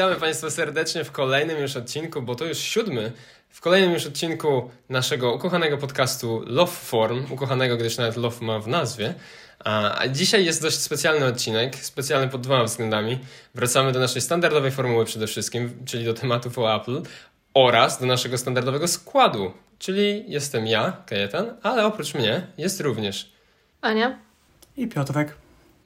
witamy 0.00 0.20
Państwa 0.20 0.50
serdecznie 0.50 1.04
w 1.04 1.12
kolejnym 1.12 1.58
już 1.58 1.76
odcinku, 1.76 2.22
bo 2.22 2.34
to 2.34 2.44
już 2.44 2.58
siódmy, 2.58 3.12
w 3.48 3.60
kolejnym 3.60 3.92
już 3.92 4.06
odcinku 4.06 4.70
naszego 4.88 5.34
ukochanego 5.34 5.78
podcastu 5.78 6.42
Love 6.46 6.72
Form, 6.72 7.32
ukochanego, 7.32 7.76
gdyż 7.76 7.98
nawet 7.98 8.16
Love 8.16 8.44
ma 8.44 8.58
w 8.58 8.68
nazwie. 8.68 9.14
A 9.64 10.08
dzisiaj 10.08 10.44
jest 10.44 10.62
dość 10.62 10.78
specjalny 10.78 11.26
odcinek, 11.26 11.76
specjalny 11.76 12.28
pod 12.28 12.40
dwoma 12.40 12.64
względami. 12.64 13.18
Wracamy 13.54 13.92
do 13.92 14.00
naszej 14.00 14.22
standardowej 14.22 14.70
formuły 14.70 15.04
przede 15.04 15.26
wszystkim, 15.26 15.82
czyli 15.86 16.04
do 16.04 16.14
tematów 16.14 16.58
o 16.58 16.76
Apple 16.76 17.02
oraz 17.54 18.00
do 18.00 18.06
naszego 18.06 18.38
standardowego 18.38 18.88
składu, 18.88 19.52
czyli 19.78 20.24
jestem 20.28 20.66
ja, 20.66 20.96
Kajetan, 21.06 21.56
ale 21.62 21.86
oprócz 21.86 22.14
mnie 22.14 22.46
jest 22.58 22.80
również 22.80 23.32
Ania 23.80 24.18
i 24.76 24.88
Piotrek. 24.88 25.34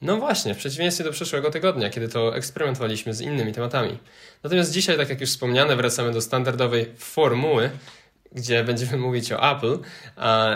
No 0.01 0.17
właśnie, 0.17 0.53
w 0.53 0.57
przeciwieństwie 0.57 1.03
do 1.03 1.11
przeszłego 1.11 1.51
tygodnia, 1.51 1.89
kiedy 1.89 2.07
to 2.07 2.35
eksperymentowaliśmy 2.35 3.13
z 3.13 3.21
innymi 3.21 3.53
tematami. 3.53 3.97
Natomiast 4.43 4.71
dzisiaj, 4.71 4.97
tak 4.97 5.09
jak 5.09 5.21
już 5.21 5.29
wspomniane, 5.29 5.75
wracamy 5.75 6.11
do 6.11 6.21
standardowej 6.21 6.91
formuły, 6.97 7.69
gdzie 8.31 8.63
będziemy 8.63 8.97
mówić 8.97 9.31
o 9.31 9.51
Apple, 9.51 9.77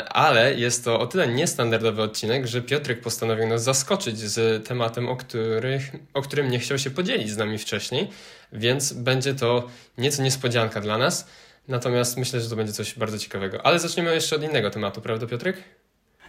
ale 0.10 0.56
jest 0.56 0.84
to 0.84 1.00
o 1.00 1.08
tyle 1.08 1.28
niestandardowy 1.28 2.02
odcinek, 2.02 2.48
że 2.48 2.62
Piotrek 2.62 3.02
postanowił 3.02 3.48
nas 3.48 3.64
zaskoczyć 3.64 4.20
z 4.20 4.68
tematem, 4.68 5.10
o, 5.10 5.16
których, 5.16 5.92
o 6.14 6.22
którym 6.22 6.52
nie 6.52 6.60
chciał 6.60 6.78
się 6.78 6.90
podzielić 6.90 7.30
z 7.30 7.38
nami 7.38 7.58
wcześniej, 7.58 8.10
więc 8.54 8.94
będzie 8.94 9.34
to 9.34 9.68
nieco 9.98 10.24
niespodzianka 10.24 10.82
dla 10.82 10.98
nas. 10.98 11.28
Natomiast 11.68 12.18
myślę, 12.18 12.42
że 12.42 12.50
to 12.50 12.56
będzie 12.56 12.74
coś 12.74 12.96
bardzo 12.96 13.18
ciekawego. 13.18 13.66
Ale 13.66 13.80
zaczniemy 13.80 14.14
jeszcze 14.14 14.36
od 14.36 14.44
innego 14.44 14.70
tematu, 14.70 15.02
prawda 15.02 15.28
Piotrek? 15.28 15.64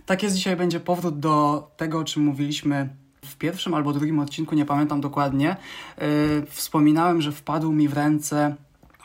Tak 0.07 0.23
jest, 0.23 0.37
dzisiaj 0.37 0.57
będzie 0.57 0.81
powrót 0.81 1.21
do 1.21 1.71
tego, 1.77 1.99
o 1.99 2.05
czym 2.05 2.23
mówiliśmy 2.23 2.89
w 3.25 3.37
pierwszym 3.37 3.75
albo 3.75 3.93
drugim 3.93 4.19
odcinku, 4.19 4.55
nie 4.55 4.65
pamiętam 4.65 5.01
dokładnie. 5.01 5.57
Yy, 5.99 6.07
wspominałem, 6.47 7.23
że 7.23 7.33
wpadł 7.33 7.73
mi 7.73 7.89
w 7.89 7.93
ręce 7.93 8.55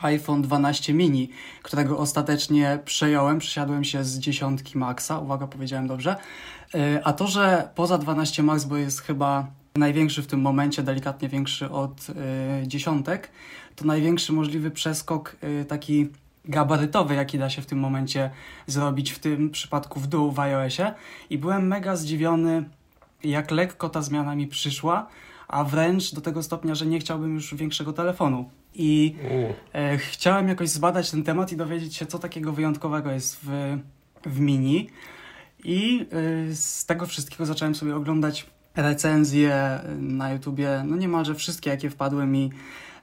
iPhone 0.02 0.42
12 0.42 0.94
mini, 0.94 1.30
którego 1.62 1.98
ostatecznie 1.98 2.78
przejąłem, 2.84 3.38
przesiadłem 3.38 3.84
się 3.84 4.04
z 4.04 4.18
dziesiątki 4.18 4.78
Maxa, 4.78 5.18
uwaga, 5.18 5.46
powiedziałem 5.46 5.86
dobrze. 5.86 6.16
Yy, 6.74 7.04
a 7.04 7.12
to, 7.12 7.26
że 7.26 7.68
poza 7.74 7.98
12 7.98 8.42
Max, 8.42 8.64
bo 8.64 8.76
jest 8.76 9.00
chyba 9.00 9.46
największy 9.74 10.22
w 10.22 10.26
tym 10.26 10.40
momencie, 10.40 10.82
delikatnie 10.82 11.28
większy 11.28 11.70
od 11.70 12.08
yy, 12.08 12.14
dziesiątek, 12.68 13.30
to 13.76 13.84
największy 13.84 14.32
możliwy 14.32 14.70
przeskok 14.70 15.36
taki 15.68 16.08
gabarytowy, 16.48 17.14
jaki 17.14 17.38
da 17.38 17.50
się 17.50 17.62
w 17.62 17.66
tym 17.66 17.78
momencie 17.78 18.30
zrobić, 18.66 19.10
w 19.10 19.18
tym 19.18 19.50
przypadku 19.50 20.00
w 20.00 20.06
dół 20.06 20.32
w 20.32 20.38
iOSie. 20.38 20.94
I 21.30 21.38
byłem 21.38 21.66
mega 21.66 21.96
zdziwiony, 21.96 22.64
jak 23.24 23.50
lekko 23.50 23.88
ta 23.88 24.02
zmiana 24.02 24.34
mi 24.34 24.46
przyszła, 24.46 25.06
a 25.48 25.64
wręcz 25.64 26.14
do 26.14 26.20
tego 26.20 26.42
stopnia, 26.42 26.74
że 26.74 26.86
nie 26.86 26.98
chciałbym 26.98 27.34
już 27.34 27.54
większego 27.54 27.92
telefonu. 27.92 28.50
I 28.74 29.14
e, 29.74 29.98
chciałem 29.98 30.48
jakoś 30.48 30.68
zbadać 30.68 31.10
ten 31.10 31.22
temat 31.22 31.52
i 31.52 31.56
dowiedzieć 31.56 31.96
się, 31.96 32.06
co 32.06 32.18
takiego 32.18 32.52
wyjątkowego 32.52 33.10
jest 33.10 33.38
w, 33.42 33.78
w 34.26 34.40
mini. 34.40 34.90
I 35.64 36.06
e, 36.50 36.54
z 36.54 36.86
tego 36.86 37.06
wszystkiego 37.06 37.46
zacząłem 37.46 37.74
sobie 37.74 37.96
oglądać 37.96 38.46
recenzje 38.76 39.80
na 39.98 40.32
YouTubie, 40.32 40.82
no 40.86 40.96
niemalże 40.96 41.34
wszystkie, 41.34 41.70
jakie 41.70 41.90
wpadły 41.90 42.26
mi 42.26 42.50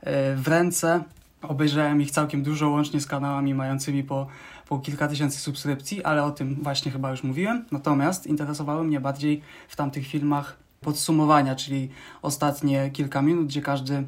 e, 0.02 0.36
w 0.36 0.48
ręce. 0.48 1.04
Obejrzałem 1.48 2.02
ich 2.02 2.12
całkiem 2.12 2.44
dużo, 2.44 2.70
łącznie 2.70 3.02
z 3.02 3.08
kanałami 3.08 3.54
mającymi 3.54 4.04
po, 4.04 4.28
po 4.68 4.80
kilka 4.80 5.08
tysięcy 5.08 5.40
subskrypcji, 5.40 6.04
ale 6.04 6.24
o 6.24 6.32
tym 6.32 6.56
właśnie 6.62 6.92
chyba 6.92 7.12
już 7.12 7.24
mówiłem. 7.24 7.66
Natomiast 7.72 8.28
interesowały 8.28 8.84
mnie 8.84 9.00
bardziej 9.00 9.42
w 9.68 9.76
tamtych 9.76 10.08
filmach 10.08 10.58
podsumowania, 10.82 11.56
czyli 11.56 11.90
ostatnie 12.22 12.92
kilka 12.92 13.22
minut, 13.22 13.48
gdzie 13.48 13.62
każdy 13.62 14.04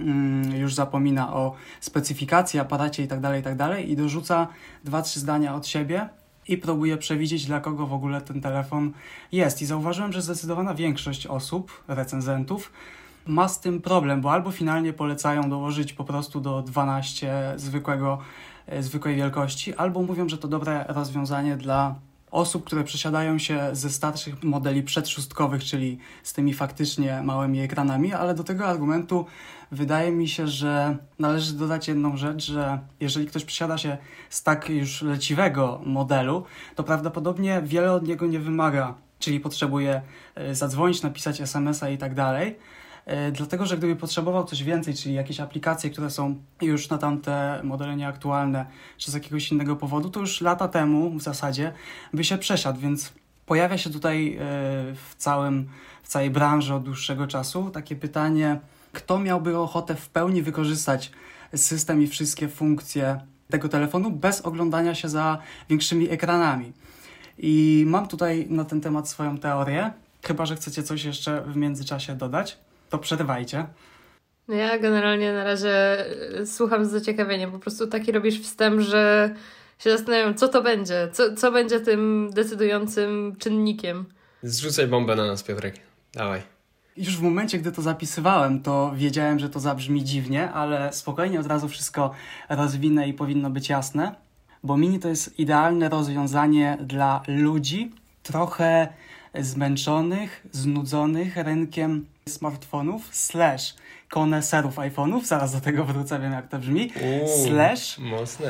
mm, 0.00 0.56
już 0.56 0.74
zapomina 0.74 1.34
o 1.34 1.54
specyfikacji, 1.80 2.60
aparacie 2.60 3.02
itd., 3.02 3.22
tak 3.22 3.36
itd. 3.36 3.56
Tak 3.56 3.88
i 3.88 3.96
dorzuca 3.96 4.48
dwa, 4.84 5.02
trzy 5.02 5.20
zdania 5.20 5.54
od 5.54 5.66
siebie 5.66 6.08
i 6.48 6.56
próbuje 6.56 6.96
przewidzieć, 6.96 7.46
dla 7.46 7.60
kogo 7.60 7.86
w 7.86 7.92
ogóle 7.92 8.20
ten 8.20 8.40
telefon 8.40 8.92
jest. 9.32 9.62
I 9.62 9.66
zauważyłem, 9.66 10.12
że 10.12 10.22
zdecydowana 10.22 10.74
większość 10.74 11.26
osób, 11.26 11.84
recenzentów, 11.88 12.72
ma 13.30 13.48
z 13.48 13.60
tym 13.60 13.80
problem, 13.80 14.20
bo 14.20 14.32
albo 14.32 14.50
finalnie 14.50 14.92
polecają 14.92 15.50
dołożyć 15.50 15.92
po 15.92 16.04
prostu 16.04 16.40
do 16.40 16.62
12 16.62 17.54
zwykłego, 17.56 18.18
e, 18.66 18.82
zwykłej 18.82 19.16
wielkości, 19.16 19.74
albo 19.74 20.02
mówią, 20.02 20.28
że 20.28 20.38
to 20.38 20.48
dobre 20.48 20.84
rozwiązanie 20.88 21.56
dla 21.56 21.94
osób, 22.30 22.64
które 22.64 22.84
przesiadają 22.84 23.38
się 23.38 23.68
ze 23.72 23.90
starszych 23.90 24.42
modeli 24.42 24.82
przedszustkowych, 24.82 25.64
czyli 25.64 25.98
z 26.22 26.32
tymi 26.32 26.54
faktycznie 26.54 27.22
małymi 27.22 27.60
ekranami, 27.60 28.12
ale 28.12 28.34
do 28.34 28.44
tego 28.44 28.66
argumentu 28.66 29.26
wydaje 29.70 30.12
mi 30.12 30.28
się, 30.28 30.46
że 30.48 30.96
należy 31.18 31.52
dodać 31.52 31.88
jedną 31.88 32.16
rzecz, 32.16 32.44
że 32.44 32.78
jeżeli 33.00 33.26
ktoś 33.26 33.44
przesiada 33.44 33.78
się 33.78 33.98
z 34.30 34.42
tak 34.42 34.68
już 34.68 35.02
leciwego 35.02 35.80
modelu, 35.86 36.44
to 36.74 36.84
prawdopodobnie 36.84 37.62
wiele 37.64 37.92
od 37.92 38.06
niego 38.06 38.26
nie 38.26 38.40
wymaga, 38.40 38.94
czyli 39.18 39.40
potrzebuje 39.40 40.02
e, 40.34 40.54
zadzwonić, 40.54 41.02
napisać 41.02 41.40
SMS-a 41.40 41.88
i 41.88 41.98
tak 41.98 42.14
dalej 42.14 42.56
dlatego 43.32 43.66
że 43.66 43.78
gdyby 43.78 43.96
potrzebował 43.96 44.44
coś 44.44 44.62
więcej, 44.62 44.94
czyli 44.94 45.14
jakieś 45.14 45.40
aplikacje, 45.40 45.90
które 45.90 46.10
są 46.10 46.34
już 46.62 46.88
na 46.88 46.98
tamte 46.98 47.60
modele 47.64 47.96
nieaktualne, 47.96 48.66
czy 48.98 49.10
z 49.10 49.14
jakiegoś 49.14 49.52
innego 49.52 49.76
powodu, 49.76 50.10
to 50.10 50.20
już 50.20 50.40
lata 50.40 50.68
temu 50.68 51.10
w 51.10 51.22
zasadzie 51.22 51.72
by 52.12 52.24
się 52.24 52.38
przesiadł, 52.38 52.80
więc 52.80 53.12
pojawia 53.46 53.78
się 53.78 53.90
tutaj 53.90 54.34
e, 54.34 54.38
w, 54.94 55.14
całym, 55.16 55.68
w 56.02 56.08
całej 56.08 56.30
branży 56.30 56.74
od 56.74 56.82
dłuższego 56.82 57.26
czasu 57.26 57.70
takie 57.70 57.96
pytanie, 57.96 58.60
kto 58.92 59.18
miałby 59.18 59.58
ochotę 59.58 59.94
w 59.94 60.08
pełni 60.08 60.42
wykorzystać 60.42 61.12
system 61.54 62.02
i 62.02 62.06
wszystkie 62.06 62.48
funkcje 62.48 63.20
tego 63.50 63.68
telefonu 63.68 64.10
bez 64.10 64.40
oglądania 64.40 64.94
się 64.94 65.08
za 65.08 65.38
większymi 65.68 66.10
ekranami. 66.10 66.72
I 67.38 67.84
mam 67.86 68.08
tutaj 68.08 68.46
na 68.50 68.64
ten 68.64 68.80
temat 68.80 69.08
swoją 69.08 69.38
teorię, 69.38 69.92
chyba 70.22 70.46
że 70.46 70.56
chcecie 70.56 70.82
coś 70.82 71.04
jeszcze 71.04 71.42
w 71.42 71.56
międzyczasie 71.56 72.14
dodać 72.14 72.58
to 72.90 72.98
przerywajcie. 72.98 73.66
No 74.48 74.54
ja 74.54 74.78
generalnie 74.78 75.32
na 75.32 75.44
razie 75.44 76.06
e, 76.40 76.46
słucham 76.46 76.84
z 76.84 76.90
zaciekawieniem. 76.90 77.52
Po 77.52 77.58
prostu 77.58 77.86
taki 77.86 78.12
robisz 78.12 78.40
wstęp, 78.40 78.80
że 78.80 79.34
się 79.78 79.90
zastanawiam, 79.90 80.34
co 80.34 80.48
to 80.48 80.62
będzie, 80.62 81.08
co, 81.12 81.34
co 81.34 81.52
będzie 81.52 81.80
tym 81.80 82.30
decydującym 82.32 83.36
czynnikiem. 83.38 84.04
Zrzucaj 84.42 84.86
bombę 84.86 85.16
na 85.16 85.26
nas, 85.26 85.42
Piotrek. 85.42 85.74
Dawaj. 86.12 86.42
Już 86.96 87.16
w 87.16 87.22
momencie, 87.22 87.58
gdy 87.58 87.72
to 87.72 87.82
zapisywałem, 87.82 88.62
to 88.62 88.92
wiedziałem, 88.96 89.38
że 89.38 89.48
to 89.48 89.60
zabrzmi 89.60 90.04
dziwnie, 90.04 90.50
ale 90.50 90.92
spokojnie 90.92 91.40
od 91.40 91.46
razu 91.46 91.68
wszystko 91.68 92.10
rozwinę 92.48 93.08
i 93.08 93.14
powinno 93.14 93.50
być 93.50 93.68
jasne, 93.68 94.14
bo 94.62 94.76
mini 94.76 94.98
to 94.98 95.08
jest 95.08 95.38
idealne 95.38 95.88
rozwiązanie 95.88 96.78
dla 96.80 97.22
ludzi 97.28 97.90
trochę 98.22 98.88
zmęczonych, 99.34 100.46
znudzonych 100.52 101.36
rynkiem 101.36 102.06
smartfonów 102.28 103.08
slash 103.12 103.74
koneserów 104.08 104.76
iPhone'ów, 104.76 105.24
zaraz 105.24 105.52
do 105.52 105.60
tego 105.60 105.84
wrócę, 105.84 106.20
wiem 106.20 106.32
jak 106.32 106.48
to 106.48 106.58
brzmi, 106.58 106.92
Uuu, 107.02 107.46
slash. 107.46 107.98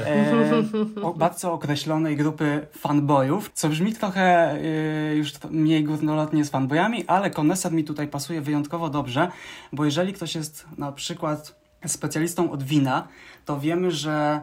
E, 0.07 1.03
o, 1.03 1.15
bardzo 1.15 1.53
określonej 1.53 2.17
grupy 2.17 2.67
fanboyów, 2.79 3.51
co 3.55 3.69
brzmi 3.69 3.93
trochę 3.93 4.53
e, 4.53 5.17
już 5.17 5.33
mniej 5.51 5.85
górnolotnie 5.85 6.45
z 6.45 6.51
fanboyami, 6.51 7.05
ale 7.07 7.31
koneser 7.31 7.73
mi 7.73 7.85
tutaj 7.85 8.09
pasuje 8.09 8.41
wyjątkowo 8.41 8.91
dobrze, 8.91 9.31
bo 9.73 9.85
jeżeli 9.85 10.13
ktoś 10.13 10.35
jest 10.35 10.67
na 10.79 10.93
przykład 10.93 11.61
specjalistą 11.87 12.51
od 12.51 12.63
wina, 12.63 13.09
to 13.45 13.61
wiemy, 13.61 13.91
że 13.91 14.41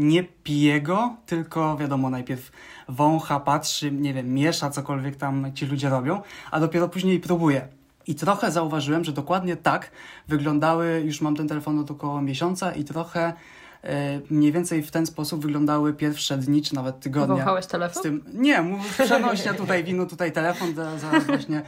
nie 0.00 0.24
pije 0.24 0.80
go, 0.80 1.16
tylko 1.26 1.76
wiadomo, 1.76 2.10
najpierw 2.10 2.52
wącha, 2.88 3.40
patrzy, 3.40 3.92
nie 3.92 4.14
wiem, 4.14 4.34
miesza 4.34 4.70
cokolwiek 4.70 5.16
tam 5.16 5.52
ci 5.54 5.66
ludzie 5.66 5.88
robią, 5.88 6.20
a 6.50 6.60
dopiero 6.60 6.88
później 6.88 7.20
próbuje. 7.20 7.68
I 8.06 8.14
trochę 8.14 8.50
zauważyłem, 8.50 9.04
że 9.04 9.12
dokładnie 9.12 9.56
tak 9.56 9.90
wyglądały, 10.28 11.02
już 11.04 11.20
mam 11.20 11.36
ten 11.36 11.48
telefon 11.48 11.78
od 11.78 11.90
około 11.90 12.22
miesiąca 12.22 12.72
i 12.72 12.84
trochę 12.84 13.32
e, 13.84 14.20
mniej 14.30 14.52
więcej 14.52 14.82
w 14.82 14.90
ten 14.90 15.06
sposób 15.06 15.42
wyglądały 15.42 15.94
pierwsze 15.94 16.36
dni, 16.36 16.62
czy 16.62 16.74
nawet 16.74 17.00
tygodnie. 17.00 17.36
Wąchałeś 17.36 17.66
telefon? 17.66 18.00
Z 18.00 18.02
tym, 18.02 18.24
nie, 18.34 18.64
przenośnia 19.04 19.54
tutaj 19.54 19.84
wino, 19.84 20.06
tutaj 20.06 20.32
telefon, 20.32 20.74
zaraz 20.74 21.24
właśnie 21.26 21.62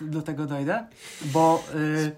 do 0.00 0.22
tego 0.22 0.46
dojdę, 0.46 0.86
bo 1.24 1.64
y, 1.74 2.12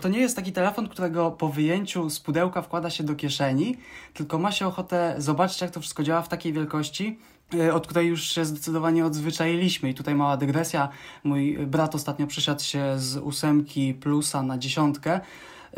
to 0.00 0.08
nie 0.08 0.18
jest 0.18 0.36
taki 0.36 0.52
telefon, 0.52 0.88
którego 0.88 1.30
po 1.30 1.48
wyjęciu 1.48 2.10
z 2.10 2.20
pudełka 2.20 2.62
wkłada 2.62 2.90
się 2.90 3.04
do 3.04 3.14
kieszeni, 3.14 3.76
tylko 4.14 4.38
ma 4.38 4.52
się 4.52 4.66
ochotę 4.66 5.14
zobaczyć, 5.18 5.60
jak 5.60 5.70
to 5.70 5.80
wszystko 5.80 6.02
działa 6.02 6.22
w 6.22 6.28
takiej 6.28 6.52
wielkości, 6.52 7.18
y, 7.54 7.74
od 7.74 7.86
której 7.86 8.08
już 8.08 8.22
się 8.22 8.44
zdecydowanie 8.44 9.06
odzwyczailiśmy. 9.06 9.90
I 9.90 9.94
tutaj 9.94 10.14
mała 10.14 10.36
dygresja. 10.36 10.88
Mój 11.24 11.58
brat 11.66 11.94
ostatnio 11.94 12.26
przesiadł 12.26 12.62
się 12.62 12.98
z 12.98 13.16
ósemki 13.16 13.94
plusa 13.94 14.42
na 14.42 14.58
dziesiątkę 14.58 15.20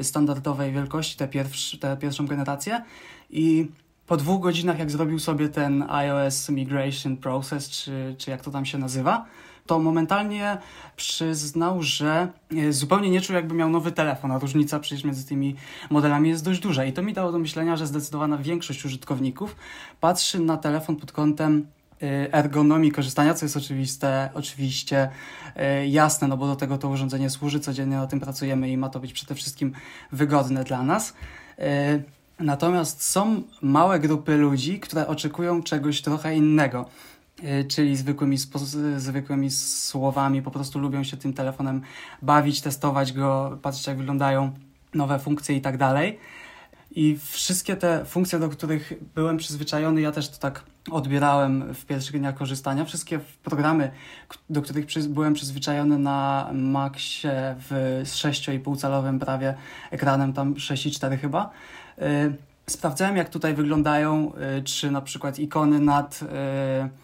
standardowej 0.02 0.72
wielkości, 0.72 1.16
tę, 1.16 1.28
pierwsz, 1.28 1.78
tę 1.78 1.96
pierwszą 1.96 2.26
generację 2.26 2.84
i 3.30 3.68
po 4.06 4.16
dwóch 4.16 4.40
godzinach, 4.40 4.78
jak 4.78 4.90
zrobił 4.90 5.18
sobie 5.18 5.48
ten 5.48 5.84
iOS 5.88 6.48
Migration 6.48 7.16
Process, 7.16 7.70
czy, 7.70 8.14
czy 8.18 8.30
jak 8.30 8.40
to 8.40 8.50
tam 8.50 8.66
się 8.66 8.78
nazywa, 8.78 9.26
to 9.66 9.78
momentalnie 9.78 10.58
przyznał, 10.96 11.82
że 11.82 12.28
e, 12.56 12.72
zupełnie 12.72 13.10
nie 13.10 13.20
czuł, 13.20 13.36
jakby 13.36 13.54
miał 13.54 13.70
nowy 13.70 13.92
telefon, 13.92 14.32
a 14.32 14.38
różnica 14.38 14.80
przecież 14.80 15.04
między 15.04 15.26
tymi 15.26 15.56
modelami 15.90 16.28
jest 16.28 16.44
dość 16.44 16.60
duża. 16.60 16.84
I 16.84 16.92
to 16.92 17.02
mi 17.02 17.12
dało 17.12 17.32
do 17.32 17.38
myślenia, 17.38 17.76
że 17.76 17.86
zdecydowana 17.86 18.38
większość 18.38 18.84
użytkowników 18.84 19.56
patrzy 20.00 20.40
na 20.40 20.56
telefon 20.56 20.96
pod 20.96 21.12
kątem 21.12 21.66
e, 22.02 22.34
ergonomii 22.34 22.92
korzystania, 22.92 23.34
co 23.34 23.44
jest 23.44 23.56
oczywiste, 23.56 24.30
oczywiście 24.34 25.08
e, 25.56 25.88
jasne, 25.88 26.28
no 26.28 26.36
bo 26.36 26.46
do 26.46 26.56
tego 26.56 26.78
to 26.78 26.88
urządzenie 26.88 27.30
służy, 27.30 27.60
codziennie 27.60 27.96
na 27.96 28.06
tym 28.06 28.20
pracujemy 28.20 28.70
i 28.70 28.76
ma 28.76 28.88
to 28.88 29.00
być 29.00 29.12
przede 29.12 29.34
wszystkim 29.34 29.72
wygodne 30.12 30.64
dla 30.64 30.82
nas. 30.82 31.14
Natomiast 32.40 33.02
są 33.02 33.42
małe 33.62 34.00
grupy 34.00 34.36
ludzi, 34.36 34.80
które 34.80 35.06
oczekują 35.06 35.62
czegoś 35.62 36.02
trochę 36.02 36.36
innego. 36.36 36.88
Y, 37.42 37.64
czyli 37.64 37.96
zwykłymi, 37.96 38.36
zwykłymi 38.96 39.50
słowami, 39.50 40.42
po 40.42 40.50
prostu 40.50 40.78
lubią 40.78 41.04
się 41.04 41.16
tym 41.16 41.32
telefonem 41.32 41.82
bawić, 42.22 42.60
testować 42.60 43.12
go, 43.12 43.58
patrzeć 43.62 43.86
jak 43.86 43.96
wyglądają 43.96 44.52
nowe 44.94 45.18
funkcje 45.18 45.56
i 45.56 45.60
tak 45.60 45.76
dalej. 45.78 46.18
I 46.96 47.18
wszystkie 47.30 47.76
te 47.76 48.04
funkcje, 48.04 48.38
do 48.38 48.48
których 48.48 48.92
byłem 49.14 49.36
przyzwyczajony, 49.36 50.00
ja 50.00 50.12
też 50.12 50.28
to 50.28 50.38
tak 50.38 50.64
odbierałem 50.90 51.74
w 51.74 51.84
pierwszych 51.86 52.20
dniach 52.20 52.34
korzystania. 52.34 52.84
Wszystkie 52.84 53.20
programy, 53.44 53.90
do 54.50 54.62
których 54.62 54.86
byłem 55.08 55.34
przyzwyczajony 55.34 55.98
na 55.98 56.50
Maxie 56.52 57.56
w 57.58 58.00
6,5 58.04 58.76
calowym 58.76 59.18
prawie 59.18 59.54
ekranem, 59.90 60.32
tam 60.32 60.54
6,4 60.54 61.18
chyba, 61.18 61.50
y, 61.98 62.53
Sprawdzałem, 62.70 63.16
jak 63.16 63.28
tutaj 63.28 63.54
wyglądają, 63.54 64.32
y, 64.58 64.62
czy 64.62 64.90
na 64.90 65.00
przykład 65.00 65.38
ikony 65.38 65.80
nad 65.80 66.20
y, 66.22 66.26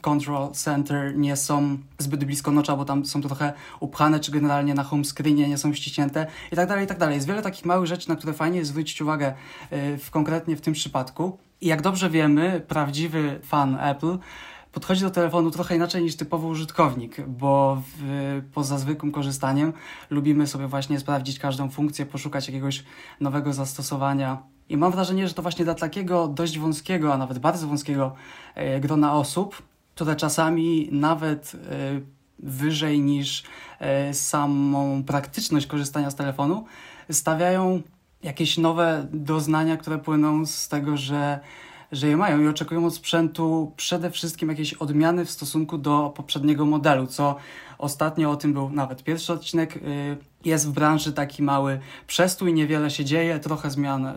Control 0.00 0.52
Center 0.52 1.16
nie 1.16 1.36
są 1.36 1.78
zbyt 1.98 2.24
blisko 2.24 2.50
nocza, 2.50 2.76
bo 2.76 2.84
tam 2.84 3.06
są 3.06 3.22
trochę 3.22 3.52
upchane, 3.80 4.20
czy 4.20 4.32
generalnie 4.32 4.74
na 4.74 4.82
home 4.82 5.04
screenie 5.04 5.48
nie 5.48 5.58
są 5.58 5.74
ściśnięte 5.74 6.26
i 6.52 6.56
tak 6.56 6.68
dalej, 6.68 6.84
i 6.84 6.88
tak 6.88 6.98
dalej. 6.98 7.14
Jest 7.14 7.26
wiele 7.26 7.42
takich 7.42 7.64
małych 7.64 7.86
rzeczy, 7.86 8.08
na 8.08 8.16
które 8.16 8.32
fajnie 8.32 8.58
jest 8.58 8.70
zwrócić 8.70 9.02
uwagę 9.02 9.34
y, 9.72 9.98
w, 9.98 10.10
konkretnie 10.10 10.56
w 10.56 10.60
tym 10.60 10.74
przypadku. 10.74 11.38
I 11.60 11.66
jak 11.66 11.82
dobrze 11.82 12.10
wiemy, 12.10 12.62
prawdziwy 12.68 13.40
fan 13.42 13.78
Apple 13.80 14.18
podchodzi 14.72 15.02
do 15.02 15.10
telefonu 15.10 15.50
trochę 15.50 15.76
inaczej 15.76 16.02
niż 16.02 16.16
typowy 16.16 16.46
użytkownik, 16.46 17.26
bo 17.26 17.82
w, 17.98 18.42
poza 18.54 18.78
zwykłym 18.78 19.12
korzystaniem 19.12 19.72
lubimy 20.10 20.46
sobie 20.46 20.66
właśnie 20.66 21.00
sprawdzić 21.00 21.38
każdą 21.38 21.70
funkcję, 21.70 22.06
poszukać 22.06 22.46
jakiegoś 22.46 22.84
nowego 23.20 23.52
zastosowania 23.52 24.42
i 24.70 24.76
mam 24.76 24.92
wrażenie, 24.92 25.28
że 25.28 25.34
to 25.34 25.42
właśnie 25.42 25.64
dla 25.64 25.74
takiego 25.74 26.28
dość 26.28 26.58
wąskiego, 26.58 27.14
a 27.14 27.18
nawet 27.18 27.38
bardzo 27.38 27.66
wąskiego 27.66 28.14
e, 28.54 28.80
grona 28.80 29.14
osób, 29.14 29.62
które 29.94 30.16
czasami 30.16 30.88
nawet 30.92 31.52
e, 31.54 32.00
wyżej 32.38 33.00
niż 33.00 33.42
e, 33.78 34.14
samą 34.14 35.04
praktyczność 35.04 35.66
korzystania 35.66 36.10
z 36.10 36.14
telefonu, 36.14 36.64
stawiają 37.10 37.82
jakieś 38.22 38.58
nowe 38.58 39.06
doznania, 39.12 39.76
które 39.76 39.98
płyną 39.98 40.46
z 40.46 40.68
tego, 40.68 40.96
że, 40.96 41.40
że 41.92 42.08
je 42.08 42.16
mają 42.16 42.40
i 42.40 42.48
oczekują 42.48 42.86
od 42.86 42.94
sprzętu 42.94 43.72
przede 43.76 44.10
wszystkim 44.10 44.48
jakiejś 44.48 44.74
odmiany 44.74 45.24
w 45.24 45.30
stosunku 45.30 45.78
do 45.78 46.12
poprzedniego 46.16 46.66
modelu, 46.66 47.06
co 47.06 47.36
ostatnio 47.78 48.30
o 48.30 48.36
tym 48.36 48.52
był 48.52 48.70
nawet 48.70 49.04
pierwszy 49.04 49.32
odcinek 49.32 49.78
jest 50.44 50.68
w 50.68 50.72
branży 50.72 51.12
taki 51.12 51.42
mały 51.42 51.80
przestój, 52.06 52.52
niewiele 52.52 52.90
się 52.90 53.04
dzieje, 53.04 53.38
trochę 53.38 53.70
zmian 53.70 54.06
y, 54.06 54.14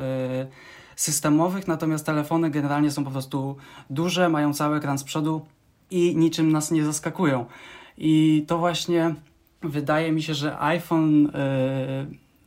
systemowych, 0.96 1.68
natomiast 1.68 2.06
telefony 2.06 2.50
generalnie 2.50 2.92
są 2.92 3.04
po 3.04 3.12
prostu 3.12 3.56
duże, 3.90 4.30
mają 4.30 4.54
cały 4.54 4.78
ekran 4.78 4.98
z 4.98 5.04
przodu 5.04 5.46
i 5.92 6.16
niczym 6.16 6.52
nas 6.52 6.72
nie 6.72 6.86
zaskakują. 6.86 7.46
I 7.98 8.46
to 8.48 8.58
właśnie 8.58 9.16
wydaje 9.62 10.12
mi 10.12 10.24
się, 10.24 10.34
że 10.34 10.60
iPhone 10.60 11.32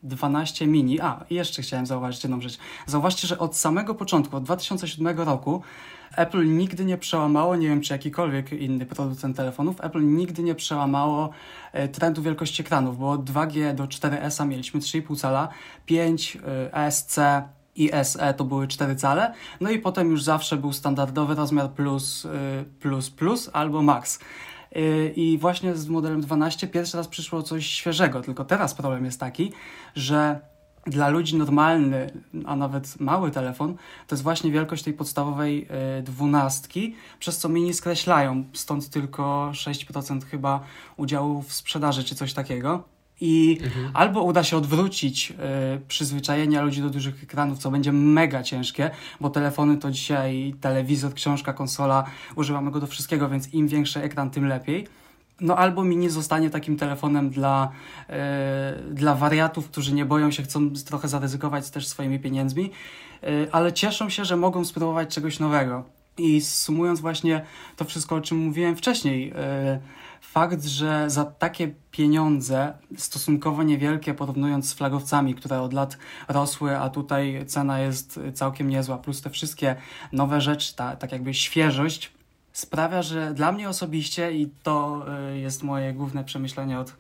12 0.07 0.65
y, 0.65 0.69
mini. 0.69 1.01
A, 1.01 1.25
jeszcze 1.31 1.63
chciałem 1.63 1.87
zauważyć 1.87 2.25
jedną 2.25 2.41
rzecz. 2.41 2.59
Zauważcie, 2.87 3.29
że 3.29 3.39
od 3.39 3.57
samego 3.57 3.95
początku, 3.95 4.37
od 4.37 4.45
2007 4.45 5.21
roku, 5.21 5.63
Apple 6.17 6.57
nigdy 6.57 6.85
nie 6.85 6.99
przełamało, 6.99 7.57
nie 7.57 7.69
wiem 7.69 7.81
czy 7.81 7.93
jakikolwiek 7.93 8.53
inny 8.53 8.87
producent 8.87 9.37
telefonów, 9.37 9.81
Apple 9.81 10.07
nigdy 10.07 10.43
nie 10.43 10.55
przełamało 10.55 11.31
e, 11.73 11.89
trendu 11.89 12.23
wielkości 12.23 12.63
ekranów, 12.63 12.99
bo 12.99 13.11
od 13.11 13.31
2G 13.31 13.75
do 13.75 13.85
4S 13.85 14.47
mieliśmy 14.47 14.81
3,5 14.81 15.21
cala, 15.21 15.49
5 15.87 16.39
ESC 16.73 17.19
i 17.77 17.91
SE 18.03 18.35
to 18.35 18.45
były 18.45 18.69
4 18.69 18.97
cale, 18.97 19.35
no 19.61 19.71
i 19.71 19.79
potem 19.79 20.11
już 20.11 20.23
zawsze 20.23 20.57
był 20.57 20.73
standardowy 20.73 21.35
rozmiar 21.35 21.71
plus, 21.71 22.27
e, 22.27 22.65
plus, 22.81 23.11
plus 23.11 23.51
albo 23.53 23.83
max. 23.83 24.19
I 25.17 25.39
właśnie 25.41 25.77
z 25.77 25.89
modelem 25.89 26.21
12 26.21 26.67
pierwszy 26.67 26.97
raz 26.97 27.09
przyszło 27.09 27.43
coś 27.43 27.67
świeżego, 27.67 28.21
tylko 28.21 28.45
teraz 28.45 28.75
problem 28.75 29.05
jest 29.05 29.21
taki, 29.21 29.53
że 29.95 30.41
dla 30.87 31.09
ludzi 31.09 31.37
normalny, 31.37 32.11
a 32.47 32.57
nawet 32.57 33.01
mały 33.01 33.31
telefon, 33.31 33.77
to 34.07 34.15
jest 34.15 34.23
właśnie 34.23 34.51
wielkość 34.51 34.83
tej 34.83 34.93
podstawowej 34.93 35.69
y, 35.99 36.03
dwunastki, 36.03 36.95
przez 37.19 37.39
co 37.39 37.49
mini 37.49 37.75
skreślają, 37.75 38.45
stąd 38.53 38.91
tylko 38.91 39.51
6% 39.53 40.25
chyba 40.25 40.61
udziału 40.97 41.43
w 41.43 41.53
sprzedaży 41.53 42.05
czy 42.05 42.15
coś 42.15 42.33
takiego. 42.33 42.96
I 43.21 43.59
mhm. 43.63 43.91
albo 43.95 44.23
uda 44.23 44.45
się 44.45 44.57
odwrócić 44.57 45.31
y, 45.31 45.35
przyzwyczajenia 45.89 46.63
ludzi 46.63 46.83
do 46.83 46.91
dużych 46.91 47.23
ekranów, 47.23 47.59
co 47.59 47.71
będzie 47.71 47.93
mega 47.93 48.43
ciężkie, 48.43 48.91
bo 49.21 49.31
telefony 49.31 49.77
to 49.77 49.91
dzisiaj 49.91 50.55
telewizor, 50.61 51.15
książka, 51.15 51.53
konsola, 51.53 52.05
używamy 52.37 52.71
go 52.71 52.81
do 52.81 52.87
wszystkiego, 52.87 53.29
więc 53.29 53.55
im 53.55 53.69
większy 53.69 54.03
ekran, 54.03 54.31
tym 54.31 54.47
lepiej 54.47 54.87
no 55.41 55.57
albo 55.57 55.85
mini 55.85 56.11
zostanie 56.11 56.51
takim 56.51 56.77
telefonem 56.77 57.31
dla, 57.31 57.73
e, 58.09 58.75
dla 58.91 59.15
wariatów, 59.15 59.71
którzy 59.71 59.95
nie 59.95 60.05
boją 60.05 60.31
się, 60.31 60.43
chcą 60.43 60.71
trochę 60.71 61.09
zaryzykować 61.09 61.71
też 61.71 61.87
swoimi 61.87 62.19
pieniędzmi, 62.19 62.71
e, 63.23 63.27
ale 63.53 63.73
cieszą 63.73 64.09
się, 64.09 64.25
że 64.25 64.37
mogą 64.37 64.65
spróbować 64.65 65.15
czegoś 65.15 65.39
nowego. 65.39 65.85
I 66.19 66.41
sumując 66.41 67.01
właśnie 67.01 67.45
to 67.77 67.85
wszystko, 67.85 68.15
o 68.15 68.21
czym 68.21 68.39
mówiłem 68.39 68.77
wcześniej, 68.77 69.33
fakt, 70.33 70.65
że 70.65 71.11
za 71.11 71.25
takie 71.25 71.75
pieniądze, 71.91 72.73
stosunkowo 72.97 73.63
niewielkie, 73.63 74.15
porównując 74.15 74.69
z 74.69 74.75
flagowcami, 74.75 75.35
które 75.35 75.61
od 75.61 75.73
lat 75.73 75.99
rosły, 76.29 76.79
a 76.79 76.91
tutaj 76.91 77.45
cena 77.47 77.81
jest 77.81 78.21
całkiem 78.35 78.71
niezła, 78.71 78.99
plus 78.99 79.23
te 79.23 79.31
wszystkie 79.31 79.77
nowe 80.13 80.41
rzeczy, 80.41 80.77
ta, 80.77 80.97
tak 80.97 81.13
jakby 81.13 81.35
świeżość, 81.35 82.13
sprawia, 82.53 83.03
że 83.03 83.35
dla 83.35 83.53
mnie 83.53 83.69
osobiście, 83.69 84.33
i 84.33 84.51
to 84.63 85.07
y, 85.33 85.39
jest 85.39 85.63
moje 85.63 85.93
główne 85.93 86.25
przemyślenie 86.25 86.79
od, 86.79 86.93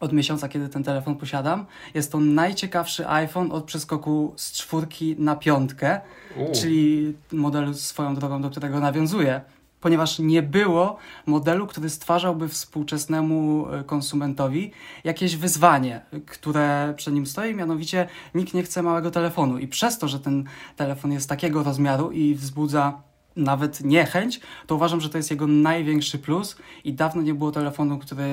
od 0.00 0.12
miesiąca, 0.12 0.48
kiedy 0.48 0.68
ten 0.68 0.84
telefon 0.84 1.16
posiadam, 1.16 1.66
jest 1.94 2.12
to 2.12 2.20
najciekawszy 2.20 3.08
iPhone 3.08 3.52
od 3.52 3.64
przeskoku 3.64 4.32
z 4.36 4.52
czwórki 4.52 5.16
na 5.18 5.36
piątkę, 5.36 6.00
U. 6.36 6.52
czyli 6.54 7.14
modelu 7.32 7.74
swoją 7.74 8.14
drogą, 8.14 8.42
do 8.42 8.50
którego 8.50 8.80
nawiązuję 8.80 9.40
ponieważ 9.82 10.18
nie 10.18 10.42
było 10.42 10.96
modelu, 11.26 11.66
który 11.66 11.90
stwarzałby 11.90 12.48
współczesnemu 12.48 13.66
y, 13.80 13.84
konsumentowi 13.84 14.70
jakieś 15.04 15.36
wyzwanie, 15.36 16.00
które 16.26 16.94
przed 16.96 17.14
nim 17.14 17.26
stoi, 17.26 17.54
mianowicie 17.54 18.08
nikt 18.34 18.54
nie 18.54 18.62
chce 18.62 18.82
małego 18.82 19.10
telefonu. 19.10 19.58
I 19.58 19.68
przez 19.68 19.98
to, 19.98 20.08
że 20.08 20.20
ten 20.20 20.44
telefon 20.76 21.12
jest 21.12 21.28
takiego 21.28 21.62
rozmiaru 21.62 22.10
i 22.10 22.34
wzbudza 22.34 23.02
nawet 23.36 23.80
niechęć, 23.84 24.40
to 24.66 24.74
uważam, 24.74 25.00
że 25.00 25.08
to 25.08 25.18
jest 25.18 25.30
jego 25.30 25.46
największy 25.46 26.18
plus. 26.18 26.56
I 26.84 26.94
dawno 26.94 27.22
nie 27.22 27.34
było 27.34 27.52
telefonu, 27.52 27.98
który, 27.98 28.30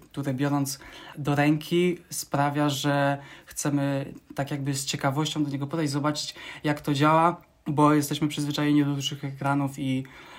który 0.00 0.34
biorąc 0.34 0.78
do 1.18 1.34
ręki 1.34 1.98
sprawia, 2.10 2.68
że 2.68 3.18
chcemy 3.46 4.12
tak 4.34 4.50
jakby 4.50 4.74
z 4.74 4.84
ciekawością 4.84 5.44
do 5.44 5.50
niego 5.50 5.66
podejść, 5.66 5.92
zobaczyć 5.92 6.34
jak 6.64 6.80
to 6.80 6.94
działa, 6.94 7.40
bo 7.66 7.94
jesteśmy 7.94 8.28
przyzwyczajeni 8.28 8.84
do 8.84 8.94
dużych 8.94 9.24
ekranów 9.24 9.78
i 9.78 9.98
e, 9.98 10.33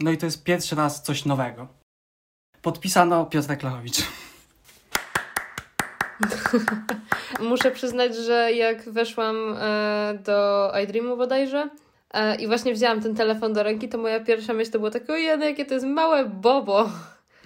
no 0.00 0.10
i 0.10 0.18
to 0.18 0.26
jest 0.26 0.44
pierwszy 0.44 0.76
raz 0.76 1.02
coś 1.02 1.24
nowego. 1.24 1.68
Podpisano 2.62 3.26
Piotr 3.26 3.58
Klachowicz. 3.58 3.98
Muszę 7.40 7.70
przyznać, 7.70 8.16
że 8.16 8.52
jak 8.52 8.90
weszłam 8.90 9.36
e, 9.58 10.18
do 10.24 10.72
iDreamu 10.82 11.16
bodajże, 11.16 11.68
E, 12.14 12.34
I 12.34 12.46
właśnie 12.46 12.74
wzięłam 12.74 13.02
ten 13.02 13.14
telefon 13.14 13.52
do 13.52 13.62
ręki, 13.62 13.88
to 13.88 13.98
moja 13.98 14.20
pierwsza 14.20 14.52
myśl 14.52 14.70
to 14.70 14.78
było 14.78 14.90
takie, 14.90 15.12
ojej, 15.12 15.40
jakie 15.40 15.64
to 15.64 15.74
jest 15.74 15.86
małe 15.86 16.24
bobo. 16.24 16.90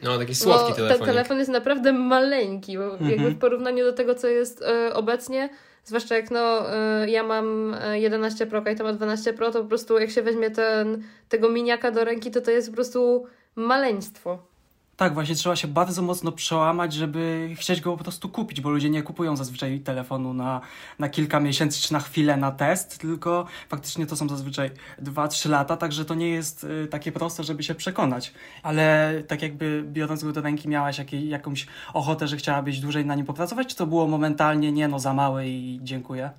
No, 0.03 0.19
taki 0.19 0.35
słodki 0.35 0.75
telefon. 0.75 0.99
Ten 0.99 1.07
telefon 1.07 1.39
jest 1.39 1.51
naprawdę 1.51 1.93
maleńki, 1.93 2.79
bo 2.79 2.85
mhm. 2.85 3.11
jakby 3.11 3.31
w 3.31 3.39
porównaniu 3.39 3.85
do 3.85 3.93
tego, 3.93 4.15
co 4.15 4.29
jest 4.29 4.63
e, 4.63 4.95
obecnie, 4.95 5.49
zwłaszcza 5.85 6.17
jak 6.17 6.31
no, 6.31 6.75
e, 6.75 7.11
ja 7.11 7.23
mam 7.23 7.77
11 7.93 8.47
Pro, 8.47 8.63
i 8.73 8.77
to 8.77 8.85
ma 8.85 8.93
12 8.93 9.33
Pro, 9.33 9.51
to 9.51 9.63
po 9.63 9.69
prostu 9.69 9.99
jak 9.99 10.11
się 10.11 10.23
weźmie 10.23 10.51
ten, 10.51 11.03
tego 11.29 11.49
miniaka 11.49 11.91
do 11.91 12.05
ręki, 12.05 12.31
to 12.31 12.41
to 12.41 12.51
jest 12.51 12.69
po 12.69 12.75
prostu 12.75 13.27
maleństwo. 13.57 14.54
Tak, 14.97 15.15
właśnie 15.15 15.35
trzeba 15.35 15.57
się 15.57 15.69
bardzo 15.69 16.03
mocno 16.03 16.33
przełamać, 16.33 16.93
żeby 16.93 17.51
chcieć 17.57 17.81
go 17.81 17.97
po 17.97 18.03
prostu 18.03 18.29
kupić, 18.29 18.61
bo 18.61 18.71
ludzie 18.71 18.91
nie 18.91 19.03
kupują 19.03 19.37
zazwyczaj 19.37 19.81
telefonu 19.81 20.35
na, 20.35 20.61
na 20.99 21.09
kilka 21.09 21.41
miesięcy 21.41 21.83
czy 21.83 21.93
na 21.93 22.01
chwilę 22.01 22.37
na 22.37 22.53
test, 22.53 22.99
tylko 22.99 23.47
faktycznie 23.69 24.07
to 24.07 24.17
są 24.17 24.29
zazwyczaj 24.29 24.71
2-3 25.03 25.51
lata, 25.51 25.77
także 25.77 26.05
to 26.05 26.15
nie 26.15 26.29
jest 26.29 26.65
y, 26.65 26.87
takie 26.87 27.13
proste, 27.13 27.45
żeby 27.45 27.63
się 27.63 27.75
przekonać. 27.75 28.35
Ale 28.63 29.15
tak 29.29 29.43
jakby 29.43 29.85
biorąc 29.87 30.25
go 30.25 30.33
do 30.33 30.41
ręki 30.41 30.69
miałaś 30.69 31.01
jakąś 31.13 31.67
ochotę, 31.95 32.29
że 32.29 32.37
chciałabyś 32.37 32.81
dłużej 32.81 33.07
na 33.07 33.15
nim 33.15 33.27
popracować, 33.27 33.69
czy 33.69 33.77
to 33.77 33.87
było 33.87 34.07
momentalnie 34.07 34.73
nie 34.73 34.89
no 34.89 34.99
za 34.99 35.15
małe 35.15 35.49
i 35.49 35.81
dziękuję? 35.83 36.31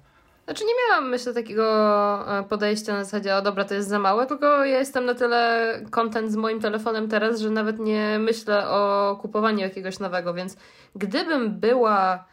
Znaczy 0.46 0.64
nie 0.66 0.74
miałam, 0.90 1.10
myślę, 1.10 1.34
takiego 1.34 1.68
e, 2.40 2.44
podejścia 2.44 2.94
na 2.94 3.04
zasadzie, 3.04 3.36
o 3.36 3.42
dobra, 3.42 3.66
to 3.66 3.74
jest 3.74 3.90
za 3.90 4.00
małe, 4.00 4.28
tylko 4.28 4.66
ja 4.66 4.80
jestem 4.80 5.06
na 5.06 5.14
tyle 5.14 5.74
content 5.92 6.32
z 6.32 6.36
moim 6.36 6.60
telefonem 6.60 7.10
teraz, 7.10 7.40
że 7.40 7.50
nawet 7.50 7.80
nie 7.80 8.20
myślę 8.20 8.70
o 8.70 9.18
kupowaniu 9.22 9.60
jakiegoś 9.60 10.00
nowego, 10.00 10.34
więc 10.34 10.58
gdybym 10.96 11.60
była 11.60 12.26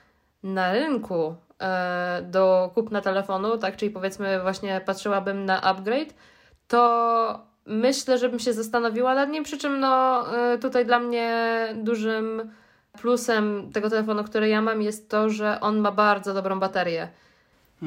na 0.42 0.73
rynku 0.73 1.35
e, 1.61 2.23
do 2.23 2.71
kupna 2.75 3.00
telefonu, 3.00 3.59
tak, 3.59 3.76
czyli 3.76 3.90
powiedzmy 3.90 4.40
właśnie 4.42 4.81
patrzyłabym 4.87 5.45
na 5.45 5.62
upgrade, 5.62 6.14
to 6.69 7.52
myślę, 7.66 8.19
żebym 8.19 8.38
się 8.38 8.52
zastanowiła 8.52 9.14
nad 9.14 9.31
nim, 9.31 9.45
przy 9.45 9.59
czym 9.59 9.81
no 9.81 10.25
e, 10.37 10.59
tutaj 10.59 10.87
dla 10.87 10.99
mnie 10.99 11.66
dużym 11.75 12.50
plusem 13.00 13.71
tego 13.73 13.90
telefonu, 13.90 14.25
który 14.25 14.49
ja 14.49 14.62
mam 14.62 14.83
jest 14.83 15.11
to, 15.11 15.28
że 15.31 15.61
on 15.61 15.78
ma 15.78 15.92
bardzo 15.92 16.35
dobrą 16.35 16.61
baterię. 16.61 17.09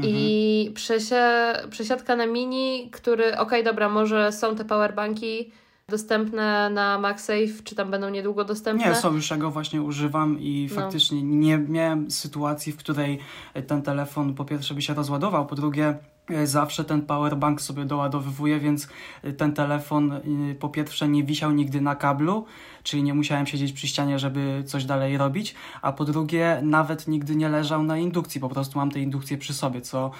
I 0.04 0.60
mhm. 0.60 0.74
przesia 0.74 1.54
przesiadka 1.70 2.16
na 2.16 2.26
mini, 2.26 2.90
który, 2.92 3.28
okej, 3.28 3.40
okay, 3.40 3.64
dobra, 3.64 3.90
może 3.90 4.32
są 4.32 4.56
te 4.56 4.66
powerbanki 4.66 5.52
dostępne 5.90 6.70
na 6.70 7.00
MagSafe, 7.00 7.64
czy 7.64 7.76
tam 7.76 7.92
będą 7.92 8.10
niedługo 8.10 8.46
dostępne? 8.46 8.90
Nie, 8.90 8.96
są 8.96 9.14
już, 9.14 9.30
ja 9.30 9.38
go 9.38 9.52
właśnie 9.52 9.82
używam 9.82 10.40
i 10.40 10.68
no. 10.70 10.82
faktycznie 10.82 11.24
nie 11.24 11.58
miałem 11.58 12.12
sytuacji, 12.12 12.72
w 12.72 12.78
której 12.78 13.20
ten 13.68 13.82
telefon 13.82 14.34
po 14.34 14.46
pierwsze 14.46 14.74
by 14.74 14.82
się 14.82 14.94
rozładował, 14.94 15.46
po 15.46 15.56
drugie 15.56 15.98
zawsze 16.44 16.84
ten 16.84 17.02
powerbank 17.02 17.62
sobie 17.62 17.86
doładowywuje, 17.86 18.60
więc 18.60 18.88
e, 19.24 19.34
ten 19.34 19.54
telefon 19.54 20.12
e, 20.12 20.22
po 20.60 20.70
pierwsze 20.70 21.08
nie 21.08 21.24
wisiał 21.24 21.52
nigdy 21.52 21.82
na 21.82 21.96
kablu, 21.96 22.46
czyli 22.84 23.04
nie 23.04 23.14
musiałem 23.14 23.48
siedzieć 23.48 23.74
przy 23.74 23.88
ścianie, 23.88 24.20
żeby 24.20 24.64
coś 24.66 24.86
dalej 24.86 25.18
robić, 25.18 25.56
a 25.82 25.94
po 25.94 26.06
drugie 26.06 26.60
nawet 26.62 27.08
nigdy 27.08 27.36
nie 27.36 27.50
leżał 27.50 27.84
na 27.84 27.98
indukcji, 27.98 28.42
po 28.42 28.50
prostu 28.50 28.80
mam 28.80 28.92
tę 28.92 29.00
indukcję 29.00 29.38
przy 29.38 29.54
sobie, 29.54 29.82
co 29.82 30.12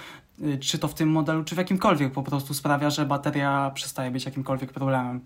czy 0.60 0.78
to 0.78 0.88
w 0.88 0.94
tym 0.94 1.08
modelu, 1.08 1.44
czy 1.44 1.54
w 1.54 1.58
jakimkolwiek 1.58 2.12
po 2.12 2.22
prostu 2.22 2.54
sprawia, 2.54 2.90
że 2.90 3.06
bateria 3.06 3.70
przestaje 3.74 4.10
być 4.10 4.24
jakimkolwiek 4.24 4.72
problemem. 4.72 5.20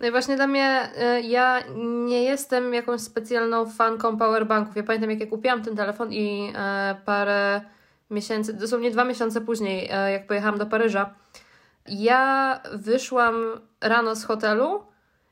No 0.00 0.06
i 0.06 0.10
właśnie 0.10 0.36
dla 0.36 0.46
mnie, 0.46 0.90
ja 1.22 1.60
nie 2.06 2.22
jestem 2.22 2.74
jakąś 2.74 3.00
specjalną 3.00 3.66
fanką 3.66 4.16
powerbanków. 4.16 4.76
Ja 4.76 4.82
pamiętam, 4.82 5.10
jak 5.10 5.20
ja 5.20 5.26
kupiłam 5.26 5.62
ten 5.62 5.76
telefon 5.76 6.12
i 6.12 6.52
parę 7.04 7.60
miesięcy, 8.10 8.52
dosłownie 8.52 8.90
dwa 8.90 9.04
miesiące 9.04 9.40
później, 9.40 9.88
e, 9.90 10.12
jak 10.12 10.26
pojechałam 10.26 10.58
do 10.58 10.66
Paryża, 10.66 11.14
ja 11.88 12.60
wyszłam 12.72 13.34
rano 13.80 14.14
z 14.14 14.24
hotelu 14.24 14.82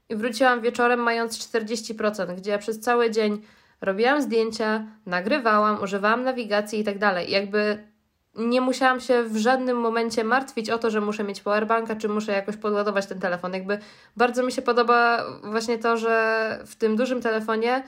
i 0.09 0.17
wróciłam 0.17 0.61
wieczorem 0.61 1.01
mając 1.01 1.39
40%, 1.39 2.35
gdzie 2.35 2.51
ja 2.51 2.59
przez 2.59 2.81
cały 2.81 3.11
dzień 3.11 3.43
robiłam 3.81 4.23
zdjęcia, 4.23 4.87
nagrywałam, 5.07 5.83
używałam 5.83 6.23
nawigacji 6.23 6.81
i 6.81 6.85
tak 6.85 6.99
dalej. 6.99 7.31
Jakby 7.31 7.87
nie 8.35 8.61
musiałam 8.61 9.01
się 9.01 9.23
w 9.23 9.37
żadnym 9.37 9.81
momencie 9.81 10.25
martwić 10.25 10.71
o 10.71 10.79
to, 10.79 10.91
że 10.91 11.01
muszę 11.01 11.25
mieć 11.25 11.41
powerbanka, 11.41 11.97
czy 11.97 12.09
muszę 12.09 12.33
jakoś 12.33 12.57
podładować 12.57 13.07
ten 13.07 13.21
telefon. 13.21 13.53
Jakby 13.53 13.79
bardzo 14.17 14.43
mi 14.43 14.53
się 14.53 14.63
podoba 14.63 15.25
właśnie 15.43 15.79
to, 15.79 15.97
że 15.97 16.59
w 16.67 16.77
tym 16.77 16.97
dużym 16.97 17.23
telefonie 17.23 17.85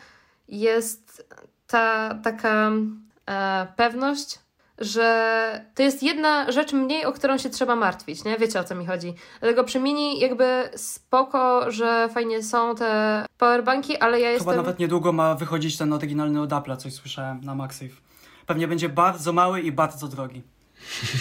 jest 0.49 1.29
ta 1.67 2.15
taka 2.25 2.71
e, 3.27 3.67
pewność, 3.77 4.39
że 4.79 5.67
to 5.75 5.83
jest 5.83 6.03
jedna 6.03 6.53
rzecz 6.53 6.73
mniej, 6.73 7.05
o 7.05 7.13
którą 7.13 7.39
się 7.39 7.51
trzeba 7.51 7.77
martwić, 7.77 8.25
nie? 8.25 8.37
Wiecie 8.39 8.61
o 8.61 8.65
co 8.65 8.75
mi 8.75 8.87
chodzi. 8.87 9.15
Dlatego 9.41 9.65
przy 9.65 9.81
Mini 9.81 10.21
jakby 10.21 10.69
spoko, 10.77 11.71
że 11.71 12.09
fajnie 12.15 12.43
są 12.43 12.75
te 12.75 13.25
powerbanki, 13.39 13.97
ale 13.97 14.21
ja 14.21 14.31
jestem... 14.31 14.51
Chyba 14.51 14.63
nawet 14.63 14.79
niedługo 14.79 15.13
ma 15.13 15.35
wychodzić 15.35 15.77
ten 15.77 15.93
oryginalny 15.93 16.43
od 16.43 16.51
Apple'a, 16.51 16.77
coś 16.77 16.95
słyszałem 16.95 17.41
na 17.41 17.55
MagSafe. 17.55 17.95
Pewnie 18.47 18.69
będzie 18.69 18.89
bardzo 18.89 19.33
mały 19.33 19.61
i 19.61 19.73
bardzo 19.73 20.09
drogi. 20.09 20.43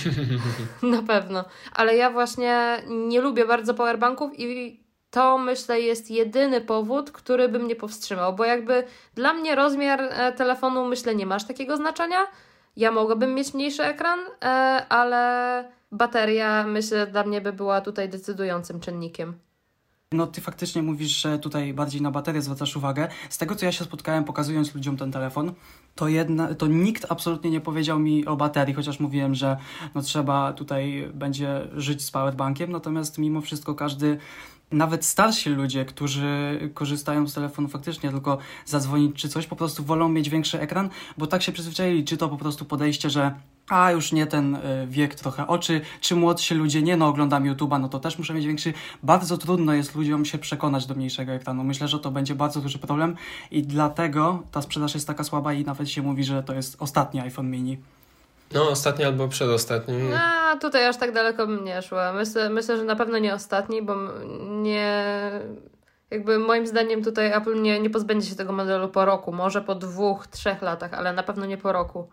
na 0.84 1.04
pewno. 1.04 1.46
Ale 1.74 1.96
ja 1.96 2.12
właśnie 2.12 2.84
nie 2.88 3.22
lubię 3.22 3.46
bardzo 3.46 3.74
powerbanków 3.74 4.32
i 4.40 4.80
to 5.12 5.38
myślę 5.38 5.82
jest 5.82 6.12
jedyny 6.12 6.62
powód, 6.62 7.12
który 7.12 7.50
by 7.50 7.60
mnie 7.60 7.76
powstrzymał, 7.76 8.36
bo 8.36 8.46
jakby 8.46 8.84
dla 9.16 9.34
mnie 9.34 9.56
rozmiar 9.56 10.02
e, 10.02 10.32
telefonu 10.32 10.86
myślę 10.86 11.16
nie 11.16 11.26
masz 11.26 11.48
takiego 11.48 11.78
znaczenia, 11.78 12.18
ja 12.78 12.92
mogłabym 12.92 13.36
mieć 13.36 13.54
mniejszy 13.54 13.84
ekran, 13.84 14.20
e, 14.20 14.48
ale 14.90 15.64
bateria 15.92 16.64
myślę 16.68 17.08
dla 17.08 17.24
mnie 17.24 17.42
by 17.42 17.54
była 17.54 17.82
tutaj 17.82 18.10
decydującym 18.10 18.80
czynnikiem. 18.80 19.34
No 20.12 20.28
ty 20.28 20.42
faktycznie 20.42 20.82
mówisz, 20.84 21.22
że 21.22 21.40
tutaj 21.40 21.74
bardziej 21.74 22.02
na 22.02 22.12
baterię 22.12 22.42
zwracasz 22.42 22.78
uwagę. 22.78 23.08
Z 23.30 23.38
tego 23.38 23.56
co 23.56 23.66
ja 23.66 23.72
się 23.72 23.84
spotkałem 23.84 24.24
pokazując 24.24 24.76
ludziom 24.76 24.98
ten 24.98 25.12
telefon, 25.12 25.54
to, 25.96 26.08
jedna, 26.08 26.56
to 26.56 26.68
nikt 26.68 27.06
absolutnie 27.10 27.52
nie 27.52 27.62
powiedział 27.62 28.00
mi 28.00 28.26
o 28.26 28.36
baterii, 28.36 28.74
chociaż 28.74 29.00
mówiłem, 29.00 29.36
że 29.36 29.58
no 29.96 30.02
trzeba 30.02 30.54
tutaj 30.54 31.10
będzie 31.14 31.68
żyć 31.76 32.06
z 32.06 32.12
powerbankiem, 32.12 32.72
natomiast 32.72 33.18
mimo 33.18 33.42
wszystko 33.42 33.76
każdy 33.76 34.18
nawet 34.72 35.06
starsi 35.06 35.50
ludzie, 35.50 35.86
którzy 35.86 36.60
korzystają 36.74 37.28
z 37.28 37.34
telefonu 37.34 37.68
faktycznie 37.68 38.10
tylko 38.10 38.38
zadzwonić 38.66 39.16
czy 39.16 39.30
coś, 39.30 39.48
po 39.48 39.56
prostu 39.56 39.84
wolą 39.84 40.10
mieć 40.10 40.30
większy 40.30 40.60
ekran, 40.60 40.90
bo 41.18 41.28
tak 41.28 41.44
się 41.44 41.52
przyzwyczaili, 41.52 42.04
czy 42.04 42.18
to 42.18 42.30
po 42.30 42.38
prostu 42.38 42.66
podejście, 42.66 43.10
że 43.10 43.32
a 43.70 43.92
już 43.92 44.12
nie 44.12 44.28
ten 44.28 44.56
y, 44.56 44.88
wiek 44.88 45.16
trochę 45.16 45.48
oczy, 45.48 45.82
czy 46.02 46.16
młodsi 46.16 46.54
ludzie, 46.54 46.82
nie 46.82 46.98
no 46.98 47.08
oglądam 47.08 47.44
YouTube'a, 47.44 47.82
no 47.82 47.90
to 47.90 48.00
też 48.00 48.18
muszę 48.18 48.34
mieć 48.34 48.46
większy. 48.46 48.74
Bardzo 49.04 49.38
trudno 49.38 49.74
jest 49.74 49.96
ludziom 49.96 50.26
się 50.26 50.38
przekonać 50.38 50.86
do 50.86 50.96
mniejszego 50.96 51.32
ekranu. 51.32 51.64
Myślę, 51.64 51.88
że 51.88 52.00
to 52.00 52.12
będzie 52.12 52.36
bardzo 52.36 52.62
duży 52.62 52.80
problem 52.80 53.16
i 53.52 53.64
dlatego 53.64 54.44
ta 54.52 54.62
sprzedaż 54.62 54.94
jest 54.94 55.08
taka 55.08 55.24
słaba 55.24 55.54
i 55.54 55.66
nawet 55.66 55.90
się 55.90 56.02
mówi, 56.02 56.24
że 56.24 56.44
to 56.44 56.54
jest 56.54 56.82
ostatni 56.82 57.20
iPhone 57.20 57.52
mini. 57.52 57.78
No, 58.54 58.70
ostatni 58.70 59.06
albo 59.06 59.28
przedostatni. 59.28 59.98
No, 59.98 60.60
tutaj 60.62 60.86
aż 60.86 60.98
tak 60.98 61.12
daleko 61.12 61.48
bym 61.48 61.66
nie 61.66 61.82
szła. 61.82 62.14
Myślę, 62.14 62.50
myślę, 62.50 62.78
że 62.78 62.84
na 62.84 62.96
pewno 62.96 63.18
nie 63.18 63.34
ostatni, 63.34 63.82
bo 63.82 63.96
nie. 64.50 65.04
Jakby 66.12 66.40
moim 66.40 66.68
zdaniem 66.68 67.04
tutaj 67.04 67.32
Apple 67.34 67.62
nie, 67.62 67.80
nie 67.80 67.90
pozbędzie 67.90 68.30
się 68.30 68.36
tego 68.36 68.54
modelu 68.54 68.90
po 68.90 69.06
roku, 69.06 69.32
może 69.32 69.62
po 69.62 69.76
dwóch, 69.76 70.28
trzech 70.28 70.62
latach, 70.62 70.94
ale 70.94 71.14
na 71.14 71.24
pewno 71.24 71.46
nie 71.46 71.58
po 71.58 71.72
roku. 71.72 72.10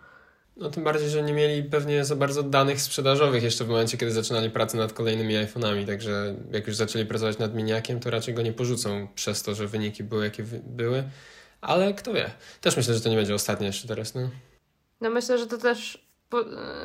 No 0.57 0.71
tym 0.71 0.85
bardziej, 0.85 1.09
że 1.09 1.23
nie 1.23 1.33
mieli 1.33 1.63
pewnie 1.63 2.05
za 2.05 2.17
bardzo 2.17 2.43
danych 2.43 2.81
sprzedażowych 2.81 3.43
jeszcze 3.43 3.65
w 3.65 3.69
momencie, 3.69 3.99
kiedy 3.99 4.13
zaczynali 4.13 4.51
pracę 4.51 4.79
nad 4.79 4.93
kolejnymi 4.93 5.35
iPhone'ami, 5.35 5.87
także 5.87 6.35
jak 6.53 6.67
już 6.67 6.77
zaczęli 6.77 7.07
pracować 7.07 7.39
nad 7.39 7.55
miniakiem, 7.55 8.01
to 8.01 8.11
raczej 8.11 8.35
go 8.35 8.43
nie 8.43 8.53
porzucą 8.53 9.09
przez 9.15 9.43
to, 9.43 9.55
że 9.55 9.67
wyniki 9.67 10.05
były 10.05 10.25
jakie 10.25 10.45
były, 10.67 11.05
ale 11.61 11.95
kto 11.95 12.13
wie. 12.13 12.31
Też 12.61 12.77
myślę, 12.77 12.95
że 12.95 13.01
to 13.01 13.09
nie 13.09 13.17
będzie 13.17 13.35
ostatnie 13.35 13.67
jeszcze 13.67 13.89
teraz, 13.89 14.15
no. 14.15 14.31
No 15.01 15.11
myślę, 15.11 15.39
że 15.39 15.47
to 15.47 15.59
też 15.59 16.04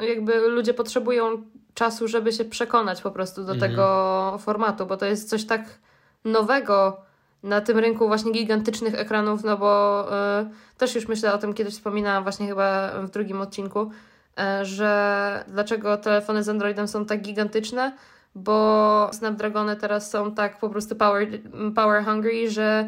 jakby 0.01 0.39
ludzie 0.39 0.73
potrzebują 0.73 1.43
czasu, 1.73 2.07
żeby 2.07 2.31
się 2.31 2.45
przekonać 2.45 3.01
po 3.01 3.11
prostu 3.11 3.43
do 3.43 3.53
mhm. 3.53 3.71
tego 3.71 4.37
formatu, 4.39 4.85
bo 4.85 4.97
to 4.97 5.05
jest 5.05 5.29
coś 5.29 5.45
tak 5.45 5.61
nowego 6.25 7.01
na 7.43 7.61
tym 7.61 7.77
rynku 7.77 8.07
właśnie 8.07 8.31
gigantycznych 8.31 8.95
ekranów, 8.95 9.43
no 9.43 9.57
bo 9.57 10.05
y, 10.41 10.77
też 10.77 10.95
już 10.95 11.07
myślę 11.07 11.33
o 11.33 11.37
tym, 11.37 11.53
kiedyś 11.53 11.73
wspominałam 11.73 12.23
właśnie 12.23 12.47
chyba 12.47 12.91
w 13.01 13.09
drugim 13.09 13.41
odcinku, 13.41 13.91
y, 14.61 14.65
że 14.65 15.43
dlaczego 15.47 15.97
telefony 15.97 16.43
z 16.43 16.49
Androidem 16.49 16.87
są 16.87 17.05
tak 17.05 17.21
gigantyczne, 17.21 17.97
bo 18.35 19.09
Snapdragony 19.13 19.75
teraz 19.75 20.11
są 20.11 20.31
tak 20.31 20.59
po 20.59 20.69
prostu 20.69 20.95
power, 20.95 21.27
power 21.75 22.05
hungry, 22.05 22.49
że 22.49 22.87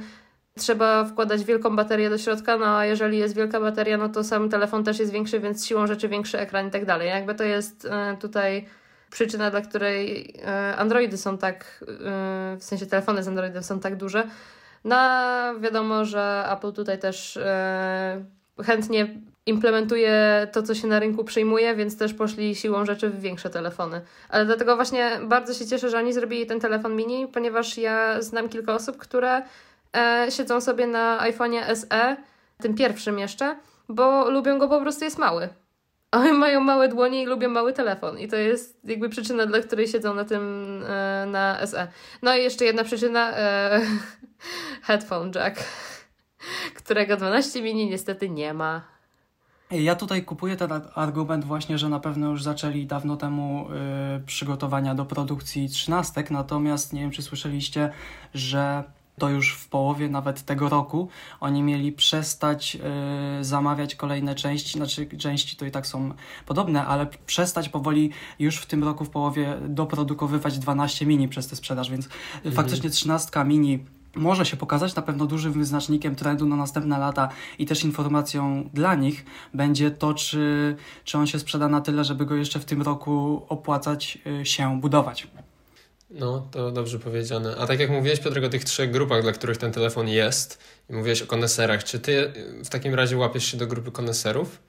trzeba 0.58 1.06
wkładać 1.06 1.44
wielką 1.44 1.76
baterię 1.76 2.10
do 2.10 2.18
środka, 2.18 2.58
no 2.58 2.78
a 2.78 2.86
jeżeli 2.86 3.18
jest 3.18 3.36
wielka 3.36 3.60
bateria, 3.60 3.98
no 3.98 4.10
to 4.10 4.24
sam 4.24 4.50
telefon 4.50 4.84
też 4.84 5.00
jest 5.00 5.12
większy, 5.12 5.40
więc 5.40 5.66
siłą 5.68 5.88
rzeczy 5.88 6.08
większy 6.08 6.40
ekran 6.40 6.68
i 6.68 6.72
tak 6.72 6.86
dalej. 6.86 7.08
Jakby 7.08 7.36
to 7.36 7.44
jest 7.44 7.86
e, 7.86 8.18
tutaj 8.20 8.66
przyczyna, 9.12 9.52
dla 9.52 9.62
której 9.62 10.34
e, 10.46 10.76
Androidy 10.76 11.18
są 11.18 11.38
tak, 11.38 11.86
e, 11.88 12.58
w 12.60 12.64
sensie 12.64 12.86
telefony 12.86 13.24
z 13.24 13.28
Androidem 13.28 13.64
są 13.64 13.80
tak 13.80 13.96
duże. 13.96 14.24
No 14.84 14.98
wiadomo, 15.60 16.06
że 16.06 16.46
Apple 16.52 16.72
tutaj 16.72 17.00
też 17.00 17.40
chętnie 18.64 19.08
implementuje 19.46 20.48
to, 20.52 20.64
co 20.64 20.76
się 20.76 20.88
na 20.88 21.00
rynku 21.00 21.24
przyjmuje, 21.24 21.76
więc 21.76 21.98
też 21.98 22.14
poszli 22.14 22.56
siłą 22.56 22.86
rzeczy 22.86 23.10
w 23.10 23.20
większe 23.20 23.50
telefony. 23.50 24.02
Ale 24.30 24.46
dlatego 24.46 24.76
właśnie 24.76 25.20
bardzo 25.24 25.54
się 25.54 25.68
cieszę, 25.68 25.90
że 25.90 25.98
oni 25.98 26.14
zrobili 26.14 26.46
ten 26.46 26.60
telefon 26.60 26.96
mini, 26.96 27.28
ponieważ 27.28 27.78
ja 27.78 28.22
znam 28.22 28.50
kilka 28.50 28.76
osób, 28.76 28.98
które 28.98 29.42
e, 29.98 30.28
siedzą 30.30 30.62
sobie 30.62 30.88
na 30.88 31.20
iPhone'ie 31.32 31.76
SE, 31.76 32.18
tym 32.58 32.76
pierwszym 32.76 33.20
jeszcze, 33.20 33.56
bo 33.90 34.30
lubią 34.30 34.60
go 34.60 34.68
po 34.68 34.82
prostu, 34.82 35.04
jest 35.04 35.18
mały. 35.18 35.50
Oni 36.12 36.32
mają 36.32 36.62
małe 36.62 36.88
dłonie 36.88 37.24
i 37.24 37.26
lubią 37.26 37.50
mały 37.50 37.74
telefon. 37.74 38.20
I 38.20 38.28
to 38.28 38.36
jest 38.36 38.80
jakby 38.84 39.10
przyczyna, 39.10 39.46
dla 39.46 39.60
której 39.60 39.88
siedzą 39.88 40.14
na 40.14 40.26
tym, 40.26 40.44
e, 40.88 41.26
na 41.26 41.68
SE. 41.68 41.88
No 42.22 42.36
i 42.36 42.44
jeszcze 42.44 42.66
jedna 42.66 42.84
przyczyna, 42.84 43.38
e, 43.38 43.82
headphone 44.88 45.32
jack. 45.36 45.64
którego 46.84 47.18
12 47.18 47.62
mini 47.62 47.90
niestety 47.90 48.30
nie 48.30 48.54
ma. 48.54 48.82
Ja 49.72 49.96
tutaj 49.96 50.24
kupuję 50.24 50.56
ten 50.56 50.70
argument 50.96 51.46
właśnie, 51.46 51.78
że 51.78 51.90
na 51.90 52.00
pewno 52.00 52.30
już 52.30 52.44
zaczęli 52.44 52.86
dawno 52.86 53.18
temu 53.18 53.68
y, 54.18 54.26
przygotowania 54.26 54.96
do 54.96 55.06
produkcji 55.06 55.70
trzynastek, 55.70 56.32
natomiast 56.32 56.94
nie 56.94 57.02
wiem, 57.02 57.12
czy 57.12 57.22
słyszeliście, 57.22 57.92
że 58.34 58.84
to 59.22 59.30
już 59.30 59.54
w 59.54 59.68
połowie 59.68 60.10
nawet 60.10 60.42
tego 60.42 60.70
roku 60.70 61.08
oni 61.40 61.64
mieli 61.64 61.92
przestać 61.92 62.78
y, 63.40 63.44
zamawiać 63.44 63.96
kolejne 63.96 64.36
części, 64.36 64.78
znaczy 64.78 65.08
części 65.18 65.56
to 65.56 65.66
i 65.66 65.72
tak 65.72 65.88
są 65.88 66.14
podobne, 66.46 66.86
ale 66.86 67.08
przestać 67.26 67.70
powoli 67.70 68.12
już 68.40 68.58
w 68.58 68.66
tym 68.66 68.84
roku 68.84 69.06
w 69.06 69.10
połowie 69.10 69.58
doprodukowywać 69.68 70.60
12 70.60 71.06
mini 71.06 71.28
przez 71.28 71.48
tę 71.48 71.56
sprzedaż, 71.56 71.92
więc 71.92 72.06
mhm. 72.36 72.56
faktycznie 72.56 72.90
13 72.90 73.46
mini 73.46 73.86
może 74.16 74.46
się 74.46 74.58
pokazać 74.58 74.96
na 74.96 75.02
pewno 75.02 75.26
dużym 75.26 75.54
wyznacznikiem 75.54 76.16
trendu 76.16 76.46
na 76.46 76.56
następne 76.56 77.00
lata 77.00 77.30
i 77.60 77.66
też 77.66 77.84
informacją 77.84 78.70
dla 78.74 78.96
nich 78.96 79.26
będzie 79.54 79.92
to, 79.92 80.14
czy, 80.14 80.76
czy 81.04 81.18
on 81.18 81.28
się 81.28 81.40
sprzeda 81.40 81.68
na 81.68 81.82
tyle, 81.82 82.04
żeby 82.04 82.26
go 82.26 82.36
jeszcze 82.36 82.60
w 82.60 82.66
tym 82.66 82.82
roku 82.82 83.46
opłacać 83.50 84.18
y, 84.42 84.46
się 84.46 84.82
budować. 84.82 85.28
No, 86.12 86.48
to 86.52 86.72
dobrze 86.72 87.00
powiedziane. 87.00 87.56
A 87.60 87.68
tak 87.68 87.80
jak 87.80 87.90
mówiłeś, 87.90 88.20
Piotr, 88.20 88.46
o 88.46 88.50
tych 88.50 88.64
trzech 88.64 88.92
grupach, 88.92 89.22
dla 89.22 89.32
których 89.32 89.58
ten 89.58 89.72
telefon 89.72 90.08
jest, 90.08 90.64
i 90.90 90.94
mówiłeś 90.94 91.22
o 91.22 91.28
koneserach, 91.28 91.84
czy 91.84 92.00
ty 92.00 92.34
w 92.66 92.70
takim 92.70 92.94
razie 92.94 93.18
łapiesz 93.18 93.46
się 93.46 93.58
do 93.58 93.68
grupy 93.68 93.92
koneserów? 93.92 94.60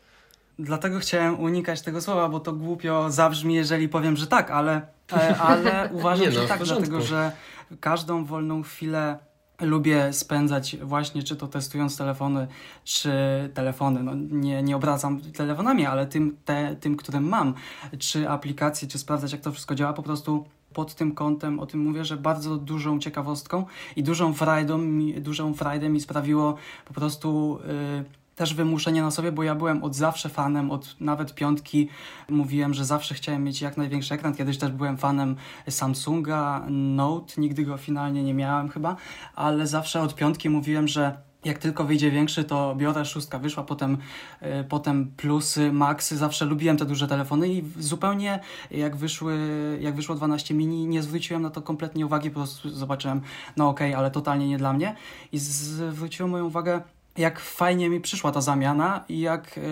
Dlatego 0.58 0.98
chciałem 0.98 1.40
unikać 1.40 1.82
tego 1.82 2.00
słowa, 2.00 2.28
bo 2.28 2.40
to 2.40 2.52
głupio 2.52 3.10
zabrzmi, 3.10 3.54
jeżeli 3.54 3.88
powiem, 3.88 4.16
że 4.16 4.26
tak, 4.26 4.50
ale, 4.50 4.80
e, 5.12 5.36
ale 5.36 5.88
uważam, 5.92 6.26
no, 6.26 6.32
że 6.32 6.48
tak, 6.48 6.62
dlatego 6.64 7.00
że 7.00 7.32
każdą 7.80 8.24
wolną 8.24 8.62
chwilę 8.62 9.18
lubię 9.60 10.12
spędzać 10.12 10.76
właśnie, 10.76 11.22
czy 11.22 11.36
to 11.36 11.48
testując 11.48 11.96
telefony, 11.96 12.46
czy 12.84 13.10
telefony, 13.54 14.02
no 14.02 14.12
nie, 14.30 14.62
nie 14.62 14.76
obracam 14.76 15.20
telefonami, 15.20 15.86
ale 15.86 16.06
tym, 16.06 16.36
te, 16.44 16.76
tym, 16.80 16.96
którym 16.96 17.28
mam, 17.28 17.54
czy 17.98 18.28
aplikacje, 18.28 18.88
czy 18.88 18.98
sprawdzać, 18.98 19.32
jak 19.32 19.40
to 19.40 19.52
wszystko 19.52 19.74
działa, 19.74 19.92
po 19.92 20.02
prostu 20.02 20.44
pod 20.72 20.94
tym 20.94 21.14
kątem 21.14 21.60
o 21.60 21.66
tym 21.66 21.80
mówię, 21.80 22.04
że 22.04 22.16
bardzo 22.16 22.56
dużą 22.56 22.98
ciekawostką 22.98 23.64
i 23.96 24.02
dużą 24.02 24.34
frajdą, 24.34 24.80
dużą 25.20 25.54
frajdę 25.54 25.88
mi 25.88 26.00
sprawiło 26.00 26.56
po 26.84 26.94
prostu 26.94 27.58
yy, 27.66 28.04
też 28.36 28.54
wymuszenie 28.54 29.02
na 29.02 29.10
sobie, 29.10 29.32
bo 29.32 29.42
ja 29.42 29.54
byłem 29.54 29.84
od 29.84 29.94
zawsze 29.94 30.28
fanem, 30.28 30.70
od 30.70 30.96
nawet 31.00 31.34
piątki 31.34 31.88
mówiłem, 32.28 32.74
że 32.74 32.84
zawsze 32.84 33.14
chciałem 33.14 33.44
mieć 33.44 33.60
jak 33.60 33.76
największy 33.76 34.14
ekran. 34.14 34.34
Kiedyś 34.34 34.58
też 34.58 34.70
byłem 34.70 34.96
fanem 34.96 35.36
Samsunga 35.68 36.66
Note, 36.70 37.40
nigdy 37.40 37.64
go 37.64 37.76
finalnie 37.76 38.22
nie 38.22 38.34
miałem 38.34 38.68
chyba, 38.68 38.96
ale 39.34 39.66
zawsze 39.66 40.00
od 40.00 40.14
piątki 40.14 40.50
mówiłem, 40.50 40.88
że 40.88 41.31
jak 41.44 41.58
tylko 41.58 41.84
wyjdzie 41.84 42.10
większy, 42.10 42.44
to 42.44 42.74
biorę, 42.76 43.04
szóstka 43.04 43.38
wyszła, 43.38 43.62
potem, 43.62 43.98
y, 44.42 44.64
potem 44.68 45.12
plusy, 45.16 45.72
maxy, 45.72 46.16
zawsze 46.16 46.44
lubiłem 46.44 46.76
te 46.76 46.84
duże 46.84 47.08
telefony 47.08 47.48
i 47.48 47.64
zupełnie 47.78 48.40
jak, 48.70 48.96
wyszły, 48.96 49.38
jak 49.80 49.94
wyszło 49.94 50.14
12 50.14 50.54
mini, 50.54 50.86
nie 50.86 51.02
zwróciłem 51.02 51.42
na 51.42 51.50
to 51.50 51.62
kompletnie 51.62 52.06
uwagi, 52.06 52.30
po 52.30 52.40
prostu 52.40 52.70
zobaczyłem, 52.70 53.20
no 53.56 53.68
okej, 53.68 53.90
okay, 53.90 53.98
ale 53.98 54.10
totalnie 54.10 54.48
nie 54.48 54.58
dla 54.58 54.72
mnie. 54.72 54.96
I 55.32 55.38
zwróciło 55.38 56.28
moją 56.28 56.44
uwagę 56.44 56.80
jak 57.18 57.40
fajnie 57.40 57.90
mi 57.90 58.00
przyszła 58.00 58.32
ta 58.32 58.40
zamiana 58.40 59.04
i 59.08 59.20
jak 59.20 59.56
yy, 59.56 59.62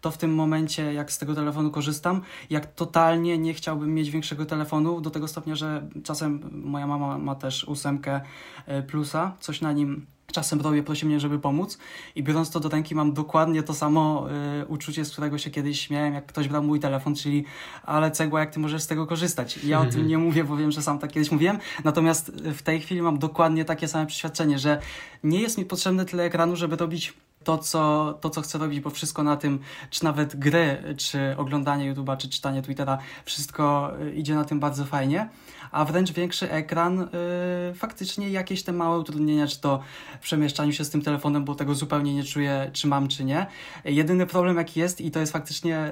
to 0.00 0.10
w 0.10 0.18
tym 0.18 0.34
momencie, 0.34 0.92
jak 0.92 1.12
z 1.12 1.18
tego 1.18 1.34
telefonu 1.34 1.70
korzystam, 1.70 2.22
jak 2.50 2.74
totalnie 2.74 3.38
nie 3.38 3.54
chciałbym 3.54 3.94
mieć 3.94 4.10
większego 4.10 4.46
telefonu, 4.46 5.00
do 5.00 5.10
tego 5.10 5.28
stopnia, 5.28 5.54
że 5.54 5.88
czasem 6.04 6.50
moja 6.52 6.86
mama 6.86 7.18
ma 7.18 7.34
też 7.34 7.64
ósemkę 7.64 8.20
y, 8.68 8.82
plusa, 8.82 9.32
coś 9.40 9.60
na 9.60 9.72
nim 9.72 10.06
czasem 10.32 10.60
robię, 10.60 10.82
prosi 10.82 11.06
mnie, 11.06 11.20
żeby 11.20 11.38
pomóc 11.38 11.78
i 12.14 12.22
biorąc 12.22 12.50
to 12.50 12.60
do 12.60 12.68
ręki 12.68 12.94
mam 12.94 13.12
dokładnie 13.12 13.62
to 13.62 13.74
samo 13.74 14.26
y, 14.62 14.66
uczucie, 14.66 15.04
z 15.04 15.12
którego 15.12 15.38
się 15.38 15.50
kiedyś 15.50 15.80
śmiałem, 15.80 16.14
jak 16.14 16.26
ktoś 16.26 16.48
brał 16.48 16.62
mój 16.62 16.80
telefon, 16.80 17.14
czyli 17.14 17.44
ale 17.82 18.10
cegła, 18.10 18.40
jak 18.40 18.50
ty 18.50 18.60
możesz 18.60 18.82
z 18.82 18.86
tego 18.86 19.06
korzystać. 19.06 19.64
Ja 19.64 19.80
o 19.80 19.86
tym 19.86 20.06
nie 20.06 20.18
mówię, 20.18 20.44
bo 20.44 20.56
wiem, 20.56 20.70
że 20.70 20.82
sam 20.82 20.98
tak 20.98 21.12
kiedyś 21.12 21.30
mówiłem, 21.30 21.58
natomiast 21.84 22.30
w 22.30 22.62
tej 22.62 22.80
chwili 22.80 23.02
mam 23.02 23.18
dokładnie 23.18 23.64
takie 23.64 23.88
same 23.88 24.06
przeświadczenie, 24.06 24.58
że 24.58 24.80
nie 25.24 25.40
jest 25.40 25.58
mi 25.58 25.64
potrzebne 25.64 26.04
tyle 26.04 26.24
ekranu, 26.24 26.56
żeby 26.56 26.76
robić 26.76 27.14
to 27.44 27.58
co, 27.58 28.14
to, 28.20 28.30
co 28.30 28.42
chcę 28.42 28.58
robić, 28.58 28.80
bo 28.80 28.90
wszystko 28.90 29.22
na 29.22 29.36
tym, 29.36 29.58
czy 29.90 30.04
nawet 30.04 30.36
gry, 30.36 30.94
czy 30.96 31.34
oglądanie 31.36 31.94
YouTube'a, 31.94 32.16
czy 32.16 32.28
czytanie 32.28 32.62
Twittera, 32.62 32.98
wszystko 33.24 33.92
y, 34.02 34.14
idzie 34.14 34.34
na 34.34 34.44
tym 34.44 34.60
bardzo 34.60 34.84
fajnie, 34.84 35.28
a 35.70 35.84
wręcz 35.84 36.12
większy 36.12 36.50
ekran, 36.50 36.98
yy, 36.98 37.74
faktycznie 37.74 38.30
jakieś 38.30 38.62
te 38.62 38.72
małe 38.72 38.98
utrudnienia, 38.98 39.46
czy 39.46 39.60
to 39.60 39.80
w 40.20 40.22
przemieszczaniu 40.22 40.72
się 40.72 40.84
z 40.84 40.90
tym 40.90 41.02
telefonem, 41.02 41.44
bo 41.44 41.54
tego 41.54 41.74
zupełnie 41.74 42.14
nie 42.14 42.24
czuję, 42.24 42.70
czy 42.72 42.86
mam, 42.86 43.08
czy 43.08 43.24
nie. 43.24 43.46
Jedyny 43.84 44.26
problem, 44.26 44.56
jaki 44.56 44.80
jest, 44.80 45.00
i 45.00 45.10
to 45.10 45.20
jest 45.20 45.32
faktycznie, 45.32 45.90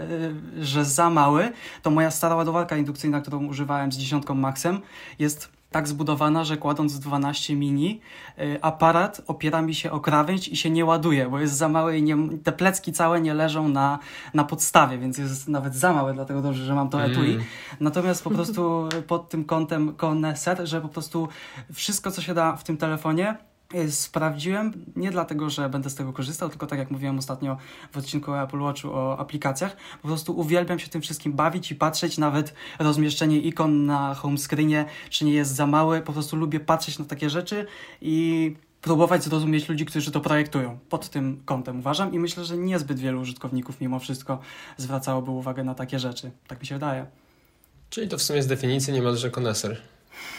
yy, 0.57 0.65
że 0.65 0.85
za 0.85 1.11
mały, 1.11 1.53
to 1.83 1.91
moja 1.91 2.11
stara 2.11 2.35
ładowarka 2.35 2.77
indukcyjna, 2.77 3.21
którą 3.21 3.47
używałem 3.47 3.93
z 3.93 3.97
dziesiątką 3.97 4.35
Maxem, 4.35 4.81
jest 5.19 5.60
tak 5.71 5.89
zbudowana, 5.89 6.45
że 6.45 6.57
kładąc 6.57 6.99
12 6.99 7.57
mini, 7.57 8.01
y, 8.39 8.59
aparat 8.63 9.23
opiera 9.27 9.63
mi 9.63 9.75
się 9.75 9.91
o 9.91 10.01
krawędź 10.01 10.49
i 10.49 10.57
się 10.57 10.71
nie 10.71 10.85
ładuje, 10.85 11.29
bo 11.29 11.41
jest 11.41 11.55
za 11.55 11.69
małe 11.69 11.99
i 11.99 12.03
nie, 12.03 12.17
te 12.45 12.53
plecki 12.53 12.93
całe 12.93 13.21
nie 13.21 13.35
leżą 13.35 13.69
na, 13.69 13.99
na 14.35 14.45
podstawie, 14.45 14.99
więc 14.99 15.19
jest 15.19 15.49
nawet 15.49 15.75
za 15.75 15.93
małe, 15.93 16.15
dlatego 16.15 16.43
dobrze, 16.43 16.65
że 16.65 16.75
mam 16.75 16.89
to 16.89 17.03
etui. 17.03 17.33
Mm. 17.33 17.45
Natomiast 17.81 18.25
po 18.25 18.31
prostu 18.37 18.89
pod 19.07 19.29
tym 19.29 19.45
kątem 19.45 19.95
koneser, 19.95 20.69
że 20.69 20.81
po 20.81 20.89
prostu 20.89 21.29
wszystko, 21.73 22.11
co 22.11 22.23
się 22.23 22.35
da 22.35 22.57
w 22.57 22.65
tym 22.65 22.77
telefonie, 22.77 23.37
sprawdziłem, 23.91 24.85
nie 24.97 25.11
dlatego, 25.11 25.51
że 25.51 25.69
będę 25.69 25.91
z 25.91 25.95
tego 25.95 26.13
korzystał, 26.13 26.49
tylko 26.49 26.67
tak 26.67 26.79
jak 26.79 26.91
mówiłem 26.91 27.19
ostatnio 27.19 27.57
w 27.93 27.97
odcinku 27.97 28.31
o 28.31 28.43
Apple 28.43 28.59
Watchu 28.59 28.93
o 28.93 29.19
aplikacjach, 29.19 29.77
po 30.03 30.09
prostu 30.09 30.39
uwielbiam 30.39 30.79
się 30.79 30.89
tym 30.89 31.03
wszystkim 31.03 31.33
bawić 31.33 31.71
i 31.71 31.75
patrzeć, 31.75 32.19
nawet 32.19 32.55
rozmieszczenie 32.79 33.39
ikon 33.39 33.87
na 33.87 34.15
home 34.15 34.39
screenie, 34.39 34.85
czy 35.11 35.25
nie 35.25 35.33
jest 35.33 35.55
za 35.55 35.67
małe, 35.67 36.03
po 36.03 36.13
prostu 36.13 36.37
lubię 36.37 36.61
patrzeć 36.61 36.99
na 36.99 37.05
takie 37.05 37.31
rzeczy 37.31 37.67
i 38.01 38.57
próbować 38.83 39.25
zrozumieć 39.25 39.69
ludzi, 39.69 39.87
którzy 39.87 40.11
to 40.11 40.21
projektują. 40.21 40.79
Pod 40.89 41.09
tym 41.09 41.43
kątem 41.45 41.79
uważam 41.79 42.13
i 42.13 42.19
myślę, 42.19 42.45
że 42.45 42.57
niezbyt 42.57 42.99
wielu 42.99 43.21
użytkowników 43.21 43.81
mimo 43.81 43.99
wszystko 43.99 44.39
zwracałoby 44.77 45.31
uwagę 45.31 45.65
na 45.65 45.75
takie 45.75 45.99
rzeczy. 45.99 46.31
Tak 46.47 46.61
mi 46.61 46.67
się 46.67 46.75
wydaje. 46.75 47.07
Czyli 47.91 48.09
to 48.09 48.19
w 48.19 48.23
sumie 48.23 48.43
z 48.43 48.47
definicji 48.47 48.93
niemalże 48.93 49.31
koneser. 49.31 49.81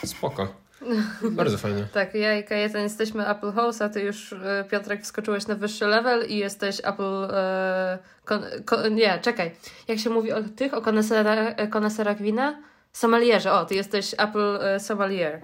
Spoko. 0.04 0.48
Bardzo 1.30 1.58
fajnie. 1.58 1.86
tak, 1.92 2.14
ja 2.14 2.38
i 2.38 2.44
Kajetan 2.44 2.82
jesteśmy 2.82 3.28
Apple 3.28 3.52
House, 3.52 3.82
a 3.82 3.88
ty 3.88 4.00
już, 4.00 4.32
e, 4.32 4.64
Piotrek, 4.70 5.02
wskoczyłeś 5.02 5.46
na 5.46 5.54
wyższy 5.54 5.86
level 5.86 6.26
i 6.28 6.36
jesteś 6.36 6.80
Apple... 6.84 7.24
E, 7.30 7.98
kon, 8.24 8.42
kon, 8.64 8.94
nie, 8.94 9.18
czekaj. 9.18 9.50
Jak 9.88 9.98
się 9.98 10.10
mówi 10.10 10.32
o 10.32 10.42
tych, 10.42 10.74
o 10.74 10.82
koneserach, 10.82 11.54
e, 11.56 11.68
koneserach 11.68 12.22
wina? 12.22 12.62
Sommelierze. 12.92 13.52
O, 13.52 13.64
ty 13.64 13.74
jesteś 13.74 14.14
Apple 14.18 14.58
e, 14.62 14.80
Sommelier. 14.80 15.40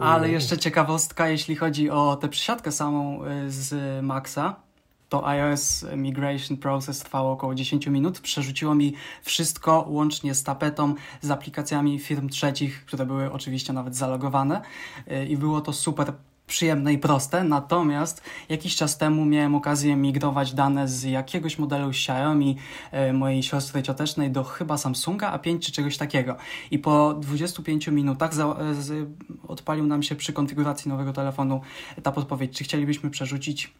Ale 0.00 0.30
jeszcze 0.30 0.58
ciekawostka, 0.58 1.28
jeśli 1.28 1.56
chodzi 1.56 1.90
o 1.90 2.16
tę 2.16 2.28
przysiadkę 2.28 2.72
samą 2.72 3.24
e, 3.24 3.50
z 3.50 3.74
Maxa 4.04 4.69
to 5.10 5.26
iOS 5.26 5.84
Migration 5.96 6.56
Process 6.56 6.98
trwało 6.98 7.32
około 7.32 7.54
10 7.54 7.86
minut. 7.86 8.20
Przerzuciło 8.20 8.74
mi 8.74 8.94
wszystko 9.22 9.86
łącznie 9.88 10.34
z 10.34 10.42
tapetą, 10.42 10.94
z 11.20 11.30
aplikacjami 11.30 11.98
firm 11.98 12.28
trzecich, 12.28 12.84
które 12.84 13.06
były 13.06 13.32
oczywiście 13.32 13.72
nawet 13.72 13.96
zalogowane 13.96 14.60
i 15.28 15.36
było 15.36 15.60
to 15.60 15.72
super 15.72 16.12
przyjemne 16.50 16.92
i 16.92 16.98
proste, 16.98 17.44
natomiast 17.44 18.22
jakiś 18.48 18.76
czas 18.76 18.98
temu 18.98 19.24
miałem 19.24 19.54
okazję 19.54 19.96
migrować 19.96 20.54
dane 20.54 20.88
z 20.88 21.02
jakiegoś 21.04 21.58
modelu 21.58 21.88
Xiaomi 21.88 22.56
y, 23.08 23.12
mojej 23.12 23.42
siostry 23.42 23.82
ciotecznej 23.82 24.30
do 24.30 24.44
chyba 24.44 24.78
Samsunga 24.78 25.38
A5 25.38 25.58
czy 25.58 25.72
czegoś 25.72 25.96
takiego. 25.96 26.36
I 26.70 26.78
po 26.78 27.14
25 27.14 27.88
minutach 27.88 28.34
z, 28.34 29.08
odpalił 29.48 29.86
nam 29.86 30.02
się 30.02 30.16
przy 30.16 30.32
konfiguracji 30.32 30.88
nowego 30.88 31.12
telefonu 31.12 31.60
ta 32.02 32.12
podpowiedź, 32.12 32.58
czy 32.58 32.64
chcielibyśmy 32.64 33.10
przerzucić 33.10 33.72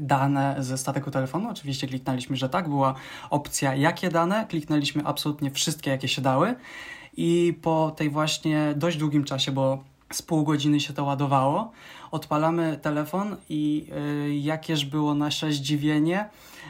dane 0.00 0.56
ze 0.58 0.78
starego 0.78 1.10
telefonu. 1.10 1.50
Oczywiście 1.50 1.86
kliknęliśmy, 1.86 2.36
że 2.36 2.48
tak. 2.48 2.68
Była 2.68 2.94
opcja 3.30 3.74
jakie 3.74 4.08
dane. 4.08 4.46
Kliknęliśmy 4.48 5.02
absolutnie 5.04 5.50
wszystkie, 5.50 5.90
jakie 5.90 6.08
się 6.08 6.22
dały. 6.22 6.54
I 7.16 7.58
po 7.62 7.92
tej 7.96 8.10
właśnie 8.10 8.74
dość 8.76 8.96
długim 8.96 9.24
czasie, 9.24 9.52
bo 9.52 9.84
z 10.12 10.22
pół 10.22 10.44
godziny 10.44 10.80
się 10.80 10.92
to 10.92 11.04
ładowało, 11.04 11.72
odpalamy 12.10 12.78
telefon 12.82 13.36
i 13.48 13.86
yy, 14.26 14.36
jakież 14.36 14.84
było 14.84 15.14
nasze 15.14 15.52
zdziwienie, 15.52 16.28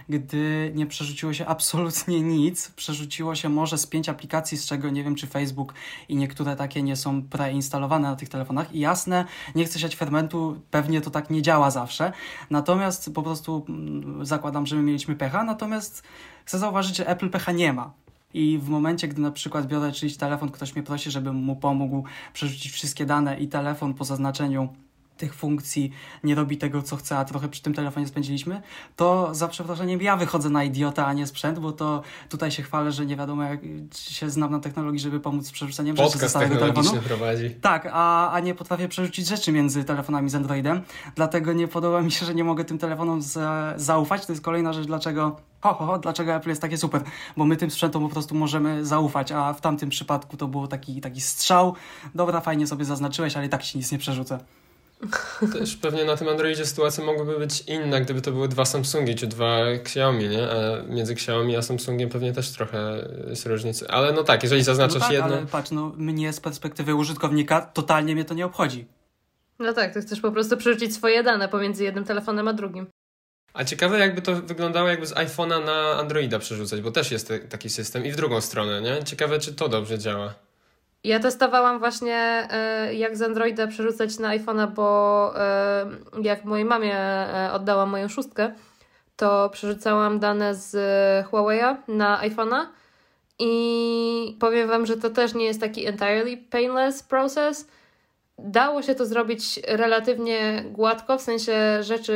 gdy 0.09 0.73
nie 0.75 0.87
przerzuciło 0.87 1.33
się 1.33 1.47
absolutnie 1.55 2.21
nic. 2.21 2.71
Przerzuciło 2.71 3.35
się 3.35 3.49
może 3.49 3.79
z 3.79 3.87
pięć 3.87 4.09
aplikacji, 4.09 4.59
z 4.59 4.67
czego 4.67 4.91
nie 4.91 5.05
wiem, 5.05 5.15
czy 5.15 5.27
Facebook 5.27 5.75
i 6.09 6.17
niektóre 6.17 6.57
takie 6.57 6.83
nie 6.83 6.97
są 6.97 7.23
preinstalowane 7.23 8.09
na 8.09 8.17
tych 8.17 8.29
telefonach. 8.29 8.75
I 8.75 8.81
jasne, 8.81 9.25
nie 9.55 9.65
chcę 9.65 9.79
siać 9.79 9.97
fermentu, 9.97 10.61
pewnie 10.71 11.01
to 11.01 11.11
tak 11.11 11.31
nie 11.31 11.43
działa 11.43 11.71
zawsze. 11.71 12.13
Natomiast 12.51 13.15
po 13.15 13.23
prostu 13.23 13.67
mm, 13.69 14.27
zakładam, 14.27 14.67
że 14.67 14.77
my 14.77 14.83
mieliśmy 14.83 15.17
pecha, 15.17 15.45
natomiast 15.45 16.03
chcę 16.45 16.59
zauważyć, 16.59 16.97
że 16.97 17.09
Apple 17.09 17.31
pecha 17.31 17.53
nie 17.53 17.73
ma. 17.73 17.93
I 18.35 18.59
w 18.59 18.69
momencie, 18.69 19.09
gdy 19.09 19.21
na 19.21 19.31
przykład 19.31 19.67
biorę 19.67 19.93
czyjś 19.93 20.17
telefon, 20.17 20.51
ktoś 20.51 20.75
mnie 20.75 20.83
prosi, 20.83 21.11
żebym 21.11 21.37
mu 21.37 21.57
pomógł 21.57 22.05
przerzucić 22.33 22.73
wszystkie 22.73 23.07
dane 23.07 23.41
i 23.41 23.49
telefon 23.49 23.95
po 23.95 24.05
zaznaczeniu 24.05 24.69
tych 25.18 25.35
funkcji, 25.35 25.92
nie 26.24 26.35
robi 26.35 26.57
tego, 26.57 26.83
co 26.83 26.96
chce, 26.96 27.18
a 27.18 27.24
trochę 27.24 27.48
przy 27.48 27.62
tym 27.62 27.74
telefonie 27.74 28.07
spędziliśmy, 28.07 28.62
to 28.96 29.35
za 29.35 29.48
przeproszeniem 29.48 30.02
ja 30.02 30.16
wychodzę 30.16 30.50
na 30.50 30.64
idiota, 30.64 31.07
a 31.07 31.12
nie 31.12 31.26
sprzęt, 31.26 31.59
bo 31.59 31.72
to 31.72 32.02
tutaj 32.28 32.50
się 32.50 32.62
chwalę, 32.62 32.92
że 32.92 33.07
nie 33.07 33.16
wiadomo, 33.16 33.42
jak 33.42 33.61
się 33.94 34.31
znam 34.31 34.50
na 34.50 34.61
technologii, 34.61 35.00
żeby 35.00 35.20
pomóc 35.20 35.46
z 35.46 35.52
przerzuceniem 35.52 35.96
Podcast 35.96 36.14
rzeczy 36.14 36.24
ze 36.24 36.28
starego 36.28 36.57
telefonu. 36.57 37.02
prowadzi. 37.02 37.50
Tak, 37.50 37.88
a, 37.92 38.31
a 38.31 38.40
nie 38.40 38.54
potrafię 38.54 38.88
przerzucić 38.88 39.28
rzeczy 39.28 39.52
między 39.52 39.85
telefonami 39.85 40.31
z 40.31 40.35
Androidem, 40.35 40.81
dlatego 41.14 41.52
nie 41.52 41.68
podoba 41.68 42.02
mi 42.02 42.11
się, 42.11 42.26
że 42.26 42.35
nie 42.35 42.44
mogę 42.44 42.64
tym 42.64 42.78
telefonom 42.78 43.22
za, 43.22 43.74
zaufać. 43.76 44.26
To 44.26 44.33
jest 44.33 44.44
kolejna 44.44 44.72
rzecz, 44.72 44.87
dlaczego 44.87 45.37
ho, 45.61 45.74
ho, 45.74 45.87
ho, 45.87 45.98
dlaczego 45.98 46.35
Apple 46.35 46.48
jest 46.48 46.62
takie 46.62 46.78
super, 46.78 47.02
bo 47.37 47.44
my 47.44 47.57
tym 47.57 47.70
sprzętom 47.70 48.02
po 48.02 48.09
prostu 48.09 48.35
możemy 48.35 48.87
zaufać, 48.87 49.33
a 49.33 49.52
w 49.52 49.61
tamtym 49.61 49.88
przypadku 49.90 50.37
to 50.37 50.48
było 50.48 50.68
taki, 50.68 51.00
taki 51.00 51.20
strzał. 51.20 51.74
Dobra, 52.14 52.40
fajnie 52.40 52.66
sobie 52.66 52.85
zaznaczyłeś, 52.85 53.37
ale 53.37 53.46
i 53.46 53.48
tak 53.48 53.62
ci 53.62 53.78
nic 53.78 53.92
nie 53.92 53.98
przerzucę. 53.98 54.38
Też 55.53 55.77
pewnie 55.77 56.05
na 56.05 56.17
tym 56.17 56.29
Androidzie 56.29 56.67
sytuacja 56.67 57.05
mogłaby 57.05 57.39
być 57.39 57.61
inna, 57.61 58.01
gdyby 58.01 58.21
to 58.21 58.33
były 58.33 58.49
dwa 58.49 58.65
Samsungi 58.65 59.15
czy 59.15 59.27
dwa 59.27 59.67
Xiaomi, 59.67 60.29
nie? 60.29 60.51
A 60.51 60.83
między 60.83 61.13
Xiaomi 61.13 61.57
a 61.57 61.63
Samsungiem 61.63 62.09
pewnie 62.09 62.33
też 62.33 62.51
trochę 62.51 63.09
jest 63.29 63.47
różnicy. 63.47 63.89
Ale 63.89 64.13
no 64.13 64.25
tak, 64.25 64.43
jeżeli 64.43 64.63
zaznaczasz 64.63 64.95
no 64.95 65.01
tak, 65.01 65.13
jedno... 65.13 65.37
ale 65.37 65.47
patrz, 65.47 65.71
no 65.71 65.93
mnie 65.97 66.33
z 66.33 66.41
perspektywy 66.41 66.95
użytkownika 66.95 67.61
totalnie 67.61 68.15
mnie 68.15 68.25
to 68.25 68.35
nie 68.35 68.47
obchodzi. 68.47 68.87
No 69.59 69.73
tak, 69.73 69.95
to 69.95 70.01
chcesz 70.01 70.21
po 70.21 70.33
prostu 70.33 70.57
przerzucić 70.57 70.95
swoje 70.95 71.23
dane 71.23 71.49
pomiędzy 71.49 71.85
jednym 71.85 72.05
telefonem 72.05 72.49
a 72.49 72.53
drugim. 72.53 72.87
A 73.53 73.65
ciekawe 73.65 73.99
jakby 73.99 74.23
to 74.23 74.35
wyglądało 74.35 74.89
jakby 74.89 75.07
z 75.07 75.15
iPhone'a 75.15 75.65
na 75.65 75.97
Androida 75.97 76.39
przerzucać, 76.39 76.81
bo 76.81 76.91
też 76.91 77.11
jest 77.11 77.33
taki 77.49 77.71
system 77.71 78.05
i 78.05 78.13
w 78.13 78.17
drugą 78.17 78.41
stronę, 78.41 78.81
nie? 78.81 79.05
Ciekawe 79.05 79.39
czy 79.39 79.55
to 79.55 79.69
dobrze 79.69 79.99
działa. 79.99 80.35
Ja 81.09 81.21
testowałam 81.21 81.79
właśnie 81.79 82.49
y, 82.90 82.94
jak 82.94 83.16
z 83.16 83.23
Androida 83.23 83.66
przerzucać 83.66 84.18
na 84.18 84.38
iPhone'a, 84.38 84.66
bo 84.66 85.33
y, 86.18 86.23
jak 86.23 86.44
mojej 86.44 86.64
mamie 86.64 86.97
y, 87.49 87.53
oddałam 87.53 87.90
moją 87.90 88.09
szóstkę, 88.09 88.53
to 89.16 89.51
przerzucałam 89.51 90.18
dane 90.18 90.55
z 90.55 90.77
Huawei'a 91.27 91.77
na 91.88 92.21
iPhone'a 92.23 92.66
i 93.38 94.37
powiem 94.40 94.68
Wam, 94.68 94.87
że 94.87 94.97
to 94.97 95.11
też 95.11 95.35
nie 95.35 95.44
jest 95.44 95.61
taki 95.61 95.87
entirely 95.87 96.37
painless 96.51 97.03
process. 97.03 97.68
Dało 98.38 98.83
się 98.83 98.94
to 98.94 99.07
zrobić 99.07 99.61
relatywnie 99.68 100.64
gładko, 100.73 101.18
w 101.18 101.23
sensie 101.23 101.83
rzeczy, 101.83 102.14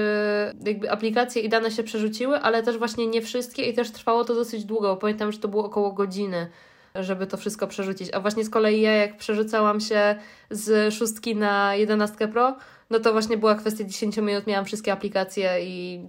jakby 0.64 0.90
aplikacje 0.90 1.42
i 1.42 1.48
dane 1.48 1.70
się 1.70 1.82
przerzuciły, 1.82 2.40
ale 2.40 2.62
też 2.62 2.78
właśnie 2.78 3.06
nie 3.06 3.22
wszystkie 3.22 3.62
i 3.62 3.74
też 3.74 3.90
trwało 3.90 4.24
to 4.24 4.34
dosyć 4.34 4.64
długo. 4.64 4.96
Pamiętam, 4.96 5.32
że 5.32 5.38
to 5.38 5.48
było 5.48 5.64
około 5.64 5.92
godziny 5.92 6.50
żeby 6.94 7.26
to 7.26 7.36
wszystko 7.36 7.66
przerzucić. 7.66 8.10
A 8.14 8.20
właśnie 8.20 8.44
z 8.44 8.50
kolei 8.50 8.80
ja, 8.80 8.92
jak 8.92 9.16
przerzucałam 9.16 9.80
się 9.80 10.14
z 10.50 10.94
szóstki 10.94 11.36
na 11.36 11.74
11 11.74 12.28
Pro, 12.28 12.56
no 12.90 13.00
to 13.00 13.12
właśnie 13.12 13.36
była 13.36 13.54
kwestia 13.54 13.84
10 13.84 14.16
minut, 14.16 14.46
miałam 14.46 14.64
wszystkie 14.64 14.92
aplikacje 14.92 15.64
i 15.64 16.00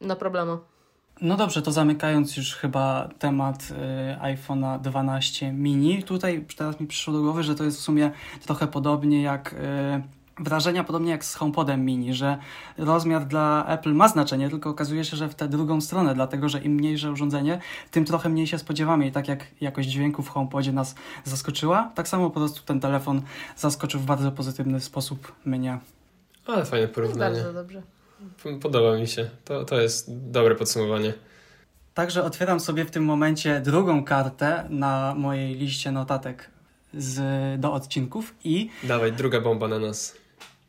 no 0.00 0.16
problemu. 0.16 0.58
No 1.20 1.36
dobrze, 1.36 1.62
to 1.62 1.72
zamykając 1.72 2.36
już 2.36 2.54
chyba 2.54 3.08
temat 3.18 3.68
y, 3.70 4.20
iPhone'a 4.20 4.80
12 4.80 5.52
mini, 5.52 6.02
tutaj 6.02 6.46
teraz 6.56 6.80
mi 6.80 6.86
przyszło 6.86 7.12
do 7.12 7.20
głowy, 7.20 7.42
że 7.42 7.54
to 7.54 7.64
jest 7.64 7.78
w 7.78 7.80
sumie 7.80 8.10
trochę 8.46 8.66
podobnie 8.66 9.22
jak 9.22 9.52
y, 9.52 9.56
wrażenia 10.38 10.84
podobnie 10.84 11.10
jak 11.10 11.24
z 11.24 11.34
HomePodem 11.34 11.84
mini, 11.84 12.14
że 12.14 12.38
rozmiar 12.78 13.26
dla 13.26 13.66
Apple 13.68 13.94
ma 13.94 14.08
znaczenie, 14.08 14.50
tylko 14.50 14.70
okazuje 14.70 15.04
się, 15.04 15.16
że 15.16 15.28
w 15.28 15.34
tę 15.34 15.48
drugą 15.48 15.80
stronę, 15.80 16.14
dlatego 16.14 16.48
że 16.48 16.60
im 16.60 16.72
mniejsze 16.72 17.12
urządzenie, 17.12 17.60
tym 17.90 18.04
trochę 18.04 18.28
mniej 18.28 18.46
się 18.46 18.58
spodziewamy 18.58 19.06
i 19.06 19.12
tak 19.12 19.28
jak 19.28 19.46
jakość 19.60 19.88
dźwięku 19.88 20.22
w 20.22 20.28
HomePodzie 20.28 20.72
nas 20.72 20.94
zaskoczyła, 21.24 21.92
tak 21.94 22.08
samo 22.08 22.30
po 22.30 22.40
prostu 22.40 22.62
ten 22.62 22.80
telefon 22.80 23.22
zaskoczył 23.56 24.00
w 24.00 24.04
bardzo 24.04 24.32
pozytywny 24.32 24.80
sposób 24.80 25.32
mnie. 25.44 25.78
Ale 26.46 26.64
fajne 26.64 26.88
porównanie. 26.88 27.34
Bardzo 27.34 27.52
dobrze. 27.52 27.82
Podoba 28.62 28.96
mi 28.96 29.06
się. 29.06 29.30
To, 29.44 29.64
to 29.64 29.80
jest 29.80 30.30
dobre 30.30 30.54
podsumowanie. 30.54 31.14
Także 31.94 32.24
otwieram 32.24 32.60
sobie 32.60 32.84
w 32.84 32.90
tym 32.90 33.04
momencie 33.04 33.60
drugą 33.60 34.04
kartę 34.04 34.66
na 34.70 35.14
mojej 35.14 35.54
liście 35.54 35.92
notatek 35.92 36.50
z, 36.94 37.60
do 37.60 37.72
odcinków 37.72 38.34
i... 38.44 38.70
Dawaj, 38.82 39.12
druga 39.12 39.40
bomba 39.40 39.68
na 39.68 39.78
nas. 39.78 40.23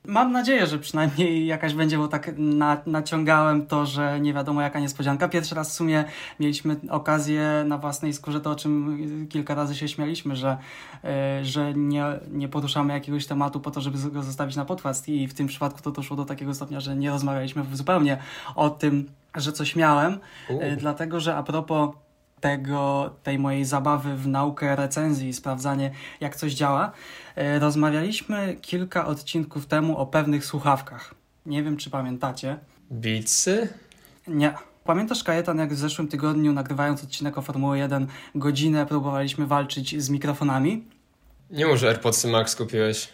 Mam 0.07 0.31
nadzieję, 0.31 0.67
że 0.67 0.79
przynajmniej 0.79 1.45
jakaś 1.45 1.73
będzie, 1.73 1.97
bo 1.97 2.07
tak 2.07 2.31
na, 2.37 2.81
naciągałem 2.85 3.65
to, 3.65 3.85
że 3.85 4.19
nie 4.19 4.33
wiadomo 4.33 4.61
jaka 4.61 4.79
niespodzianka. 4.79 5.27
Pierwszy 5.27 5.55
raz 5.55 5.69
w 5.69 5.73
sumie 5.73 6.05
mieliśmy 6.39 6.75
okazję 6.89 7.63
na 7.67 7.77
własnej 7.77 8.13
skórze, 8.13 8.41
to 8.41 8.51
o 8.51 8.55
czym 8.55 9.27
kilka 9.29 9.55
razy 9.55 9.75
się 9.75 9.87
śmialiśmy, 9.87 10.35
że, 10.35 10.57
yy, 11.03 11.09
że 11.45 11.73
nie, 11.73 12.05
nie 12.31 12.47
poruszamy 12.47 12.93
jakiegoś 12.93 13.25
tematu 13.25 13.59
po 13.59 13.71
to, 13.71 13.81
żeby 13.81 14.11
go 14.11 14.23
zostawić 14.23 14.55
na 14.55 14.65
podcast 14.65 15.09
i 15.09 15.27
w 15.27 15.33
tym 15.33 15.47
przypadku 15.47 15.81
to 15.81 15.91
doszło 15.91 16.17
do 16.17 16.25
takiego 16.25 16.53
stopnia, 16.53 16.79
że 16.79 16.95
nie 16.95 17.09
rozmawialiśmy 17.09 17.65
zupełnie 17.73 18.17
o 18.55 18.69
tym, 18.69 19.09
że 19.35 19.51
coś 19.51 19.75
miałem, 19.75 20.19
yy, 20.49 20.75
dlatego 20.75 21.19
że 21.19 21.35
a 21.35 21.43
propos 21.43 21.89
tego, 22.45 23.15
tej 23.23 23.39
mojej 23.39 23.65
zabawy 23.65 24.15
w 24.15 24.27
naukę 24.27 24.75
recenzji, 24.75 25.33
sprawdzanie 25.33 25.91
jak 26.19 26.35
coś 26.35 26.53
działa, 26.53 26.91
e, 27.35 27.59
rozmawialiśmy 27.59 28.57
kilka 28.61 29.07
odcinków 29.07 29.65
temu 29.65 29.97
o 29.97 30.05
pewnych 30.05 30.45
słuchawkach. 30.45 31.15
Nie 31.45 31.63
wiem, 31.63 31.77
czy 31.77 31.89
pamiętacie. 31.89 32.57
Beatsy? 32.91 33.69
Nie. 34.27 34.53
Pamiętasz, 34.83 35.23
Kajetan, 35.23 35.57
jak 35.57 35.73
w 35.73 35.77
zeszłym 35.77 36.07
tygodniu, 36.07 36.53
nagrywając 36.53 37.03
odcinek 37.03 37.37
o 37.37 37.41
Formuły 37.41 37.77
1, 37.77 38.07
godzinę 38.35 38.85
próbowaliśmy 38.85 39.47
walczyć 39.47 40.03
z 40.03 40.09
mikrofonami? 40.09 40.83
Nie 41.51 41.65
może 41.65 41.87
AirPodsy 41.87 42.27
Max 42.27 42.55
kupiłeś. 42.55 43.09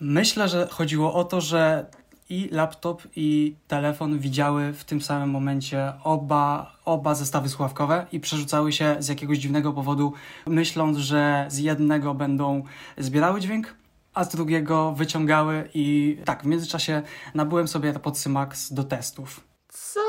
Myślę, 0.00 0.48
że 0.48 0.68
chodziło 0.70 1.14
o 1.14 1.24
to, 1.24 1.40
że 1.40 1.86
i 2.30 2.48
laptop, 2.52 3.02
i 3.16 3.56
telefon 3.68 4.18
widziały 4.18 4.72
w 4.72 4.84
tym 4.84 5.00
samym 5.00 5.30
momencie 5.30 5.92
oba, 6.04 6.76
oba 6.84 7.14
zestawy 7.14 7.48
słuchawkowe 7.48 8.06
i 8.12 8.20
przerzucały 8.20 8.72
się 8.72 8.96
z 8.98 9.08
jakiegoś 9.08 9.38
dziwnego 9.38 9.72
powodu, 9.72 10.12
myśląc, 10.46 10.98
że 10.98 11.46
z 11.48 11.58
jednego 11.58 12.14
będą 12.14 12.62
zbierały 12.98 13.40
dźwięk, 13.40 13.74
a 14.14 14.24
z 14.24 14.28
drugiego 14.28 14.92
wyciągały 14.92 15.68
i 15.74 16.16
tak, 16.24 16.42
w 16.42 16.46
międzyczasie 16.46 17.02
nabyłem 17.34 17.68
sobie 17.68 17.88
AirPodsy 17.88 18.28
Max 18.28 18.72
do 18.72 18.84
testów. 18.84 19.40
Co? 19.68 20.00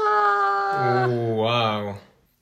Wow. 1.36 1.94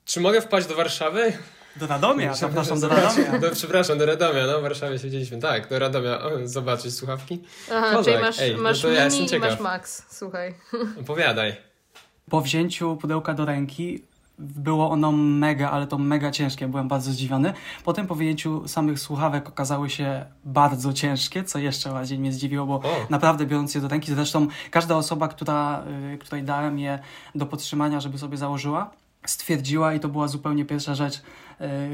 Czy 0.04 0.20
mogę 0.20 0.40
wpaść 0.40 0.66
do 0.68 0.74
Warszawy? 0.74 1.32
Do 1.76 1.86
Radomia, 1.86 2.34
zapraszam 2.34 2.80
do 2.80 2.88
Radomia. 2.88 3.38
Do, 3.38 3.50
przepraszam, 3.50 3.98
do 3.98 4.06
Radomia, 4.06 4.46
no 4.46 4.58
w 4.58 4.62
Warszawie 4.62 4.98
siedzieliśmy. 4.98 5.38
Tak, 5.38 5.68
do 5.68 5.78
Radomia 5.78 6.20
o, 6.20 6.30
zobaczyć 6.44 6.94
słuchawki. 6.94 7.42
Aha, 7.72 7.90
no 7.92 8.04
czyli 8.04 8.18
masz, 8.18 8.40
Ej, 8.40 8.56
no 8.56 8.62
masz 8.62 8.82
to 8.82 8.88
ja 8.88 9.08
mini 9.08 9.20
jestem 9.20 9.38
i 9.38 9.42
masz 9.42 9.60
max, 9.60 10.06
słuchaj. 10.10 10.54
Opowiadaj. 11.00 11.56
Po 12.30 12.40
wzięciu 12.40 12.96
pudełka 12.96 13.34
do 13.34 13.44
ręki 13.44 14.02
było 14.40 14.90
ono 14.90 15.12
mega, 15.12 15.70
ale 15.70 15.86
to 15.86 15.98
mega 15.98 16.30
ciężkie, 16.30 16.68
byłem 16.68 16.88
bardzo 16.88 17.12
zdziwiony. 17.12 17.52
Potem 17.84 18.06
po 18.06 18.14
wyjęciu 18.14 18.68
samych 18.68 19.00
słuchawek 19.00 19.48
okazały 19.48 19.90
się 19.90 20.24
bardzo 20.44 20.92
ciężkie, 20.92 21.44
co 21.44 21.58
jeszcze 21.58 21.90
bardziej 21.90 22.18
mnie 22.18 22.32
zdziwiło, 22.32 22.66
bo 22.66 22.74
O. 22.74 23.06
naprawdę 23.10 23.46
biorąc 23.46 23.74
je 23.74 23.80
do 23.80 23.88
ręki, 23.88 24.14
zresztą 24.14 24.46
każda 24.70 24.96
osoba, 24.96 25.28
która, 25.28 25.84
y, 26.14 26.18
której 26.18 26.42
dałem 26.42 26.78
je 26.78 26.98
do 27.34 27.46
podtrzymania, 27.46 28.00
żeby 28.00 28.18
sobie 28.18 28.36
założyła, 28.36 28.90
stwierdziła 29.26 29.94
i 29.94 30.00
to 30.00 30.08
była 30.08 30.28
zupełnie 30.28 30.64
pierwsza 30.64 30.94
rzecz, 30.94 31.22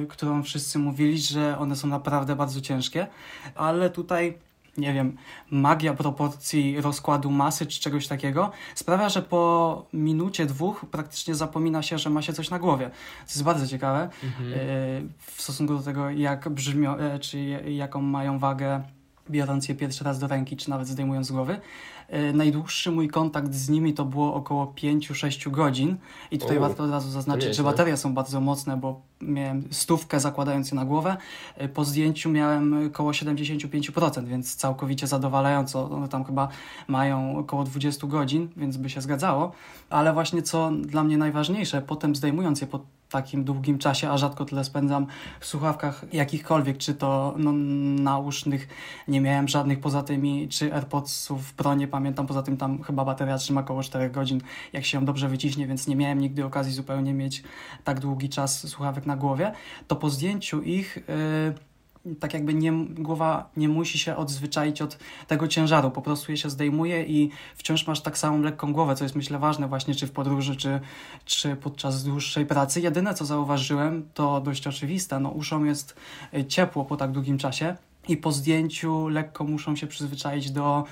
którą 0.09 0.43
wszyscy 0.43 0.79
mówili, 0.79 1.19
że 1.19 1.59
one 1.59 1.77
są 1.77 1.89
naprawdę 1.89 2.37
bardzo 2.37 2.61
ciężkie, 2.61 3.07
ale 3.55 3.91
tutaj 3.91 4.39
nie 4.79 4.93
wiem, 4.93 5.17
magia 5.51 5.95
proporcji 5.95 6.81
rozkładu 6.81 7.31
masy 7.31 7.67
czy 7.67 7.81
czegoś 7.81 8.09
takiego 8.09 8.51
sprawia, 8.75 9.09
że 9.09 9.23
po 9.23 9.87
minucie, 9.93 10.47
dwóch 10.47 10.87
praktycznie 10.91 11.35
zapomina 11.35 11.83
się, 11.83 11.99
że 11.99 12.11
ma 12.11 12.23
się 12.23 12.33
coś 12.33 12.51
na 12.51 12.59
głowie. 12.59 12.91
To 13.19 13.31
jest 13.31 13.43
bardzo 13.43 13.67
ciekawe 13.67 14.09
Mhm. 14.25 14.53
y, 14.53 14.57
w 15.19 15.43
stosunku 15.43 15.77
do 15.77 15.83
tego, 15.83 16.11
jak 16.11 16.49
brzmią, 16.49 16.97
e, 16.97 17.19
czy 17.19 17.39
jaką 17.69 18.01
mają 18.03 18.39
wagę 18.39 18.83
biorąc 19.31 19.69
je 19.69 19.75
pierwszy 19.75 20.05
raz 20.05 20.19
do 20.19 20.27
ręki, 20.27 20.57
czy 20.57 20.71
nawet 20.71 20.89
zdejmując 20.89 21.27
z 21.27 21.33
głowy. 21.33 21.61
E, 22.09 22.33
Najdłuższy 22.33 22.90
mój 22.90 23.09
kontakt 23.09 23.55
z 23.55 23.69
nimi 23.69 23.95
to 23.95 24.05
było 24.05 24.35
około 24.35 24.66
5-6 24.66 25.51
godzin 25.51 25.97
i 26.31 26.38
tutaj 26.38 26.59
warto 26.59 26.85
od 26.85 26.90
razu 26.90 27.11
zaznaczyć, 27.11 27.57
że 27.57 27.62
baterie 27.62 27.97
są 27.97 28.14
bardzo 28.14 28.40
mocne, 28.40 28.77
bo 28.77 29.01
miałem 29.21 29.64
stówkę 29.71 30.21
zakładając 30.21 30.71
je 30.71 30.75
na 30.77 30.85
głowę. 30.85 31.16
E, 31.57 31.69
Po 31.69 31.85
zdjęciu 31.85 32.31
miałem 32.31 32.87
około 32.87 33.11
75%, 33.11 34.25
więc 34.25 34.57
całkowicie 34.57 35.07
zadowalająco. 35.07 35.90
One 35.90 36.09
tam 36.09 36.25
chyba 36.25 36.49
mają 36.88 37.38
około 37.38 37.64
20 37.64 38.07
godzin, 38.07 38.49
więc 38.57 38.77
by 38.77 38.90
się 38.90 39.01
zgadzało. 39.01 39.53
Ale 39.90 40.12
właśnie 40.12 40.42
co 40.42 40.71
dla 40.71 41.05
mnie 41.05 41.19
najważniejsze, 41.19 41.83
potem 41.83 42.16
zdejmując 42.16 42.61
je 42.61 42.66
po 42.66 42.81
takim 43.11 43.45
długim 43.45 43.79
czasie, 43.79 44.11
a 44.11 44.19
rzadko 44.19 44.45
tyle 44.45 44.64
spędzam 44.64 45.07
w 45.40 45.47
słuchawkach 45.47 46.05
jakichkolwiek, 46.12 46.79
czy 46.79 46.95
to 46.95 47.35
no, 47.38 47.53
nausznych, 48.03 48.69
nie 49.09 49.21
miałem 49.21 49.49
żadnych 49.49 49.81
poza 49.81 50.03
tymi, 50.03 50.49
czy 50.49 50.75
AirPodsów 50.75 51.55
Pro, 51.55 51.75
nie 51.75 51.88
pamiętam, 51.97 52.27
poza 52.27 52.43
tym 52.43 52.57
tam 52.57 52.83
chyba 52.83 53.05
bateria 53.05 53.39
trzyma 53.39 53.61
około 53.61 53.83
4 53.83 54.11
godzin, 54.11 54.41
jak 54.73 54.85
się 54.85 54.99
ją 54.99 55.05
dobrze 55.05 55.29
wyciśnie, 55.29 55.67
więc 55.67 55.87
nie 55.87 55.97
miałem 55.97 56.21
nigdy 56.21 56.45
okazji 56.45 56.73
zupełnie 56.73 57.15
mieć 57.15 57.43
tak 57.85 58.01
długi 58.01 58.29
czas 58.29 58.69
słuchawek 58.69 59.07
na 59.07 59.17
głowie, 59.17 59.53
to 59.89 59.97
po 59.97 60.11
zdjęciu 60.11 60.63
ich... 60.63 60.99
Yy, 61.09 61.77
tak 62.21 62.35
jakby 62.35 62.55
nie, 62.55 62.73
głowa 62.89 63.51
nie 63.57 63.69
musi 63.69 63.99
się 63.99 64.17
odzwyczaić 64.17 64.83
od 64.83 64.99
tego 65.27 65.49
ciężaru, 65.49 65.91
po 65.91 66.03
prostu 66.03 66.33
je 66.33 66.39
się 66.39 66.51
zdejmuje 66.51 67.05
i 67.05 67.31
wciąż 67.55 67.87
masz 67.87 68.01
tak 68.01 68.19
samą 68.19 68.43
lekką 68.43 68.73
głowę, 68.73 68.97
co 68.97 69.05
jest 69.05 69.17
myślę 69.17 69.39
ważne 69.39 69.69
właśnie 69.69 69.95
czy 69.95 70.07
w 70.07 70.13
podróży, 70.13 70.57
czy, 70.57 70.81
czy 71.25 71.57
podczas 71.57 72.05
dłuższej 72.05 72.47
pracy. 72.47 72.81
Jedyne 72.81 73.15
co 73.15 73.25
zauważyłem 73.25 74.09
to 74.15 74.41
dość 74.41 74.67
oczywiste, 74.67 75.21
no 75.21 75.31
uszom 75.31 75.67
jest 75.67 75.97
y, 76.35 76.45
ciepło 76.45 76.85
po 76.85 76.97
tak 76.97 77.13
długim 77.13 77.39
czasie 77.39 77.77
i 78.09 78.17
po 78.17 78.33
zdjęciu 78.33 79.09
lekko 79.09 79.45
muszą 79.45 79.77
się 79.77 79.87
przyzwyczaić 79.87 80.51
do 80.51 80.85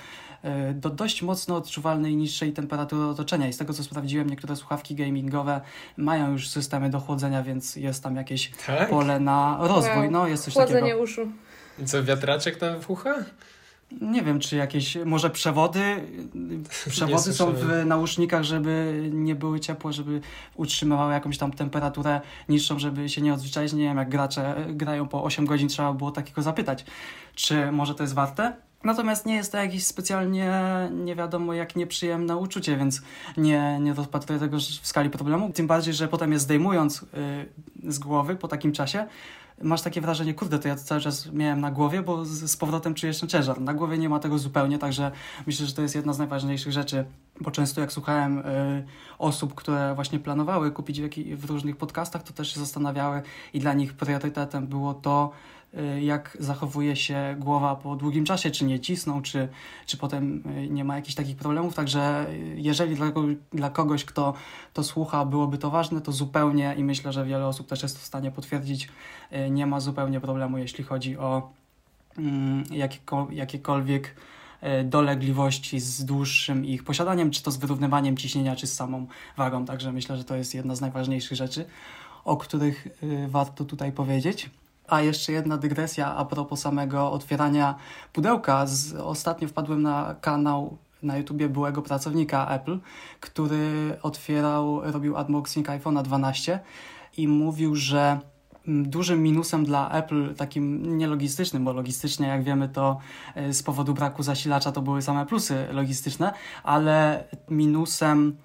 do 0.73 0.89
dość 0.89 1.21
mocno 1.21 1.55
odczuwalnej 1.55 2.15
niższej 2.15 2.53
temperatury 2.53 3.05
otoczenia. 3.05 3.47
I 3.47 3.53
z 3.53 3.57
tego 3.57 3.73
co 3.73 3.83
sprawdziłem, 3.83 4.29
niektóre 4.29 4.55
słuchawki 4.55 4.95
gamingowe 4.95 5.61
mają 5.97 6.31
już 6.31 6.49
systemy 6.49 6.89
do 6.89 6.99
chłodzenia, 6.99 7.43
więc 7.43 7.75
jest 7.75 8.03
tam 8.03 8.15
jakieś 8.15 8.51
tak? 8.67 8.89
pole 8.89 9.19
na 9.19 9.57
rozwój. 9.61 10.09
No, 10.09 10.27
jest 10.27 10.43
coś 10.43 10.53
Chłodzenie 10.53 10.79
takiego. 10.79 11.01
uszu. 11.01 11.31
I 11.79 11.85
co, 11.85 12.03
wiatraczek 12.03 12.57
tam 12.57 12.81
w 12.81 12.89
ucha? 12.89 13.15
Nie 14.01 14.21
wiem, 14.21 14.39
czy 14.39 14.55
jakieś, 14.55 14.97
może 15.05 15.29
przewody, 15.29 15.81
przewody 16.89 17.33
są 17.33 17.53
w 17.53 17.85
nausznikach, 17.85 18.43
żeby 18.43 19.03
nie 19.13 19.35
były 19.35 19.59
ciepłe, 19.59 19.93
żeby 19.93 20.21
utrzymywały 20.55 21.13
jakąś 21.13 21.37
tam 21.37 21.51
temperaturę 21.51 22.21
niższą, 22.49 22.79
żeby 22.79 23.09
się 23.09 23.21
nie 23.21 23.33
odzwyczaić. 23.33 23.73
Nie 23.73 23.83
wiem, 23.83 23.97
jak 23.97 24.09
gracze 24.09 24.55
grają 24.69 25.07
po 25.07 25.23
8 25.23 25.45
godzin, 25.45 25.67
trzeba 25.67 25.93
było 25.93 26.11
takiego 26.11 26.41
zapytać, 26.41 26.85
czy 27.35 27.71
może 27.71 27.95
to 27.95 28.03
jest 28.03 28.13
warte? 28.13 28.53
Natomiast 28.85 29.25
nie 29.25 29.35
jest 29.35 29.51
to 29.51 29.57
jakieś 29.57 29.85
specjalnie 29.85 30.51
nie 30.91 31.15
wiadomo 31.15 31.53
jak 31.53 31.75
nieprzyjemne 31.75 32.37
uczucie, 32.37 32.77
więc 32.77 33.01
nie, 33.37 33.79
nie 33.79 33.93
rozpatruję 33.93 34.39
tego 34.39 34.57
w 34.57 34.87
skali 34.87 35.09
problemu. 35.09 35.53
Tym 35.53 35.67
bardziej, 35.67 35.93
że 35.93 36.07
potem 36.07 36.31
je 36.31 36.39
zdejmując 36.39 37.05
yy, 37.83 37.91
z 37.91 37.99
głowy 37.99 38.35
po 38.35 38.47
takim 38.47 38.71
czasie, 38.71 39.05
masz 39.61 39.81
takie 39.81 40.01
wrażenie, 40.01 40.33
kurde, 40.33 40.59
to 40.59 40.67
ja 40.67 40.75
to 40.75 40.83
cały 40.83 41.01
czas 41.01 41.31
miałem 41.31 41.61
na 41.61 41.71
głowie, 41.71 42.01
bo 42.01 42.25
z, 42.25 42.29
z 42.29 42.57
powrotem 42.57 42.93
czujesz 42.93 43.19
ten 43.19 43.29
ciężar. 43.29 43.61
Na 43.61 43.73
głowie 43.73 43.97
nie 43.97 44.09
ma 44.09 44.19
tego 44.19 44.39
zupełnie, 44.39 44.77
także 44.77 45.11
myślę, 45.47 45.65
że 45.65 45.73
to 45.73 45.81
jest 45.81 45.95
jedna 45.95 46.13
z 46.13 46.19
najważniejszych 46.19 46.73
rzeczy, 46.73 47.05
bo 47.41 47.51
często 47.51 47.81
jak 47.81 47.91
słuchałem 47.91 48.39
y, 48.39 48.85
osób, 49.17 49.55
które 49.55 49.95
właśnie 49.95 50.19
planowały 50.19 50.71
kupić 50.71 51.01
w, 51.01 51.41
w 51.41 51.45
różnych 51.45 51.77
podcastach, 51.77 52.23
to 52.23 52.33
też 52.33 52.53
się 52.53 52.59
zastanawiały 52.59 53.21
i 53.53 53.59
dla 53.59 53.73
nich 53.73 53.93
priorytetem 53.93 54.67
było 54.67 54.93
to, 54.93 55.31
jak 56.01 56.37
zachowuje 56.39 56.95
się 56.95 57.35
głowa 57.39 57.75
po 57.75 57.95
długim 57.95 58.25
czasie, 58.25 58.51
czy 58.51 58.65
nie 58.65 58.79
cisną, 58.79 59.21
czy, 59.21 59.47
czy 59.85 59.97
potem 59.97 60.43
y, 60.57 60.69
nie 60.69 60.83
ma 60.83 60.95
jakichś 60.95 61.15
takich 61.15 61.35
problemów. 61.35 61.73
Także 61.73 62.29
y, 62.29 62.55
jeżeli 62.57 62.95
dla, 62.95 63.11
dla 63.53 63.69
kogoś, 63.69 64.05
kto 64.05 64.33
to 64.73 64.83
słucha, 64.83 65.25
byłoby 65.25 65.57
to 65.57 65.69
ważne, 65.69 66.01
to 66.01 66.11
zupełnie 66.11 66.75
i 66.77 66.83
myślę, 66.83 67.13
że 67.13 67.25
wiele 67.25 67.47
osób 67.47 67.67
też 67.67 67.83
jest 67.83 67.99
w 67.99 68.05
stanie 68.05 68.31
potwierdzić, 68.31 68.89
nie 69.49 69.65
ma 69.65 69.79
zupełnie 69.79 70.21
problemu, 70.21 70.57
jeśli 70.57 70.83
chodzi 70.83 71.17
o 71.17 71.49
mm, 72.17 72.63
jakiekolwiek 73.31 74.15
dolegliwości 74.83 75.79
z 75.79 76.05
dłuższym 76.05 76.65
ich 76.65 76.83
posiadaniem, 76.83 77.31
czy 77.31 77.43
to 77.43 77.51
z 77.51 77.57
wyrównywaniem 77.57 78.17
ciśnienia, 78.17 78.55
czy 78.55 78.67
z 78.67 78.73
samą 78.73 79.07
wagą. 79.37 79.65
Także 79.65 79.91
myślę, 79.91 80.17
że 80.17 80.23
to 80.23 80.35
jest 80.35 80.55
jedna 80.55 80.75
z 80.75 80.81
najważniejszych 80.81 81.37
rzeczy, 81.37 81.65
o 82.25 82.37
których 82.37 82.87
warto 83.27 83.65
tutaj 83.65 83.91
powiedzieć. 83.91 84.49
A 84.87 85.01
jeszcze 85.01 85.31
jedna 85.31 85.57
dygresja 85.57 86.15
a 86.15 86.25
propos 86.25 86.61
samego 86.61 87.11
otwierania 87.11 87.75
pudełka. 88.13 88.65
Z, 88.65 88.93
ostatnio 88.93 89.47
wpadłem 89.47 89.81
na 89.81 90.15
kanał 90.21 90.77
na 91.03 91.17
YouTubie 91.17 91.49
byłego 91.49 91.81
pracownika 91.81 92.47
Apple, 92.47 92.79
który 93.19 93.97
otwierał, 94.01 94.91
robił 94.91 95.15
unboxing 95.15 95.67
iPhone'a 95.67 96.01
12 96.01 96.59
i 97.17 97.27
mówił, 97.27 97.75
że 97.75 98.19
dużym 98.67 99.23
minusem 99.23 99.65
dla 99.65 99.91
Apple, 99.91 100.35
takim 100.35 100.97
nielogistycznym, 100.97 101.65
bo 101.65 101.73
logistycznie, 101.73 102.27
jak 102.27 102.43
wiemy, 102.43 102.69
to 102.69 102.99
e, 103.35 103.53
z 103.53 103.63
powodu 103.63 103.93
braku 103.93 104.23
zasilacza 104.23 104.71
to 104.71 104.81
były 104.81 105.01
same 105.01 105.25
plusy 105.25 105.67
logistyczne, 105.71 106.33
ale 106.63 107.23
minusem 107.49 108.37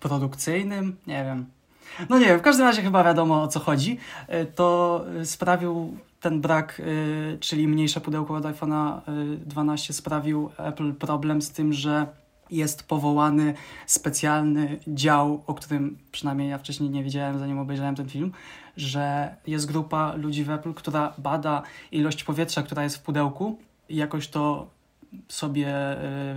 produkcyjnym, 0.00 0.96
nie 1.06 1.24
wiem, 1.24 1.46
no 2.08 2.18
nie 2.18 2.26
wiem, 2.26 2.38
w 2.38 2.42
każdym 2.42 2.66
razie 2.66 2.82
chyba 2.82 3.04
wiadomo 3.04 3.42
o 3.42 3.48
co 3.48 3.60
chodzi. 3.60 3.98
E, 4.28 4.46
to 4.46 5.04
sprawił 5.24 5.96
ten 6.20 6.40
brak, 6.40 6.82
e, 7.34 7.38
czyli 7.38 7.68
mniejsze 7.68 8.00
pudełko 8.00 8.34
od 8.34 8.44
iPhone'a 8.44 9.00
12 9.46 9.90
e, 9.90 9.94
sprawił 9.94 10.50
Apple 10.58 10.94
problem 10.94 11.42
z 11.42 11.50
tym, 11.50 11.72
że 11.72 12.06
jest 12.50 12.88
powołany 12.88 13.54
specjalny 13.86 14.78
dział, 14.86 15.42
o 15.46 15.54
którym 15.54 15.98
przynajmniej 16.12 16.50
ja 16.50 16.58
wcześniej 16.58 16.90
nie 16.90 17.04
wiedziałem, 17.04 17.38
zanim 17.38 17.58
obejrzałem 17.58 17.94
ten 17.94 18.08
film, 18.08 18.32
że 18.76 19.34
jest 19.46 19.66
grupa 19.66 20.14
ludzi 20.14 20.44
w 20.44 20.50
Apple, 20.50 20.74
która 20.74 21.14
bada 21.18 21.62
ilość 21.92 22.24
powietrza, 22.24 22.62
która 22.62 22.82
jest 22.82 22.96
w 22.96 23.02
pudełku 23.02 23.58
i 23.88 23.96
jakoś 23.96 24.28
to 24.28 24.66
sobie 25.28 25.74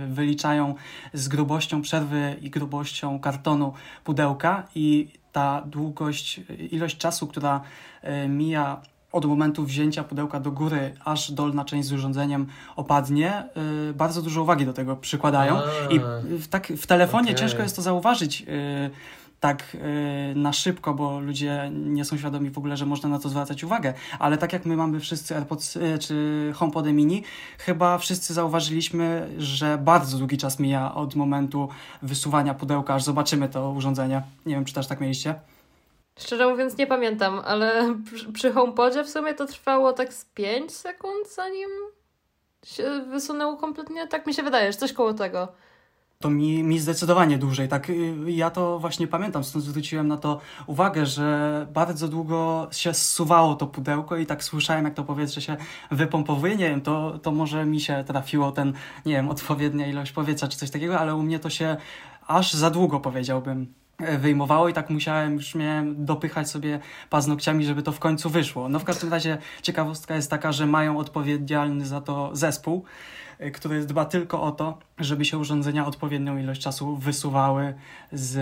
wyliczają 0.08 0.74
z 1.12 1.28
grubością 1.28 1.82
przerwy 1.82 2.36
i 2.40 2.50
grubością 2.50 3.20
kartonu 3.20 3.72
pudełka 4.04 4.66
i 4.74 5.08
ta 5.32 5.62
długość, 5.66 6.40
ilość 6.70 6.98
czasu, 6.98 7.26
która 7.26 7.60
e, 8.02 8.28
mija 8.28 8.82
od 9.12 9.24
momentu 9.24 9.64
wzięcia 9.64 10.04
pudełka 10.04 10.40
do 10.40 10.52
góry, 10.52 10.94
aż 11.04 11.32
dolna 11.32 11.64
część 11.64 11.88
z 11.88 11.92
urządzeniem 11.92 12.46
opadnie, 12.76 13.32
e, 13.32 13.92
bardzo 13.92 14.22
dużo 14.22 14.42
uwagi 14.42 14.66
do 14.66 14.72
tego 14.72 14.96
przykładają. 14.96 15.56
A, 15.56 15.92
I 15.92 16.00
w, 16.38 16.48
tak, 16.48 16.66
w 16.66 16.86
telefonie 16.86 17.30
okay. 17.30 17.34
ciężko 17.40 17.62
jest 17.62 17.76
to 17.76 17.82
zauważyć 17.82 18.44
tak 19.40 19.76
na 20.34 20.52
szybko, 20.52 20.94
bo 20.94 21.20
ludzie 21.20 21.70
nie 21.72 22.04
są 22.04 22.18
świadomi 22.18 22.50
w 22.50 22.58
ogóle, 22.58 22.76
że 22.76 22.86
można 22.86 23.08
na 23.08 23.18
to 23.18 23.28
zwracać 23.28 23.64
uwagę. 23.64 23.94
Ale 24.18 24.38
tak 24.38 24.52
jak 24.52 24.66
my 24.66 24.76
mamy 24.76 25.00
wszyscy 25.00 25.36
AirPods 25.36 25.78
czy 26.00 26.52
HomePody 26.54 26.92
mini, 26.92 27.24
chyba 27.58 27.98
wszyscy 27.98 28.34
zauważyliśmy, 28.34 29.30
że 29.38 29.78
bardzo 29.78 30.18
długi 30.18 30.38
czas 30.38 30.58
mija 30.58 30.94
od 30.94 31.14
momentu 31.14 31.68
wysuwania 32.02 32.54
pudełka, 32.54 32.94
aż 32.94 33.02
zobaczymy 33.02 33.48
to 33.48 33.70
urządzenie. 33.70 34.22
Nie 34.46 34.54
wiem, 34.54 34.64
czy 34.64 34.74
też 34.74 34.86
tak 34.86 35.00
mieliście? 35.00 35.34
Szczerze 36.18 36.50
mówiąc 36.50 36.78
nie 36.78 36.86
pamiętam, 36.86 37.42
ale 37.44 37.94
przy, 38.14 38.32
przy 38.32 38.52
HomePodzie 38.52 39.04
w 39.04 39.08
sumie 39.08 39.34
to 39.34 39.46
trwało 39.46 39.92
tak 39.92 40.12
z 40.14 40.24
5 40.24 40.72
sekund, 40.72 41.34
zanim 41.34 41.68
się 42.64 43.04
wysunęło 43.10 43.56
kompletnie. 43.56 44.06
Tak 44.06 44.26
mi 44.26 44.34
się 44.34 44.42
wydaje, 44.42 44.72
że 44.72 44.78
coś 44.78 44.92
koło 44.92 45.14
tego 45.14 45.48
to 46.22 46.30
mi, 46.30 46.62
mi 46.62 46.78
zdecydowanie 46.78 47.38
dłużej. 47.38 47.68
Tak, 47.68 47.90
y, 47.90 48.14
ja 48.26 48.50
to 48.50 48.78
właśnie 48.78 49.06
pamiętam, 49.06 49.44
stąd 49.44 49.64
zwróciłem 49.64 50.08
na 50.08 50.16
to 50.16 50.40
uwagę, 50.66 51.06
że 51.06 51.66
bardzo 51.72 52.08
długo 52.08 52.68
się 52.72 52.94
zsuwało 52.94 53.54
to 53.54 53.66
pudełko 53.66 54.16
i 54.16 54.26
tak 54.26 54.44
słyszałem, 54.44 54.84
jak 54.84 54.94
to 54.94 55.04
powietrze 55.04 55.40
się 55.40 55.56
wypompowuje. 55.90 56.56
Nie 56.56 56.70
wiem, 56.70 56.80
to, 56.80 57.18
to 57.18 57.32
może 57.32 57.66
mi 57.66 57.80
się 57.80 58.04
trafiło 58.06 58.52
ten, 58.52 58.72
nie 59.06 59.12
wiem, 59.12 59.28
odpowiednia 59.28 59.86
ilość 59.86 60.12
powietrza 60.12 60.48
czy 60.48 60.58
coś 60.58 60.70
takiego, 60.70 60.98
ale 60.98 61.14
u 61.14 61.22
mnie 61.22 61.38
to 61.38 61.50
się 61.50 61.76
aż 62.26 62.52
za 62.52 62.70
długo 62.70 63.00
powiedziałbym 63.00 63.74
e, 63.98 64.18
wyjmowało 64.18 64.68
i 64.68 64.72
tak 64.72 64.90
musiałem, 64.90 65.34
już 65.34 65.54
miałem 65.54 66.04
dopychać 66.04 66.50
sobie 66.50 66.80
paznokciami, 67.10 67.64
żeby 67.64 67.82
to 67.82 67.92
w 67.92 67.98
końcu 67.98 68.30
wyszło. 68.30 68.68
No 68.68 68.78
w 68.78 68.84
każdym 68.84 69.10
razie 69.10 69.38
ciekawostka 69.62 70.14
jest 70.14 70.30
taka, 70.30 70.52
że 70.52 70.66
mają 70.66 70.98
odpowiedzialny 70.98 71.86
za 71.86 72.00
to 72.00 72.30
zespół, 72.32 72.84
który 73.52 73.86
dba 73.86 74.04
tylko 74.04 74.42
o 74.42 74.52
to, 74.52 74.78
żeby 74.98 75.24
się 75.24 75.38
urządzenia 75.38 75.86
odpowiednią 75.86 76.38
ilość 76.38 76.60
czasu 76.60 76.96
wysuwały 76.96 77.74
z 78.12 78.38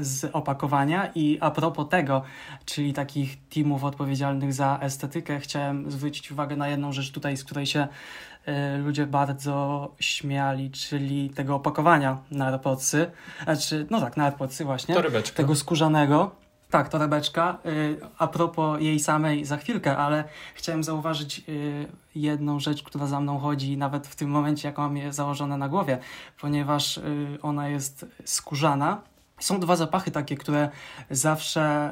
z 0.00 0.30
opakowania. 0.32 1.10
I 1.14 1.38
a 1.40 1.50
propos 1.50 1.88
tego, 1.88 2.22
czyli 2.64 2.92
takich 2.92 3.48
teamów 3.48 3.84
odpowiedzialnych 3.84 4.52
za 4.52 4.78
estetykę, 4.82 5.40
chciałem 5.40 5.90
zwrócić 5.90 6.32
uwagę 6.32 6.56
na 6.56 6.68
jedną 6.68 6.92
rzecz 6.92 7.12
tutaj, 7.12 7.36
z 7.36 7.44
której 7.44 7.66
się 7.66 7.88
y, 8.48 8.78
ludzie 8.78 9.06
bardzo 9.06 9.90
śmiali, 10.00 10.70
czyli 10.70 11.30
tego 11.30 11.54
opakowania 11.54 12.18
na 12.30 12.46
AirPodsy, 12.46 13.10
znaczy, 13.44 13.86
no 13.90 14.00
tak, 14.00 14.16
na 14.16 14.24
AirPodsy 14.24 14.64
właśnie, 14.64 14.94
Torebeczka. 14.94 15.36
tego 15.36 15.54
skórzanego, 15.54 16.30
tak, 16.74 16.88
torebeczka. 16.88 17.58
Y, 17.66 18.00
a 18.18 18.26
propos 18.26 18.80
jej 18.80 19.00
samej 19.00 19.44
za 19.44 19.56
chwilkę, 19.56 19.96
ale 19.96 20.24
chciałem 20.54 20.84
zauważyć 20.84 21.42
y, 21.48 21.86
jedną 22.14 22.60
rzecz, 22.60 22.82
która 22.82 23.06
za 23.06 23.20
mną 23.20 23.38
chodzi 23.38 23.76
nawet 23.76 24.06
w 24.06 24.16
tym 24.16 24.30
momencie, 24.30 24.68
jak 24.68 24.78
mam 24.78 24.96
je 24.96 25.12
założone 25.12 25.56
na 25.56 25.68
głowie, 25.68 25.98
ponieważ 26.40 26.96
y, 26.96 27.38
ona 27.42 27.68
jest 27.68 28.06
skórzana. 28.24 29.00
Są 29.40 29.60
dwa 29.60 29.76
zapachy 29.76 30.10
takie, 30.10 30.36
które 30.36 30.68
zawsze 31.10 31.90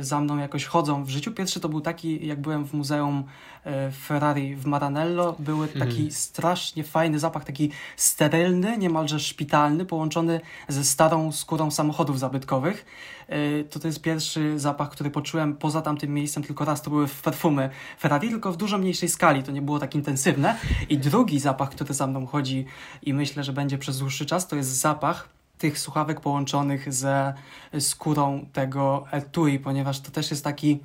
za 0.00 0.20
mną 0.20 0.38
jakoś 0.38 0.64
chodzą 0.64 1.04
w 1.04 1.08
życiu. 1.08 1.32
Pierwszy 1.32 1.60
to 1.60 1.68
był 1.68 1.80
taki, 1.80 2.26
jak 2.26 2.40
byłem 2.40 2.64
w 2.64 2.72
Muzeum 2.72 3.24
y, 3.66 3.70
Ferrari 3.92 4.56
w 4.56 4.66
Maranello. 4.66 5.36
Był 5.38 5.66
taki 5.66 5.82
mhm. 5.82 6.10
strasznie 6.10 6.84
fajny 6.84 7.18
zapach, 7.18 7.44
taki 7.44 7.70
sterylny, 7.96 8.78
niemalże 8.78 9.20
szpitalny, 9.20 9.84
połączony 9.84 10.40
ze 10.68 10.84
starą 10.84 11.32
skórą 11.32 11.70
samochodów 11.70 12.18
zabytkowych. 12.18 12.86
Y, 13.30 13.64
to 13.70 13.80
to 13.80 13.88
jest 13.88 14.02
pierwszy 14.02 14.58
zapach, 14.58 14.90
który 14.90 15.10
poczułem 15.10 15.56
poza 15.56 15.82
tamtym 15.82 16.14
miejscem 16.14 16.42
tylko 16.42 16.64
raz. 16.64 16.82
To 16.82 16.90
były 16.90 17.06
perfumy 17.24 17.70
Ferrari, 18.00 18.28
tylko 18.28 18.52
w 18.52 18.56
dużo 18.56 18.78
mniejszej 18.78 19.08
skali. 19.08 19.42
To 19.42 19.52
nie 19.52 19.62
było 19.62 19.78
tak 19.78 19.94
intensywne. 19.94 20.56
I 20.88 20.98
drugi 20.98 21.40
zapach, 21.40 21.70
który 21.70 21.94
za 21.94 22.06
mną 22.06 22.26
chodzi 22.26 22.66
i 23.02 23.14
myślę, 23.14 23.44
że 23.44 23.52
będzie 23.52 23.78
przez 23.78 23.98
dłuższy 23.98 24.26
czas, 24.26 24.48
to 24.48 24.56
jest 24.56 24.70
zapach 24.70 25.41
tych 25.62 25.78
słuchawek 25.78 26.20
połączonych 26.20 26.94
ze 26.94 27.34
skórą 27.78 28.46
tego 28.52 29.04
etui, 29.10 29.58
ponieważ 29.58 30.00
to 30.00 30.10
też 30.10 30.30
jest 30.30 30.44
taki 30.44 30.80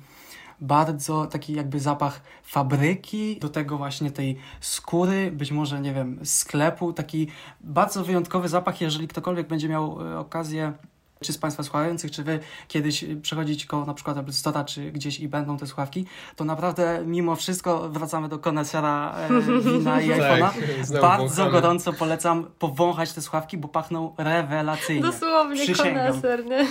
bardzo 0.60 1.26
taki 1.26 1.52
jakby 1.52 1.80
zapach 1.80 2.20
fabryki, 2.42 3.38
do 3.38 3.48
tego 3.48 3.78
właśnie 3.78 4.10
tej 4.10 4.36
skóry, 4.60 5.32
być 5.32 5.52
może, 5.52 5.80
nie 5.80 5.94
wiem, 5.94 6.20
sklepu, 6.24 6.92
taki 6.92 7.28
bardzo 7.60 8.04
wyjątkowy 8.04 8.48
zapach, 8.48 8.80
jeżeli 8.80 9.08
ktokolwiek 9.08 9.48
będzie 9.48 9.68
miał 9.68 10.12
e, 10.12 10.18
okazję 10.18 10.72
czy 11.20 11.32
z 11.32 11.38
Państwa 11.38 11.62
słuchających, 11.62 12.10
czy 12.10 12.22
Wy 12.22 12.40
kiedyś 12.68 13.04
przechodzić 13.22 13.66
koło 13.66 13.84
na 13.84 13.94
przykład 13.94 14.16
Apple 14.16 14.30
Store'a, 14.30 14.64
czy 14.64 14.92
gdzieś 14.92 15.20
i 15.20 15.28
będą 15.28 15.56
te 15.56 15.66
słuchawki, 15.66 16.06
to 16.36 16.44
naprawdę 16.44 17.02
mimo 17.06 17.36
wszystko 17.36 17.88
wracamy 17.88 18.28
do 18.28 18.38
konesera 18.38 19.14
e, 19.18 19.62
wina 19.62 20.00
i 20.00 20.08
tak, 20.10 20.18
iPhone'a. 20.18 20.50
Tak, 20.92 21.00
Bardzo 21.00 21.50
gorąco 21.50 21.92
polecam 21.92 22.46
powąchać 22.58 23.12
te 23.12 23.22
słuchawki, 23.22 23.58
bo 23.58 23.68
pachną 23.68 24.14
rewelacyjnie. 24.18 25.02
Dosłownie 25.02 25.74
koneser, 25.74 26.44
nie? 26.46 26.66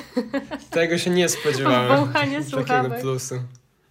Tego 0.69 0.97
się 0.97 1.09
nie 1.09 1.29
spodziewałem. 1.29 1.97
Wąchanie 1.97 2.43
słuchawek. 2.43 2.91
Takiego 2.91 3.01
plusu. 3.01 3.35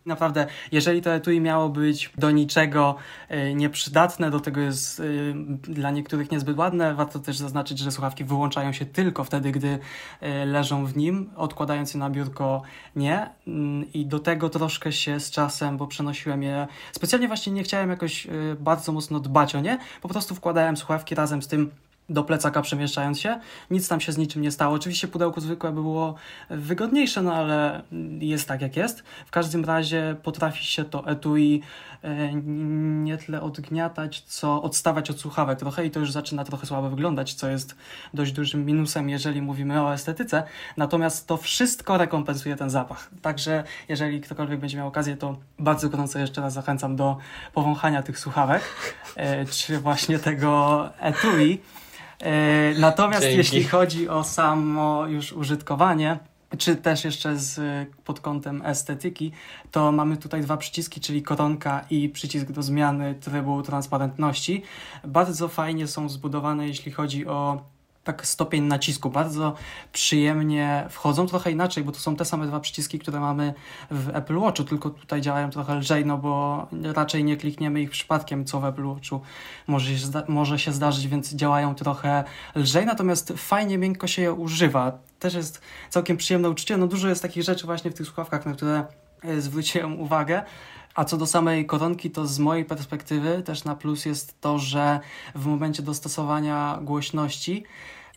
Naprawdę, 0.07 0.47
jeżeli 0.73 1.03
to 1.03 1.15
etui 1.15 1.41
miało 1.41 1.69
być 1.69 2.11
do 2.19 2.31
niczego 2.31 2.95
y, 3.31 3.55
nieprzydatne, 3.55 4.31
do 4.31 4.41
tego 4.41 4.61
jest 4.61 5.01
y, 5.01 5.35
dla 5.63 5.91
niektórych 5.91 6.31
niezbyt 6.31 6.59
ładne, 6.59 6.95
warto 6.95 7.19
też 7.19 7.37
zaznaczyć, 7.37 7.79
że 7.79 7.93
słuchawki 7.93 8.25
wyłączają 8.25 8.73
się 8.73 8.87
tylko 8.87 9.25
wtedy, 9.25 9.53
gdy 9.53 9.69
y, 9.69 10.47
leżą 10.47 10.87
w 10.87 10.97
nim, 10.97 11.31
odkładając 11.37 11.95
je 11.95 12.01
na 12.01 12.11
biurko 12.11 12.63
nie. 12.97 13.31
Mm, 13.47 13.93
I 13.93 14.07
do 14.07 14.19
tego 14.19 14.51
troszkę 14.51 14.93
się 14.93 15.21
z 15.21 15.31
czasem, 15.31 15.77
bo 15.77 15.87
przenosiłem 15.87 16.43
je, 16.43 16.67
specjalnie 16.93 17.29
właśnie 17.29 17.53
nie 17.53 17.63
chciałem 17.63 17.91
jakoś 17.91 18.27
bardzo 18.61 18.93
mocno 18.93 19.21
dbać 19.21 19.55
o 19.55 19.61
nie, 19.61 19.79
po 20.03 20.09
prostu 20.09 20.35
wkładałem 20.35 20.77
słuchawki 20.77 21.15
razem 21.15 21.43
z 21.43 21.49
tym 21.49 21.71
do 22.09 22.25
plecaka 22.25 22.63
przemieszczając 22.63 23.21
się. 23.21 23.41
Nic 23.71 23.89
tam 23.89 24.01
się 24.01 24.13
z 24.13 24.19
niczym 24.19 24.43
nie 24.43 24.51
stało. 24.51 24.75
Oczywiście 24.75 25.09
pudełko 25.09 25.41
zwykłe 25.41 25.73
by 25.73 25.83
było 25.83 26.15
wygodniejsze, 26.51 27.23
no 27.23 27.35
ale 27.35 27.83
jest 28.19 28.49
tak 28.49 28.63
jak 28.63 28.77
jest. 28.77 29.03
W 29.27 29.31
każdym 29.31 29.65
razie 29.65 30.17
potrafi 30.23 30.65
się 30.65 30.85
to 30.85 31.07
etui 31.07 31.63
e, 32.03 32.35
nie 33.05 33.17
tyle 33.17 33.43
odgniatać, 33.43 34.21
co 34.21 34.63
odstawać 34.63 35.11
od 35.11 35.21
słuchawek 35.21 35.59
trochę 35.59 35.87
i 35.87 35.91
to 35.91 36.01
już 36.01 36.13
zaczyna 36.13 36.45
trochę 36.45 36.67
słabo 36.67 36.91
wyglądać, 36.91 37.35
co 37.35 37.49
jest 37.49 37.77
dość 38.15 38.33
dużym 38.33 38.67
minusem, 38.67 39.11
jeżeli 39.11 39.43
mówimy 39.43 39.83
o 39.83 39.95
estetyce. 39.95 40.43
Natomiast 40.77 41.27
to 41.27 41.37
wszystko 41.37 41.99
rekompensuje 41.99 42.57
ten 42.57 42.71
zapach. 42.71 43.11
Także 43.23 43.65
jeżeli 43.89 44.21
ktokolwiek 44.21 44.61
będzie 44.61 44.77
miał 44.77 44.89
okazję, 44.89 45.17
to 45.17 45.37
bardzo 45.59 45.89
gorąco 45.89 46.19
jeszcze 46.19 46.41
raz 46.41 46.53
zachęcam 46.53 46.97
do 46.97 47.17
powąchania 47.55 48.03
tych 48.03 48.19
słuchawek, 48.19 48.63
e, 49.17 49.45
czy 49.45 49.79
właśnie 49.79 50.19
tego 50.19 50.89
etui. 51.01 51.61
E, 52.21 52.75
natomiast 52.79 53.23
Dzięki. 53.23 53.37
jeśli 53.37 53.65
chodzi 53.65 54.09
o 54.09 54.25
samo 54.25 55.07
już 55.07 55.33
użytkowanie, 55.33 56.19
czy 56.59 56.77
też 56.77 57.05
jeszcze 57.05 57.37
z, 57.37 57.61
pod 58.05 58.21
kątem 58.21 58.63
estetyki, 58.65 59.33
to 59.71 59.93
mamy 59.93 60.17
tutaj 60.17 60.43
dwa 60.43 60.57
przyciski, 60.57 61.01
czyli 61.01 61.23
koronka 61.23 61.85
i 61.91 62.09
przycisk 62.09 62.53
do 62.53 62.63
zmiany 62.63 63.15
trybu 63.15 63.63
transparentności. 63.63 64.63
Bardzo 65.05 65.49
fajnie 65.49 65.87
są 65.87 66.09
zbudowane, 66.09 66.67
jeśli 66.69 66.93
chodzi 66.93 67.27
o 67.27 67.63
tak 68.07 68.27
stopień 68.27 68.65
nacisku. 68.65 69.11
Bardzo 69.11 69.55
przyjemnie 69.93 70.87
wchodzą, 70.91 71.27
trochę 71.27 71.51
inaczej, 71.51 71.85
bo 71.85 71.93
to 71.93 71.99
są 71.99 72.17
te 72.17 72.25
same 72.25 72.47
dwa 72.47 72.61
przyciski, 72.61 72.99
które 72.99 73.21
mamy 73.21 73.55
w 73.91 74.17
Apple 74.17 74.39
Watchu, 74.39 74.65
tylko 74.65 74.91
tutaj 74.91 75.21
działają 75.21 75.51
trochę 75.51 75.75
lżej, 75.75 76.07
no 76.07 76.19
bo 76.19 76.67
raczej 76.83 77.25
nie 77.25 77.37
klikniemy 77.37 77.81
ich 77.81 77.91
przypadkiem, 77.91 78.45
co 78.45 78.61
w 78.61 78.65
Apple 78.65 78.87
Watchu 78.87 79.21
może 79.67 79.99
się, 79.99 80.07
może 80.29 80.59
się 80.59 80.73
zdarzyć, 80.73 81.09
więc 81.09 81.35
działają 81.35 81.75
trochę 81.75 82.25
lżej, 82.55 82.87
natomiast 82.87 83.33
fajnie, 83.37 83.79
miękko 83.79 84.07
się 84.07 84.23
je 84.23 84.33
używa. 84.33 84.99
Też 85.19 85.35
jest 85.35 85.61
całkiem 85.91 86.17
przyjemne 86.17 86.51
uczucie. 86.51 86.77
No 86.77 86.87
dużo 86.87 87.09
jest 87.09 87.23
takich 87.23 87.43
rzeczy 87.43 87.67
właśnie 87.67 87.91
w 87.91 87.95
tych 87.95 88.07
słuchawkach, 88.07 88.47
na 88.47 88.53
które 88.53 88.85
e, 89.23 89.41
zwróciłem 89.41 90.01
uwagę. 90.01 90.43
A 90.95 91.05
co 91.05 91.17
do 91.17 91.27
samej 91.27 91.67
koronki, 91.67 92.11
to 92.11 92.27
z 92.27 92.39
mojej 92.39 92.65
perspektywy 92.65 93.43
też 93.43 93.65
na 93.65 93.77
plus 93.77 94.05
jest 94.05 94.41
to, 94.41 94.59
że 94.59 95.01
w 95.35 95.47
momencie 95.47 95.83
dostosowania 95.83 96.79
głośności 96.83 97.65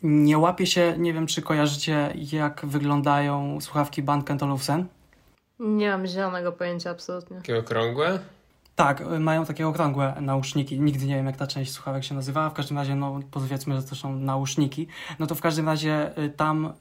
nie 0.02 0.38
łapie 0.38 0.66
się, 0.66 0.94
nie 0.98 1.12
wiem 1.12 1.26
czy 1.26 1.42
kojarzycie, 1.42 2.14
jak 2.32 2.66
wyglądają 2.66 3.60
słuchawki 3.60 4.02
Band 4.02 4.42
Olufsen. 4.42 4.86
Nie 5.58 5.90
mam 5.90 6.06
zielonego 6.06 6.52
pojęcia 6.52 6.90
absolutnie. 6.90 7.36
Takie 7.36 7.58
okrągłe? 7.58 8.18
Tak, 8.76 9.02
mają 9.20 9.46
takie 9.46 9.68
okrągłe 9.68 10.14
nauszniki. 10.20 10.80
Nigdy 10.80 11.06
nie 11.06 11.16
wiem, 11.16 11.26
jak 11.26 11.36
ta 11.36 11.46
część 11.46 11.72
słuchawek 11.72 12.04
się 12.04 12.14
nazywała. 12.14 12.50
W 12.50 12.54
każdym 12.54 12.78
razie, 12.78 12.94
no 12.94 13.20
powiedzmy, 13.30 13.76
że 13.76 13.82
to 13.82 13.94
są 13.94 14.16
nauszniki. 14.16 14.86
No 15.18 15.26
to 15.26 15.34
w 15.34 15.40
każdym 15.40 15.66
razie 15.66 16.18
y, 16.18 16.30
tam 16.30 16.72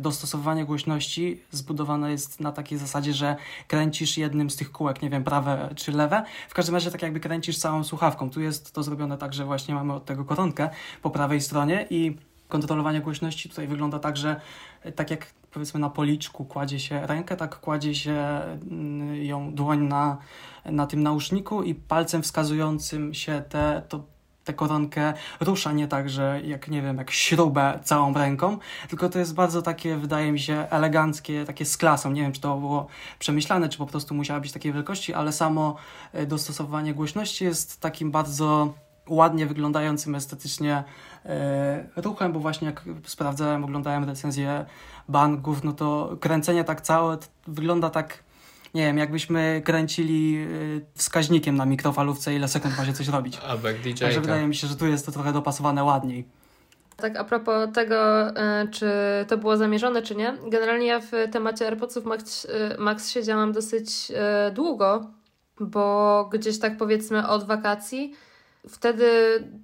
dostosowanie 0.00 0.64
głośności 0.64 1.40
zbudowane 1.50 2.10
jest 2.10 2.40
na 2.40 2.52
takiej 2.52 2.78
zasadzie, 2.78 3.14
że 3.14 3.36
kręcisz 3.68 4.18
jednym 4.18 4.50
z 4.50 4.56
tych 4.56 4.72
kółek, 4.72 5.02
nie 5.02 5.10
wiem, 5.10 5.24
prawe 5.24 5.70
czy 5.76 5.92
lewe. 5.92 6.24
W 6.48 6.54
każdym 6.54 6.74
razie 6.74 6.90
tak 6.90 7.02
jakby 7.02 7.20
kręcisz 7.20 7.58
całą 7.58 7.84
słuchawką. 7.84 8.30
Tu 8.30 8.40
jest 8.40 8.72
to 8.72 8.82
zrobione 8.82 9.18
tak, 9.18 9.34
że 9.34 9.44
właśnie 9.44 9.74
mamy 9.74 9.92
od 9.92 10.04
tego 10.04 10.24
koronkę 10.24 10.70
po 11.02 11.10
prawej 11.10 11.40
stronie 11.40 11.86
i 11.90 12.16
kontrolowanie 12.48 13.00
głośności 13.00 13.48
tutaj 13.48 13.66
wygląda 13.66 13.98
tak, 13.98 14.16
że 14.16 14.40
tak 14.94 15.10
jak 15.10 15.26
powiedzmy 15.50 15.80
na 15.80 15.90
policzku 15.90 16.44
kładzie 16.44 16.80
się 16.80 17.06
rękę, 17.06 17.36
tak 17.36 17.60
kładzie 17.60 17.94
się 17.94 18.12
mm, 18.70 19.24
ją 19.24 19.54
dłoń 19.54 19.80
na, 19.80 20.16
na 20.64 20.86
tym 20.86 21.02
nauszniku 21.02 21.62
i 21.62 21.74
palcem 21.74 22.22
wskazującym 22.22 23.14
się 23.14 23.42
te, 23.48 23.82
to 23.88 24.04
tę 24.46 24.54
koronkę 24.54 25.14
rusza 25.40 25.72
nie 25.72 25.88
tak, 25.88 26.10
że 26.10 26.40
jak 26.44 26.68
nie 26.68 26.82
wiem, 26.82 26.96
jak 26.96 27.10
śrubę 27.10 27.78
całą 27.84 28.14
ręką, 28.14 28.58
tylko 28.88 29.08
to 29.08 29.18
jest 29.18 29.34
bardzo 29.34 29.62
takie, 29.62 29.96
wydaje 29.96 30.32
mi 30.32 30.40
się, 30.40 30.66
eleganckie, 30.70 31.44
takie 31.44 31.64
z 31.64 31.76
klasą. 31.76 32.10
Nie 32.10 32.22
wiem, 32.22 32.32
czy 32.32 32.40
to 32.40 32.56
było 32.56 32.86
przemyślane, 33.18 33.68
czy 33.68 33.78
po 33.78 33.86
prostu 33.86 34.14
musiała 34.14 34.40
być 34.40 34.52
takiej 34.52 34.72
wielkości, 34.72 35.14
ale 35.14 35.32
samo 35.32 35.76
e, 36.12 36.26
dostosowanie 36.26 36.94
głośności 36.94 37.44
jest 37.44 37.80
takim 37.80 38.10
bardzo 38.10 38.74
ładnie 39.08 39.46
wyglądającym 39.46 40.14
estetycznie 40.14 40.84
e, 41.24 41.84
ruchem, 41.96 42.32
bo 42.32 42.40
właśnie 42.40 42.66
jak 42.66 42.84
sprawdzałem, 43.04 43.64
oglądałem 43.64 44.04
recenzję 44.04 44.64
bangów, 45.08 45.64
no 45.64 45.72
to 45.72 46.16
kręcenie 46.20 46.64
tak 46.64 46.80
całe 46.80 47.18
wygląda 47.46 47.90
tak 47.90 48.25
nie 48.76 48.86
wiem, 48.86 48.98
jakbyśmy 48.98 49.62
kręcili 49.64 50.36
y, 50.36 50.86
wskaźnikiem 50.94 51.56
na 51.56 51.66
mikrofalówce, 51.66 52.34
ile 52.34 52.48
sekund 52.48 52.78
ma 52.78 52.84
się 52.84 52.92
coś 52.92 53.08
robić. 53.08 53.38
A 53.48 53.56
back 53.56 53.78
DJ. 53.78 54.00
Także 54.00 54.20
wydaje 54.20 54.46
mi 54.46 54.54
się, 54.54 54.66
że 54.66 54.76
tu 54.76 54.86
jest 54.86 55.06
to 55.06 55.12
trochę 55.12 55.32
dopasowane 55.32 55.84
ładniej. 55.84 56.24
Tak, 56.96 57.16
a 57.16 57.24
propos 57.24 57.68
tego, 57.74 58.28
y, 58.28 58.32
czy 58.70 58.90
to 59.28 59.38
było 59.38 59.56
zamierzone, 59.56 60.02
czy 60.02 60.14
nie. 60.16 60.34
Generalnie 60.50 60.86
ja 60.86 61.00
w 61.00 61.10
temacie 61.32 61.66
AirPodsów 61.66 62.04
Max, 62.04 62.44
y, 62.44 62.48
Max 62.78 63.10
siedziałam 63.10 63.52
dosyć 63.52 64.12
długo, 64.52 65.10
bo 65.60 66.28
gdzieś 66.32 66.58
tak 66.58 66.76
powiedzmy 66.76 67.28
od 67.28 67.46
wakacji. 67.46 68.14
Wtedy 68.68 69.06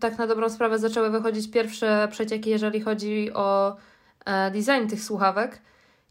tak 0.00 0.18
na 0.18 0.26
dobrą 0.26 0.48
sprawę 0.48 0.78
zaczęły 0.78 1.10
wychodzić 1.10 1.50
pierwsze 1.50 2.08
przecieki, 2.10 2.50
jeżeli 2.50 2.80
chodzi 2.80 3.32
o 3.34 3.76
design 4.52 4.88
tych 4.88 5.02
słuchawek. 5.02 5.60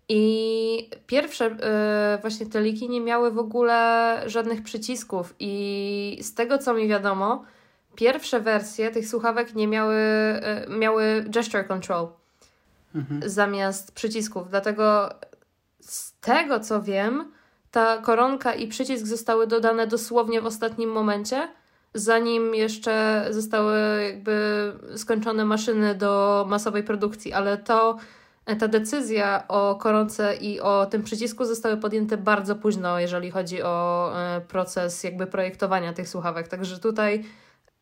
I 0.09 0.89
pierwsze 1.07 1.45
yy, 1.45 2.21
właśnie 2.21 2.45
te 2.45 2.61
liki 2.61 2.89
nie 2.89 3.01
miały 3.01 3.31
w 3.31 3.39
ogóle 3.39 4.21
żadnych 4.25 4.63
przycisków 4.63 5.35
i 5.39 6.19
z 6.21 6.33
tego 6.33 6.57
co 6.57 6.73
mi 6.73 6.87
wiadomo, 6.87 7.43
pierwsze 7.95 8.39
wersje 8.39 8.91
tych 8.91 9.07
słuchawek 9.07 9.55
nie 9.55 9.67
miały, 9.67 9.95
yy, 10.67 10.77
miały 10.77 11.25
gesture 11.27 11.67
control 11.67 12.07
mhm. 12.95 13.29
zamiast 13.29 13.91
przycisków. 13.91 14.49
Dlatego 14.49 15.09
z 15.79 16.19
tego 16.19 16.59
co 16.59 16.81
wiem, 16.81 17.31
ta 17.71 17.97
koronka 17.97 18.53
i 18.53 18.67
przycisk 18.67 19.05
zostały 19.05 19.47
dodane 19.47 19.87
dosłownie 19.87 20.41
w 20.41 20.45
ostatnim 20.45 20.89
momencie, 20.89 21.47
zanim 21.93 22.55
jeszcze 22.55 23.25
zostały 23.29 24.03
jakby 24.03 24.73
skończone 24.95 25.45
maszyny 25.45 25.95
do 25.95 26.45
masowej 26.49 26.83
produkcji, 26.83 27.33
ale 27.33 27.57
to 27.57 27.97
ta 28.59 28.67
decyzja 28.67 29.43
o 29.47 29.75
koronce 29.75 30.35
i 30.35 30.59
o 30.59 30.85
tym 30.85 31.03
przycisku 31.03 31.45
zostały 31.45 31.77
podjęte 31.77 32.17
bardzo 32.17 32.55
późno, 32.55 32.99
jeżeli 32.99 33.31
chodzi 33.31 33.63
o 33.63 34.11
e, 34.15 34.41
proces 34.41 35.03
jakby 35.03 35.27
projektowania 35.27 35.93
tych 35.93 36.09
słuchawek. 36.09 36.47
Także 36.47 36.79
tutaj 36.79 37.23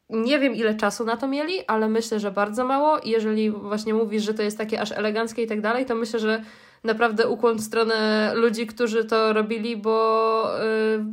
nie 0.10 0.39
wiem 0.39 0.56
ile 0.56 0.76
czasu 0.76 1.06
na 1.06 1.17
to 1.17 1.28
mieli, 1.28 1.54
ale 1.67 1.89
myślę, 1.89 2.19
że 2.19 2.32
bardzo 2.32 2.65
mało. 2.65 3.00
Jeżeli 3.06 3.52
właśnie 3.52 3.93
mówisz, 3.93 4.24
że 4.24 4.34
to 4.34 4.43
jest 4.43 4.58
takie 4.58 4.82
aż 4.82 4.91
eleganckie 4.91 5.43
i 5.43 5.48
tak 5.48 5.62
dalej, 5.62 5.86
to 5.86 5.95
myślę, 5.95 6.19
że 6.19 6.43
naprawdę 6.84 7.28
ukłon 7.28 7.58
w 7.58 7.62
stronę 7.62 8.32
ludzi, 8.36 8.67
którzy 8.67 9.06
to 9.06 9.34
robili, 9.34 9.78
bo 9.78 10.43
e, 10.60 10.63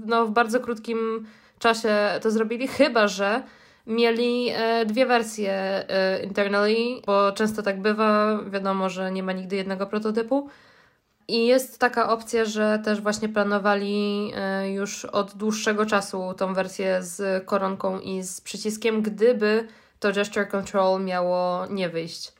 no, 0.07 0.27
w 0.27 0.31
bardzo 0.31 0.61
krótkim 0.61 1.27
czasie 1.59 1.95
to 2.23 2.31
zrobili, 2.31 2.69
chyba 2.69 3.09
że 3.09 3.43
mieli 3.87 4.49
e, 4.51 4.87
dwie 4.87 5.07
wersje 5.07 5.53
e, 5.53 6.23
internally, 6.23 7.01
bo 7.07 7.33
często 7.33 7.63
tak 7.63 7.81
bywa, 7.81 8.41
wiadomo, 8.51 8.91
że 8.91 9.13
nie 9.13 9.23
ma 9.23 9.33
nigdy 9.33 9.57
jednego 9.57 9.87
prototypu. 9.87 10.49
I 11.29 11.47
jest 11.47 11.79
taka 11.79 12.09
opcja, 12.09 12.45
że 12.45 12.81
też 12.85 13.01
właśnie 13.01 13.29
planowali 13.29 14.33
e, 14.35 14.73
już 14.73 15.05
od 15.05 15.35
dłuższego 15.35 15.87
czasu 15.87 16.35
tą 16.37 16.55
wersję 16.55 17.03
z 17.03 17.45
koronką 17.47 18.01
i 18.01 18.23
z 18.23 18.41
przyciskiem, 18.41 19.03
gdyby 19.03 19.69
to 20.01 20.13
gesture 20.13 20.49
control 20.49 21.05
miało 21.05 21.67
nie 21.67 21.89
wyjść. 21.89 22.36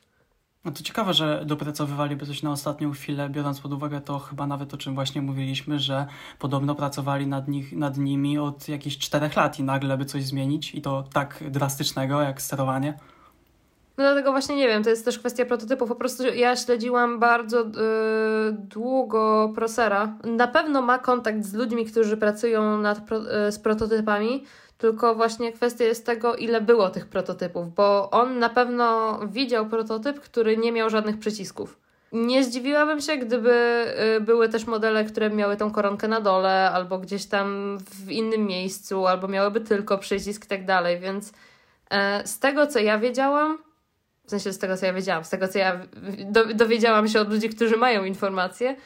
No 0.67 0.73
to 0.73 0.83
ciekawe, 0.83 1.15
że 1.15 1.43
dopracowywaliby 1.45 2.27
coś 2.27 2.43
na 2.43 2.51
ostatnią 2.51 2.93
chwilę, 2.93 3.29
biorąc 3.29 3.61
pod 3.61 3.73
uwagę 3.73 4.01
to 4.01 4.19
chyba 4.19 4.47
nawet 4.47 4.75
o 4.75 4.77
czym 4.77 4.95
właśnie 4.95 5.23
mówiliśmy, 5.23 5.79
że 5.79 6.07
podobno 6.39 6.75
pracowali 6.75 7.27
nad, 7.27 7.49
nich, 7.49 7.73
nad 7.73 7.97
nimi 7.97 8.39
od 8.39 8.69
jakichś 8.69 8.99
czterech 8.99 9.37
lat 9.37 9.59
i 9.59 9.63
nagle 9.63 9.99
by 9.99 10.05
coś 10.05 10.25
zmienić 10.25 10.75
i 10.75 10.83
to 10.83 11.05
tak 11.13 11.45
drastycznego 11.51 12.21
jak 12.21 12.43
sterowanie. 12.43 12.99
No 13.99 14.05
dlatego 14.05 14.31
właśnie 14.31 14.57
nie 14.57 14.69
wiem, 14.69 14.83
to 14.85 14.91
jest 14.91 15.05
też 15.05 15.19
kwestia 15.19 15.45
prototypów. 15.45 15.89
Po 15.89 15.95
prostu 15.95 16.25
ja 16.25 16.57
śledziłam 16.57 17.19
bardzo 17.19 17.59
yy, 17.59 17.73
długo 18.53 19.53
Prosera. 19.55 20.15
Na 20.25 20.49
pewno 20.49 20.83
ma 20.83 20.99
kontakt 20.99 21.45
z 21.45 21.55
ludźmi, 21.55 21.87
którzy 21.87 22.17
pracują 22.17 22.79
nad 22.79 23.01
pro, 23.01 23.19
yy, 23.19 23.53
z 23.53 23.59
prototypami, 23.59 24.45
tylko 24.79 25.15
właśnie 25.15 25.53
kwestia 25.53 25.85
jest 25.85 26.07
tego, 26.07 26.37
ile 26.37 26.61
było 26.61 26.91
tych 26.91 27.07
prototypów, 27.07 27.75
bo 27.75 28.11
on 28.11 28.39
na 28.39 28.49
pewno 28.49 29.19
widział 29.27 29.67
prototyp, 29.67 30.21
który 30.21 30.57
nie 30.57 30.73
miał 30.73 30.91
żadnych 30.91 31.19
przycisków. 31.19 31.79
Nie 32.13 32.45
zdziwiłabym 32.45 33.01
się, 33.01 33.17
gdyby 33.17 33.85
yy, 34.13 34.21
były 34.21 34.49
też 34.49 34.67
modele, 34.67 35.05
które 35.05 35.31
miały 35.31 35.57
tą 35.57 35.71
koronkę 35.71 36.09
na 36.09 36.21
dole, 36.21 36.71
albo 36.71 36.99
gdzieś 36.99 37.27
tam 37.27 37.79
w 37.79 38.11
innym 38.11 38.47
miejscu, 38.47 39.07
albo 39.07 39.29
miałyby 39.29 39.61
tylko 39.61 39.99
przycisk 39.99 40.45
i 40.45 40.49
tak 40.49 40.65
dalej, 40.65 40.99
więc 40.99 41.33
e, 41.91 42.27
z 42.27 42.39
tego 42.39 42.67
co 42.67 42.79
ja 42.79 42.99
wiedziałam, 42.99 43.66
w 44.27 44.31
sensie 44.31 44.53
z 44.53 44.59
tego, 44.59 44.77
co 44.77 44.87
ja 44.87 44.93
wiedziałam, 44.93 45.25
z 45.25 45.31
tego, 45.31 45.49
co 45.49 45.59
ja 45.59 45.81
do, 46.25 46.55
dowiedziałam 46.55 47.09
się 47.09 47.21
od 47.21 47.31
ludzi, 47.31 47.49
którzy 47.49 47.77
mają 47.77 48.05
informacje, 48.05 48.77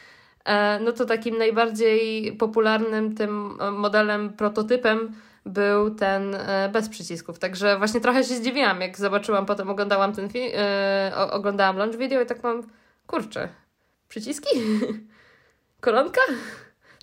e, 0.44 0.80
no 0.80 0.92
to 0.92 1.04
takim 1.04 1.38
najbardziej 1.38 2.32
popularnym 2.32 3.14
tym 3.14 3.58
modelem, 3.72 4.32
prototypem 4.32 5.14
był 5.46 5.94
ten 5.94 6.34
e, 6.34 6.68
bez 6.72 6.88
przycisków. 6.88 7.38
Także 7.38 7.78
właśnie 7.78 8.00
trochę 8.00 8.24
się 8.24 8.34
zdziwiłam, 8.34 8.80
jak 8.80 8.98
zobaczyłam, 8.98 9.46
potem 9.46 9.70
oglądałam 9.70 10.12
ten 10.12 10.28
film, 10.28 10.50
e, 10.54 11.12
oglądałam 11.30 11.76
launch 11.76 11.96
video 11.96 12.20
i 12.20 12.26
tak 12.26 12.42
mam, 12.42 12.62
kurczę, 13.06 13.48
przyciski? 14.08 14.48
Koronka? 15.80 16.20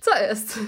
Co 0.00 0.16
jest? 0.16 0.58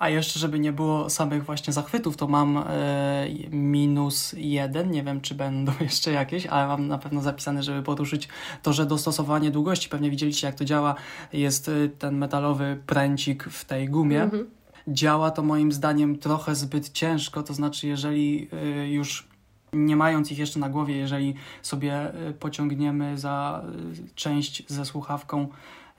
A 0.00 0.08
jeszcze, 0.08 0.38
żeby 0.38 0.58
nie 0.58 0.72
było 0.72 1.10
samych 1.10 1.44
właśnie 1.44 1.72
zachwytów, 1.72 2.16
to 2.16 2.28
mam 2.28 2.56
e, 2.56 3.26
minus 3.50 4.34
jeden. 4.36 4.90
Nie 4.90 5.02
wiem, 5.02 5.20
czy 5.20 5.34
będą 5.34 5.72
jeszcze 5.80 6.12
jakieś, 6.12 6.46
ale 6.46 6.66
mam 6.68 6.88
na 6.88 6.98
pewno 6.98 7.22
zapisane, 7.22 7.62
żeby 7.62 7.82
poruszyć 7.82 8.28
to, 8.62 8.72
że 8.72 8.86
dostosowanie 8.86 9.50
długości, 9.50 9.88
pewnie 9.88 10.10
widzieliście, 10.10 10.46
jak 10.46 10.56
to 10.56 10.64
działa, 10.64 10.94
jest 11.32 11.68
e, 11.68 11.88
ten 11.88 12.16
metalowy 12.16 12.82
pręcik 12.86 13.44
w 13.44 13.64
tej 13.64 13.88
gumie. 13.88 14.22
Mhm. 14.22 14.50
Działa 14.88 15.30
to 15.30 15.42
moim 15.42 15.72
zdaniem 15.72 16.18
trochę 16.18 16.54
zbyt 16.54 16.92
ciężko, 16.92 17.42
to 17.42 17.54
znaczy, 17.54 17.86
jeżeli 17.86 18.48
e, 18.52 18.88
już 18.88 19.28
nie 19.72 19.96
mając 19.96 20.32
ich 20.32 20.38
jeszcze 20.38 20.60
na 20.60 20.68
głowie, 20.68 20.96
jeżeli 20.96 21.34
sobie 21.62 22.12
pociągniemy 22.38 23.18
za 23.18 23.64
część 24.14 24.64
ze 24.66 24.84
słuchawką 24.84 25.48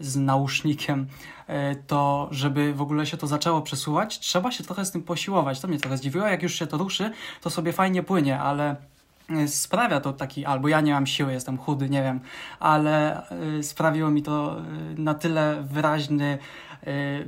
z 0.02 0.16
nausznikiem, 0.16 1.08
e, 1.48 1.76
to 1.76 2.28
żeby 2.32 2.74
w 2.74 2.82
ogóle 2.82 3.06
się 3.06 3.18
to 3.18 3.28
zaczęło 3.28 3.62
przesuwać, 3.62 4.20
trzeba 4.20 4.52
się 4.52 4.64
trochę 4.64 4.86
z 4.86 4.92
tym 4.92 5.04
posiłować. 5.04 5.60
To 5.60 5.68
mnie 5.68 5.80
trochę 5.80 5.98
zdziwiło, 5.98 6.28
jak 6.28 6.44
już 6.44 6.56
się 6.56 6.68
to 6.68 6.78
ruszy, 6.78 7.12
to 7.42 7.50
sobie 7.50 7.74
fajnie 7.74 8.04
płynie, 8.04 8.40
ale 8.40 8.76
e, 9.30 9.48
sprawia 9.48 10.02
to 10.02 10.14
taki, 10.14 10.46
albo 10.46 10.68
ja 10.68 10.82
nie 10.82 10.94
mam 10.94 11.08
siły, 11.08 11.34
jestem 11.34 11.58
chudy, 11.58 11.90
nie 11.90 12.04
wiem, 12.04 12.20
ale 12.60 13.24
e, 13.30 13.64
sprawiło 13.64 14.10
mi 14.10 14.24
to 14.24 14.56
na 14.98 15.14
tyle 15.14 15.64
wyraźny, 15.64 16.38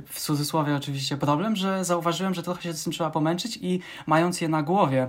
w 0.06 0.20
cudzysłowie 0.20 0.76
oczywiście, 0.76 1.16
problem, 1.16 1.56
że 1.56 1.84
zauważyłem, 1.84 2.34
że 2.34 2.42
trochę 2.42 2.62
się 2.62 2.72
z 2.72 2.84
tym 2.84 2.92
trzeba 2.92 3.10
pomęczyć 3.10 3.58
i 3.62 3.80
mając 4.06 4.40
je 4.40 4.48
na 4.48 4.62
głowie, 4.62 5.08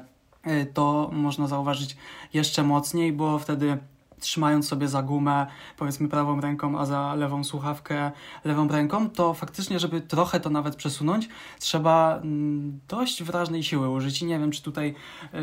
to 0.73 1.09
można 1.13 1.47
zauważyć 1.47 1.97
jeszcze 2.33 2.63
mocniej, 2.63 3.13
bo 3.13 3.39
wtedy 3.39 3.77
trzymając 4.25 4.67
sobie 4.67 4.87
za 4.87 5.03
gumę, 5.03 5.47
powiedzmy 5.77 6.07
prawą 6.07 6.41
ręką, 6.41 6.79
a 6.79 6.85
za 6.85 7.15
lewą 7.15 7.43
słuchawkę 7.43 8.11
lewą 8.43 8.67
ręką, 8.67 9.09
to 9.09 9.33
faktycznie, 9.33 9.79
żeby 9.79 10.01
trochę 10.01 10.39
to 10.39 10.49
nawet 10.49 10.75
przesunąć, 10.75 11.29
trzeba 11.59 12.17
mm, 12.17 12.79
dość 12.87 13.23
wyraźnej 13.23 13.63
siły 13.63 13.89
użyć. 13.89 14.21
I 14.21 14.25
nie 14.25 14.39
wiem, 14.39 14.51
czy 14.51 14.63
tutaj 14.63 14.95
yy, 15.33 15.39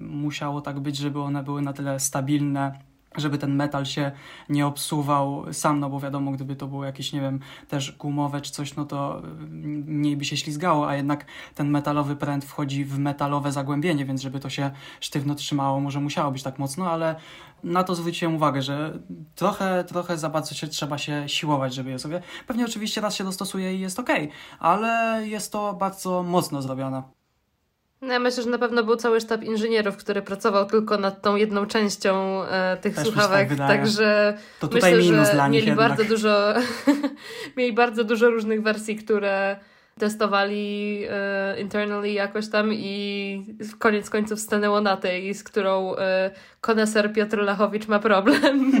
musiało 0.00 0.60
tak 0.60 0.80
być, 0.80 0.96
żeby 0.96 1.20
one 1.20 1.42
były 1.42 1.62
na 1.62 1.72
tyle 1.72 2.00
stabilne, 2.00 2.78
żeby 3.16 3.38
ten 3.38 3.56
metal 3.56 3.86
się 3.86 4.12
nie 4.48 4.66
obsuwał 4.66 5.52
sam, 5.52 5.80
no 5.80 5.90
bo 5.90 6.00
wiadomo, 6.00 6.30
gdyby 6.30 6.56
to 6.56 6.66
było 6.66 6.84
jakieś, 6.84 7.12
nie 7.12 7.20
wiem, 7.20 7.40
też 7.68 7.92
gumowe 7.92 8.40
czy 8.40 8.52
coś, 8.52 8.76
no 8.76 8.84
to 8.84 9.22
mniej 9.86 10.16
by 10.16 10.24
się 10.24 10.36
ślizgało, 10.36 10.88
a 10.88 10.96
jednak 10.96 11.24
ten 11.54 11.70
metalowy 11.70 12.16
pręt 12.16 12.44
wchodzi 12.44 12.84
w 12.84 12.98
metalowe 12.98 13.52
zagłębienie, 13.52 14.04
więc 14.04 14.22
żeby 14.22 14.40
to 14.40 14.50
się 14.50 14.70
sztywno 15.00 15.34
trzymało, 15.34 15.80
może 15.80 16.00
musiało 16.00 16.32
być 16.32 16.42
tak 16.42 16.58
mocno, 16.58 16.90
ale 16.90 17.16
na 17.64 17.84
to 17.84 17.94
zwróciłem 17.94 18.34
uwagę, 18.34 18.62
że 18.62 18.98
trochę, 19.34 19.84
trochę 19.84 20.18
za 20.18 20.28
bardzo 20.28 20.54
się, 20.54 20.66
trzeba 20.66 20.98
się 20.98 21.28
siłować, 21.28 21.74
żeby 21.74 21.90
je 21.90 21.98
sobie... 21.98 22.22
Pewnie 22.46 22.64
oczywiście 22.64 23.00
raz 23.00 23.14
się 23.14 23.24
dostosuje 23.24 23.74
i 23.74 23.80
jest 23.80 24.00
ok, 24.00 24.08
ale 24.58 25.22
jest 25.26 25.52
to 25.52 25.72
bardzo 25.72 26.22
mocno 26.22 26.62
zrobione. 26.62 27.23
No 28.06 28.12
ja 28.12 28.18
myślę, 28.18 28.42
że 28.42 28.50
na 28.50 28.58
pewno 28.58 28.84
był 28.84 28.96
cały 28.96 29.20
sztab 29.20 29.42
inżynierów, 29.42 29.96
który 29.96 30.22
pracował 30.22 30.66
tylko 30.66 30.98
nad 30.98 31.22
tą 31.22 31.36
jedną 31.36 31.66
częścią 31.66 32.44
e, 32.44 32.76
tych 32.76 32.94
Też 32.94 33.04
słuchawek, 33.04 33.48
tak 33.48 33.58
także 33.58 34.38
to 34.60 34.68
tutaj 34.68 34.94
myślę, 34.94 35.12
minus 35.12 35.26
że 35.28 35.34
dla 35.34 35.48
nich 35.48 35.64
mieli 35.64 35.76
bardzo 35.76 36.04
dużo 36.04 36.54
mieli 37.56 37.72
bardzo 37.72 38.04
dużo 38.04 38.30
różnych 38.30 38.62
wersji, 38.62 38.96
które 38.96 39.56
testowali 39.98 41.00
e, 41.10 41.60
internally 41.60 42.12
jakoś 42.12 42.48
tam 42.48 42.72
i 42.72 43.56
w 43.60 43.78
koniec 43.78 44.10
końców 44.10 44.40
stanęło 44.40 44.80
na 44.80 44.96
tej, 44.96 45.34
z 45.34 45.44
którą 45.44 45.96
e, 45.96 46.30
koneser 46.60 47.12
Piotr 47.12 47.38
Lachowicz 47.38 47.88
ma 47.88 47.98
problem. 47.98 48.72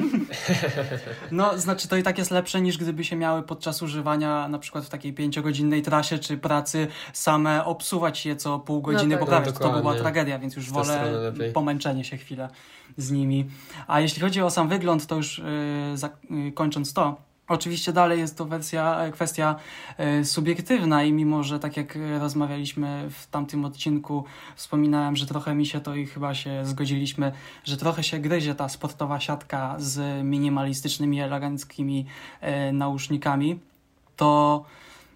No, 1.32 1.58
znaczy 1.58 1.88
to 1.88 1.96
i 1.96 2.02
tak 2.02 2.18
jest 2.18 2.30
lepsze 2.30 2.60
niż 2.60 2.78
gdyby 2.78 3.04
się 3.04 3.16
miały 3.16 3.42
podczas 3.42 3.82
używania 3.82 4.48
na 4.48 4.58
przykład 4.58 4.84
w 4.84 4.88
takiej 4.88 5.12
pięciogodzinnej 5.12 5.82
trasie 5.82 6.18
czy 6.18 6.36
pracy 6.36 6.86
same 7.12 7.64
obsuwać 7.64 8.26
je 8.26 8.36
co 8.36 8.58
pół 8.58 8.82
godziny, 8.82 9.14
no 9.14 9.20
tak. 9.20 9.20
poprawiać. 9.20 9.54
No, 9.54 9.60
to 9.60 9.80
była 9.80 9.94
tragedia, 9.94 10.38
więc 10.38 10.56
już 10.56 10.70
wolę 10.70 11.32
pomęczenie 11.54 12.04
się 12.04 12.16
chwilę 12.16 12.48
z 12.96 13.10
nimi. 13.10 13.46
A 13.86 14.00
jeśli 14.00 14.22
chodzi 14.22 14.42
o 14.42 14.50
sam 14.50 14.68
wygląd, 14.68 15.06
to 15.06 15.16
już 15.16 15.38
yy, 16.30 16.36
yy, 16.44 16.52
kończąc 16.52 16.92
to, 16.92 17.16
Oczywiście 17.48 17.92
dalej 17.92 18.18
jest 18.18 18.38
to 18.38 18.44
wersja, 18.44 19.00
e, 19.00 19.12
kwestia 19.12 19.56
e, 19.96 20.24
subiektywna 20.24 21.04
i 21.04 21.12
mimo, 21.12 21.42
że 21.42 21.58
tak 21.58 21.76
jak 21.76 21.98
rozmawialiśmy 22.20 23.10
w 23.10 23.26
tamtym 23.26 23.64
odcinku, 23.64 24.24
wspominałem, 24.56 25.16
że 25.16 25.26
trochę 25.26 25.54
mi 25.54 25.66
się 25.66 25.80
to 25.80 25.94
i 25.94 26.06
chyba 26.06 26.34
się 26.34 26.66
zgodziliśmy, 26.66 27.32
że 27.64 27.76
trochę 27.76 28.02
się 28.02 28.18
gryzie 28.18 28.54
ta 28.54 28.68
sportowa 28.68 29.20
siatka 29.20 29.76
z 29.78 30.24
minimalistycznymi, 30.24 31.20
eleganckimi 31.20 32.06
e, 32.40 32.72
nausznikami, 32.72 33.58
to 34.16 34.64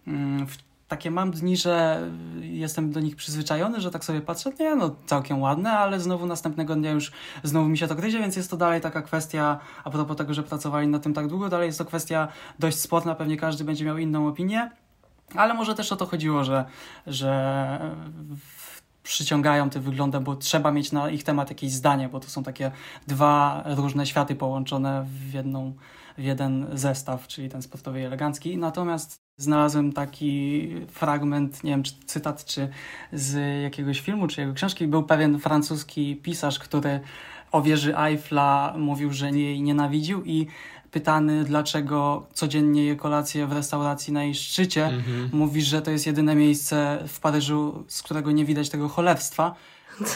mm, 0.07 0.47
takie 0.89 1.11
mam 1.11 1.31
dni, 1.31 1.57
że 1.57 2.03
jestem 2.41 2.93
do 2.93 3.01
nich 3.01 3.17
przyzwyczajony, 3.17 3.81
że 3.81 3.91
tak 3.91 4.05
sobie 4.05 4.21
patrzę, 4.21 4.51
nie 4.61 4.75
no, 4.75 4.97
całkiem 5.07 5.41
ładne, 5.41 5.71
ale 5.71 6.01
znowu 6.01 6.27
następnego 6.27 6.75
dnia 6.75 6.91
już 6.91 7.13
znowu 7.43 7.69
mi 7.69 7.79
się 7.79 7.89
to 7.89 7.95
gryzie, 7.95 8.19
więc 8.19 8.37
jest 8.37 8.51
to 8.51 8.57
dalej 8.57 8.81
taka 8.81 9.03
kwestia, 9.03 9.59
a 9.85 9.91
propos 9.91 10.17
tego, 10.17 10.35
że 10.35 10.43
pracowali 10.43 10.89
na 10.89 10.99
tym 10.99 11.15
tak 11.15 11.29
długo, 11.29 11.49
dalej 11.49 11.67
jest 11.67 11.79
to 11.79 11.85
kwestia 11.85 12.29
dość 12.59 12.79
sporna, 12.79 13.15
pewnie 13.15 13.37
każdy 13.37 13.65
będzie 13.65 13.85
miał 13.85 13.99
inną 13.99 14.29
opinię, 14.29 14.71
ale 15.35 15.55
może 15.55 15.75
też 15.75 15.93
o 15.93 15.97
to 15.97 16.07
chodziło, 16.07 16.45
że, 16.45 16.65
że 17.07 17.97
przyciągają 19.03 19.71
tym 19.71 19.83
wyglądem, 19.83 20.25
bo 20.25 20.37
trzeba 20.37 20.73
mieć 20.73 20.93
na 20.93 21.11
ich 21.11 21.25
temat 21.25 21.49
jakieś 21.49 21.73
zdanie, 21.73 22.09
bo 22.09 22.21
to 22.21 22.29
są 22.29 22.43
takie 22.43 22.71
dwa 23.07 23.65
różne 23.67 24.07
światy 24.07 24.35
połączone 24.35 25.07
w 25.09 25.35
jedną 25.35 25.75
w 26.19 26.23
jeden 26.23 26.67
zestaw, 26.73 27.27
czyli 27.27 27.49
ten 27.49 27.63
sportowy 27.63 28.01
i 28.01 28.05
elegancki. 28.05 28.59
Natomiast 28.59 29.28
znalazłem 29.39 29.93
taki 29.93 30.69
fragment, 30.93 31.65
nie 31.65 31.71
wiem, 31.71 31.83
czy 31.83 31.93
cytat, 32.07 32.45
czy 32.45 32.69
z 33.13 33.63
jakiegoś 33.63 34.01
filmu, 34.01 34.29
czy 34.29 34.41
jego 34.41 34.55
książki. 34.55 34.87
Był 34.87 35.03
pewien 35.03 35.39
francuski 35.39 36.17
pisarz, 36.17 36.59
który 36.59 37.01
o 37.53 37.63
wieży 37.63 37.99
Eiffla 37.99 38.75
mówił, 38.79 39.13
że 39.13 39.31
jej 39.31 39.63
nienawidził 39.63 40.25
i 40.25 40.47
pytany, 40.91 41.45
dlaczego 41.45 42.27
codziennie 42.33 42.85
je 42.85 42.97
kolację 42.97 43.47
w 43.47 43.53
restauracji 43.53 44.13
na 44.13 44.25
jej 44.25 44.35
szczycie, 44.35 44.85
mm-hmm. 44.85 45.29
mówi, 45.33 45.63
że 45.63 45.83
to 45.83 45.91
jest 45.91 46.07
jedyne 46.07 46.35
miejsce 46.35 47.05
w 47.09 47.21
Paryżu, 47.21 47.85
z 47.89 48.03
którego 48.03 48.31
nie 48.31 48.45
widać 48.45 48.69
tego 48.69 48.89
cholerstwa. 48.89 49.55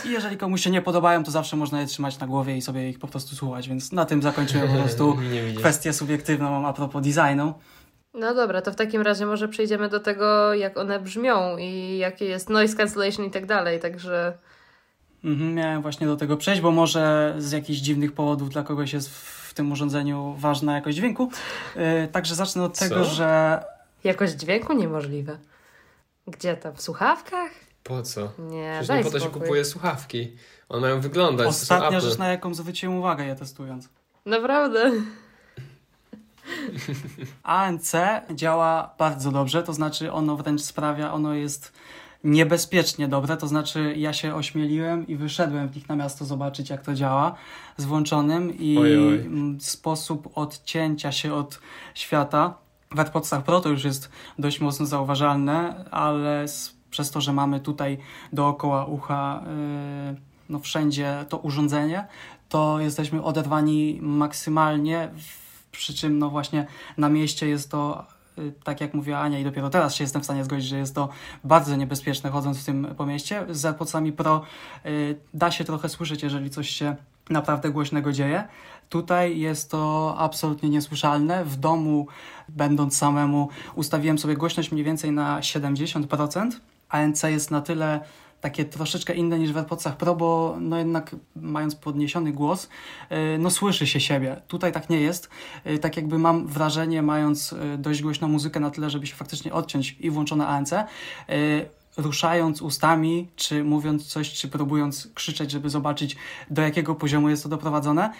I 0.04 0.10
jeżeli 0.10 0.36
komuś 0.36 0.62
się 0.62 0.70
nie 0.70 0.82
podobają, 0.82 1.24
to 1.24 1.30
zawsze 1.30 1.56
można 1.56 1.80
je 1.80 1.86
trzymać 1.86 2.18
na 2.18 2.26
głowie 2.26 2.56
i 2.56 2.62
sobie 2.62 2.90
ich 2.90 2.98
po 2.98 3.08
prostu 3.08 3.36
słuchać, 3.36 3.68
więc 3.68 3.92
na 3.92 4.04
tym 4.04 4.22
zakończyłem 4.22 4.68
po 4.68 4.74
prostu 4.74 5.16
kwestię 5.58 5.92
subiektywną 5.92 6.66
a 6.66 6.72
propos 6.72 7.02
designu. 7.02 7.54
No 8.14 8.34
dobra, 8.34 8.62
to 8.62 8.72
w 8.72 8.76
takim 8.76 9.02
razie 9.02 9.26
może 9.26 9.48
przejdziemy 9.48 9.88
do 9.88 10.00
tego, 10.00 10.54
jak 10.54 10.78
one 10.78 11.00
brzmią 11.00 11.56
i 11.56 11.98
jakie 11.98 12.24
jest 12.24 12.50
noise 12.50 12.76
cancellation 12.76 13.26
i 13.26 13.30
tak 13.30 13.46
dalej, 13.46 13.80
także... 13.80 14.38
Mhm, 15.24 15.54
miałem 15.54 15.82
właśnie 15.82 16.06
do 16.06 16.16
tego 16.16 16.36
przejść, 16.36 16.60
bo 16.60 16.70
może 16.70 17.34
z 17.38 17.52
jakichś 17.52 17.78
dziwnych 17.80 18.12
powodów 18.12 18.50
dla 18.50 18.62
kogoś 18.62 18.92
jest 18.92 19.10
w 19.10 19.54
tym 19.54 19.72
urządzeniu 19.72 20.34
ważna 20.38 20.74
jakość 20.74 20.96
dźwięku. 20.96 21.30
Yy, 21.76 22.08
także 22.12 22.34
zacznę 22.34 22.62
od 22.62 22.78
Co? 22.78 22.88
tego, 22.88 23.04
że... 23.04 23.62
Jakość 24.04 24.32
dźwięku 24.32 24.72
niemożliwe. 24.72 25.38
Gdzie 26.26 26.56
tam? 26.56 26.74
W 26.74 26.82
słuchawkach? 26.82 27.50
Po 27.82 28.02
co? 28.02 28.32
Nie, 28.38 28.78
Przecież 28.78 28.96
nie 28.96 29.04
po 29.04 29.18
to 29.18 29.24
się 29.24 29.30
kupuje 29.30 29.64
słuchawki. 29.64 30.36
One 30.68 30.80
mają 30.80 31.00
wyglądać. 31.00 31.46
Ostatnia 31.46 32.00
rzecz, 32.00 32.18
na 32.18 32.28
jaką 32.28 32.54
zwróciłem 32.54 32.96
uwagę 32.96 33.24
je 33.24 33.34
testując. 33.34 33.88
Naprawdę. 34.26 34.92
ANC 37.42 37.92
działa 38.34 38.94
bardzo 38.98 39.32
dobrze, 39.32 39.62
to 39.62 39.72
znaczy 39.72 40.12
ono 40.12 40.36
wręcz 40.36 40.60
sprawia, 40.60 41.12
ono 41.12 41.34
jest 41.34 41.72
niebezpiecznie 42.24 43.08
dobre, 43.08 43.36
to 43.36 43.46
znaczy 43.48 43.94
ja 43.96 44.12
się 44.12 44.34
ośmieliłem 44.34 45.06
i 45.06 45.16
wyszedłem 45.16 45.68
w 45.68 45.76
nich 45.76 45.88
na 45.88 45.96
miasto 45.96 46.24
zobaczyć 46.24 46.70
jak 46.70 46.82
to 46.82 46.94
działa 46.94 47.34
z 47.76 47.84
włączonym 47.84 48.58
i 48.58 48.78
Oj, 48.78 48.98
oj. 48.98 49.20
m, 49.20 49.58
sposób 49.60 50.28
odcięcia 50.34 51.12
się 51.12 51.34
od 51.34 51.60
świata 51.94 52.54
w 52.94 52.98
AirPodsach 52.98 53.44
Pro 53.44 53.60
to 53.60 53.68
już 53.68 53.84
jest 53.84 54.10
dość 54.38 54.60
mocno 54.60 54.86
zauważalne, 54.86 55.84
ale 55.90 56.48
z, 56.48 56.76
przez 56.90 57.10
to, 57.10 57.20
że 57.20 57.32
mamy 57.32 57.60
tutaj 57.60 57.98
dookoła 58.32 58.86
ucha 58.86 59.42
yy, 60.10 60.16
no 60.48 60.58
wszędzie 60.58 61.24
to 61.28 61.38
urządzenie, 61.38 62.06
to 62.48 62.80
jesteśmy 62.80 63.22
oderwani 63.22 63.98
maksymalnie, 64.02 65.08
w, 65.16 65.41
przy 65.72 65.94
czym 65.94 66.18
no 66.18 66.30
właśnie 66.30 66.66
na 66.96 67.08
mieście 67.08 67.48
jest 67.48 67.70
to 67.70 68.06
y, 68.38 68.52
tak 68.64 68.80
jak 68.80 68.94
mówiła 68.94 69.18
Ania 69.18 69.38
i 69.38 69.44
dopiero 69.44 69.70
teraz 69.70 69.94
się 69.94 70.04
jestem 70.04 70.22
w 70.22 70.24
stanie 70.24 70.44
zgodzić, 70.44 70.68
że 70.68 70.78
jest 70.78 70.94
to 70.94 71.08
bardzo 71.44 71.76
niebezpieczne 71.76 72.30
chodząc 72.30 72.62
w 72.62 72.64
tym 72.64 72.94
po 72.96 73.06
mieście. 73.06 73.46
Z 73.50 73.64
AirPodsami 73.64 74.12
Pro 74.12 74.42
y, 74.86 75.16
da 75.34 75.50
się 75.50 75.64
trochę 75.64 75.88
słyszeć, 75.88 76.22
jeżeli 76.22 76.50
coś 76.50 76.70
się 76.70 76.96
naprawdę 77.30 77.70
głośnego 77.70 78.12
dzieje. 78.12 78.44
Tutaj 78.88 79.38
jest 79.38 79.70
to 79.70 80.14
absolutnie 80.18 80.68
niesłyszalne. 80.68 81.44
W 81.44 81.56
domu, 81.56 82.06
będąc 82.48 82.96
samemu, 82.96 83.48
ustawiłem 83.74 84.18
sobie 84.18 84.36
głośność 84.36 84.72
mniej 84.72 84.84
więcej 84.84 85.12
na 85.12 85.40
70%. 85.40 86.50
ANC 86.88 87.22
jest 87.22 87.50
na 87.50 87.60
tyle 87.60 88.00
takie 88.42 88.64
troszeczkę 88.64 89.14
inne 89.14 89.38
niż 89.38 89.52
w 89.52 89.56
AirPodsach 89.56 89.96
Pro, 89.96 90.14
bo 90.14 90.56
no 90.60 90.78
jednak 90.78 91.16
mając 91.36 91.74
podniesiony 91.74 92.32
głos, 92.32 92.68
yy, 93.10 93.16
no 93.38 93.50
słyszy 93.50 93.86
się 93.86 94.00
siebie. 94.00 94.42
Tutaj 94.48 94.72
tak 94.72 94.90
nie 94.90 95.00
jest. 95.00 95.28
Yy, 95.64 95.78
Tak 95.78 95.96
jakby 95.96 96.18
mam 96.18 96.46
wrażenie, 96.46 97.02
mając 97.02 97.52
yy, 97.52 97.78
dość 97.78 98.02
głośną 98.02 98.28
muzykę 98.28 98.60
na 98.60 98.70
tyle, 98.70 98.90
żeby 98.90 99.06
się 99.06 99.14
faktycznie 99.14 99.52
odciąć 99.52 99.96
i 100.00 100.10
włączone 100.10 100.46
ANC, 100.46 100.74
ruszając 101.96 102.62
ustami, 102.62 103.28
czy 103.36 103.64
mówiąc 103.64 104.06
coś, 104.06 104.32
czy 104.32 104.48
próbując 104.48 105.08
krzyczeć, 105.14 105.50
żeby 105.50 105.70
zobaczyć 105.70 106.16
do 106.50 106.62
jakiego 106.62 106.94
poziomu 106.94 107.28
jest 107.28 107.42
to 107.42 107.48
doprowadzone, 107.48 108.12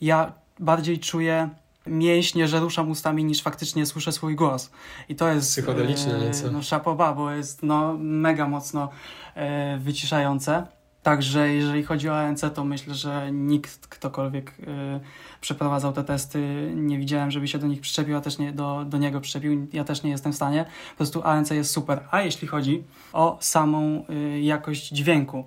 ja 0.00 0.32
bardziej 0.58 0.98
czuję 0.98 1.50
mięśnie, 1.86 2.48
że 2.48 2.60
ruszam 2.60 2.90
ustami 2.90 3.24
niż 3.24 3.42
faktycznie 3.42 3.86
słyszę 3.86 4.12
swój 4.12 4.36
głos. 4.36 4.70
I 5.08 5.14
to 5.14 5.28
jest 5.28 5.48
Psychodeliczne 5.48 6.18
nieco. 6.18 6.50
no 6.50 6.62
szapoba, 6.62 7.12
bo 7.12 7.30
jest 7.30 7.62
no 7.62 7.96
mega 7.98 8.48
mocno 8.48 8.88
e, 9.34 9.78
wyciszające. 9.78 10.66
Także 11.06 11.48
jeżeli 11.48 11.82
chodzi 11.82 12.08
o 12.08 12.18
ANC, 12.18 12.44
to 12.54 12.64
myślę, 12.64 12.94
że 12.94 13.32
nikt, 13.32 13.86
ktokolwiek 13.86 14.54
e, 14.66 15.00
przeprowadzał 15.40 15.92
te 15.92 16.04
testy, 16.04 16.70
nie 16.74 16.98
widziałem, 16.98 17.30
żeby 17.30 17.48
się 17.48 17.58
do 17.58 17.66
nich 17.66 17.80
przyczepił, 17.80 18.16
a 18.16 18.20
też 18.20 18.38
nie 18.38 18.52
do, 18.52 18.84
do 18.84 18.98
niego 18.98 19.20
przyczepił. 19.20 19.66
Ja 19.72 19.84
też 19.84 20.02
nie 20.02 20.10
jestem 20.10 20.32
w 20.32 20.36
stanie. 20.36 20.64
Po 20.90 20.96
prostu 20.96 21.22
ANC 21.22 21.50
jest 21.50 21.70
super. 21.70 22.00
A 22.10 22.22
jeśli 22.22 22.48
chodzi 22.48 22.84
o 23.12 23.38
samą 23.40 24.04
e, 24.08 24.40
jakość 24.40 24.88
dźwięku, 24.88 25.44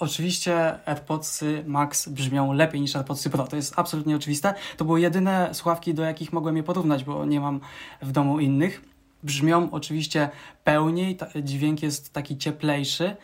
Oczywiście 0.00 0.88
AirPodsy 0.88 1.64
Max 1.66 2.08
brzmią 2.08 2.52
lepiej 2.52 2.80
niż 2.80 2.96
AirPodsy 2.96 3.30
Pro. 3.30 3.46
To 3.46 3.56
jest 3.56 3.72
absolutnie 3.76 4.16
oczywiste. 4.16 4.54
To 4.76 4.84
były 4.84 5.00
jedyne 5.00 5.54
słuchawki, 5.54 5.94
do 5.94 6.02
jakich 6.02 6.32
mogłem 6.32 6.56
je 6.56 6.62
porównać, 6.62 7.04
bo 7.04 7.24
nie 7.24 7.40
mam 7.40 7.60
w 8.02 8.12
domu 8.12 8.40
innych. 8.40 8.82
Brzmią 9.22 9.68
oczywiście 9.70 10.28
pełniej, 10.64 11.18
dźwięk 11.42 11.82
jest 11.82 12.12
taki 12.12 12.38
cieplejszy. 12.38 13.16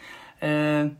E, 0.43 0.91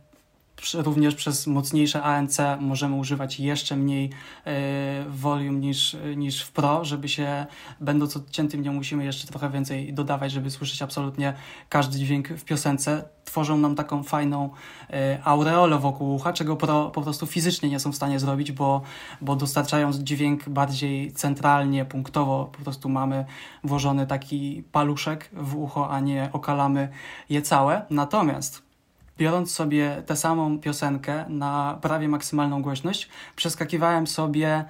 Również 0.73 1.15
przez 1.15 1.47
mocniejsze 1.47 2.03
ANC 2.03 2.37
możemy 2.59 2.95
używać 2.95 3.39
jeszcze 3.39 3.75
mniej 3.75 4.09
e, 4.45 5.05
volume 5.09 5.59
niż, 5.59 5.97
niż 6.15 6.41
w 6.43 6.51
Pro, 6.51 6.85
żeby 6.85 7.09
się, 7.09 7.45
będąc 7.79 8.17
odciętym, 8.17 8.61
nie 8.61 8.71
musimy 8.71 9.05
jeszcze 9.05 9.27
trochę 9.27 9.49
więcej 9.49 9.93
dodawać, 9.93 10.31
żeby 10.31 10.51
słyszeć 10.51 10.81
absolutnie 10.81 11.33
każdy 11.69 11.99
dźwięk 11.99 12.27
w 12.27 12.43
piosence. 12.43 13.03
Tworzą 13.25 13.57
nam 13.57 13.75
taką 13.75 14.03
fajną 14.03 14.49
e, 14.89 15.19
aureolę 15.23 15.79
wokół 15.79 16.15
ucha, 16.15 16.33
czego 16.33 16.55
Pro 16.55 16.89
po 16.89 17.01
prostu 17.01 17.25
fizycznie 17.25 17.69
nie 17.69 17.79
są 17.79 17.91
w 17.91 17.95
stanie 17.95 18.19
zrobić, 18.19 18.51
bo, 18.51 18.81
bo 19.21 19.35
dostarczając 19.35 19.97
dźwięk 19.97 20.49
bardziej 20.49 21.11
centralnie, 21.11 21.85
punktowo, 21.85 22.49
po 22.57 22.63
prostu 22.63 22.89
mamy 22.89 23.25
włożony 23.63 24.07
taki 24.07 24.63
paluszek 24.71 25.29
w 25.33 25.55
ucho, 25.55 25.89
a 25.89 25.99
nie 25.99 26.29
okalamy 26.33 26.89
je 27.29 27.41
całe. 27.41 27.85
Natomiast 27.89 28.72
biorąc 29.17 29.51
sobie 29.51 30.03
tę 30.05 30.15
samą 30.15 30.59
piosenkę 30.59 31.25
na 31.29 31.77
prawie 31.81 32.07
maksymalną 32.07 32.61
głośność, 32.61 33.09
przeskakiwałem 33.35 34.07
sobie, 34.07 34.65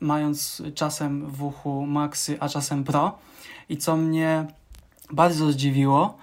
mając 0.00 0.62
czasem 0.74 1.26
w 1.26 1.42
uchu 1.42 1.86
Maxy, 1.86 2.36
a 2.40 2.48
czasem 2.48 2.84
Pro. 2.84 3.18
I 3.68 3.76
co 3.76 3.96
mnie 3.96 4.46
bardzo 5.10 5.52
zdziwiło, 5.52 6.18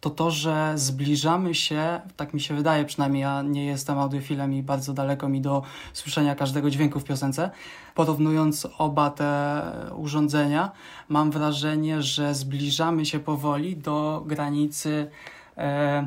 to 0.00 0.10
to, 0.10 0.30
że 0.30 0.72
zbliżamy 0.74 1.54
się, 1.54 2.00
tak 2.16 2.34
mi 2.34 2.40
się 2.40 2.54
wydaje 2.54 2.84
przynajmniej, 2.84 3.22
ja 3.22 3.42
nie 3.42 3.64
jestem 3.64 3.98
audiofilem 3.98 4.54
i 4.54 4.62
bardzo 4.62 4.92
daleko 4.92 5.28
mi 5.28 5.40
do 5.40 5.62
słyszenia 5.92 6.34
każdego 6.34 6.70
dźwięku 6.70 7.00
w 7.00 7.04
piosence. 7.04 7.50
Porównując 7.94 8.68
oba 8.78 9.10
te 9.10 9.62
urządzenia, 9.96 10.72
mam 11.08 11.30
wrażenie, 11.30 12.02
że 12.02 12.34
zbliżamy 12.34 13.06
się 13.06 13.18
powoli 13.20 13.76
do 13.76 14.22
granicy 14.26 15.10
e, 15.56 16.06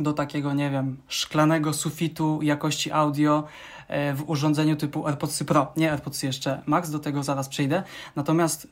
do 0.00 0.12
takiego, 0.12 0.54
nie 0.54 0.70
wiem, 0.70 0.96
szklanego 1.08 1.72
sufitu 1.72 2.38
jakości 2.42 2.92
audio 2.92 3.44
e, 3.88 4.14
w 4.14 4.30
urządzeniu 4.30 4.76
typu 4.76 5.06
AirPods 5.06 5.42
Pro. 5.42 5.72
Nie 5.76 5.92
AirPods 5.92 6.22
jeszcze 6.22 6.62
Max, 6.66 6.90
do 6.90 6.98
tego 6.98 7.22
zaraz 7.22 7.48
przejdę. 7.48 7.82
Natomiast 8.16 8.68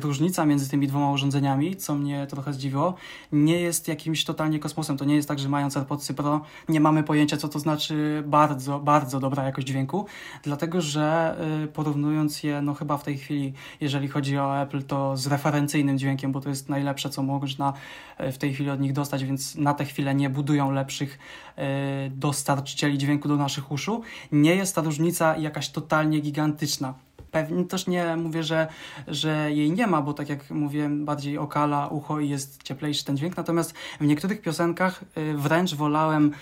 różnica 0.00 0.46
między 0.46 0.70
tymi 0.70 0.86
dwoma 0.86 1.10
urządzeniami, 1.10 1.76
co 1.76 1.94
mnie 1.94 2.26
trochę 2.26 2.52
zdziwiło, 2.52 2.94
nie 3.32 3.60
jest 3.60 3.88
jakimś 3.88 4.24
totalnie 4.24 4.58
kosmosem. 4.58 4.96
To 4.96 5.04
nie 5.04 5.14
jest 5.14 5.28
tak, 5.28 5.38
że 5.38 5.48
mając 5.48 5.76
AirPods 5.76 6.12
Pro 6.12 6.40
nie 6.68 6.80
mamy 6.80 7.02
pojęcia, 7.02 7.36
co 7.36 7.48
to 7.48 7.58
znaczy 7.58 8.22
bardzo, 8.26 8.80
bardzo 8.80 9.20
dobra 9.20 9.44
jakość 9.44 9.66
dźwięku, 9.66 10.06
dlatego 10.42 10.80
że 10.80 11.36
y, 11.64 11.68
porównując 11.68 12.42
je, 12.42 12.62
no 12.62 12.74
chyba 12.74 12.96
w 12.96 13.02
tej 13.02 13.18
chwili, 13.18 13.52
jeżeli 13.80 14.08
chodzi 14.08 14.38
o 14.38 14.62
Apple, 14.62 14.82
to 14.82 15.16
z 15.16 15.26
referencyjnym 15.26 15.98
dźwiękiem, 15.98 16.32
bo 16.32 16.40
to 16.40 16.48
jest 16.48 16.68
najlepsze, 16.68 17.10
co 17.10 17.22
można 17.22 17.72
y, 18.20 18.32
w 18.32 18.38
tej 18.38 18.54
chwili 18.54 18.70
od 18.70 18.80
nich 18.80 18.92
dostać, 18.92 19.24
więc 19.24 19.56
na 19.56 19.74
tę 19.74 19.84
chwilę 19.84 20.14
nie 20.14 20.30
budują 20.30 20.70
lepszych 20.70 21.18
y, 21.58 21.62
dostarczycieli 22.10 22.98
dźwięku 22.98 23.28
do 23.28 23.36
naszych 23.36 23.72
uszu. 23.72 24.02
Nie 24.32 24.54
jest 24.54 24.74
ta 24.74 24.80
różnica 24.80 25.36
jakaś 25.36 25.68
totalnie 25.68 26.20
gigantyczna. 26.20 27.05
Pewnie 27.36 27.64
też 27.64 27.86
nie 27.86 28.16
mówię, 28.16 28.42
że, 28.42 28.66
że 29.08 29.52
jej 29.52 29.72
nie 29.72 29.86
ma, 29.86 30.02
bo 30.02 30.12
tak 30.12 30.28
jak 30.28 30.50
mówiłem, 30.50 31.04
bardziej 31.04 31.38
okala 31.38 31.88
ucho 31.88 32.20
i 32.20 32.28
jest 32.28 32.62
cieplejszy 32.62 33.04
ten 33.04 33.16
dźwięk. 33.16 33.36
Natomiast 33.36 33.74
w 34.00 34.06
niektórych 34.06 34.40
piosenkach 34.40 35.02
y, 35.18 35.34
wręcz 35.36 35.74
wolałem 35.74 36.32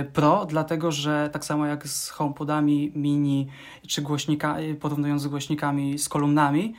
y, 0.00 0.04
Pro, 0.04 0.46
dlatego 0.46 0.92
że 0.92 1.30
tak 1.32 1.44
samo 1.44 1.66
jak 1.66 1.88
z 1.88 2.10
HomePodami 2.10 2.92
mini 2.94 3.48
czy 3.88 4.02
głośnika, 4.02 4.60
y, 4.60 4.74
porównując 4.74 5.22
z 5.22 5.26
głośnikami 5.26 5.98
z 5.98 6.08
kolumnami, 6.08 6.74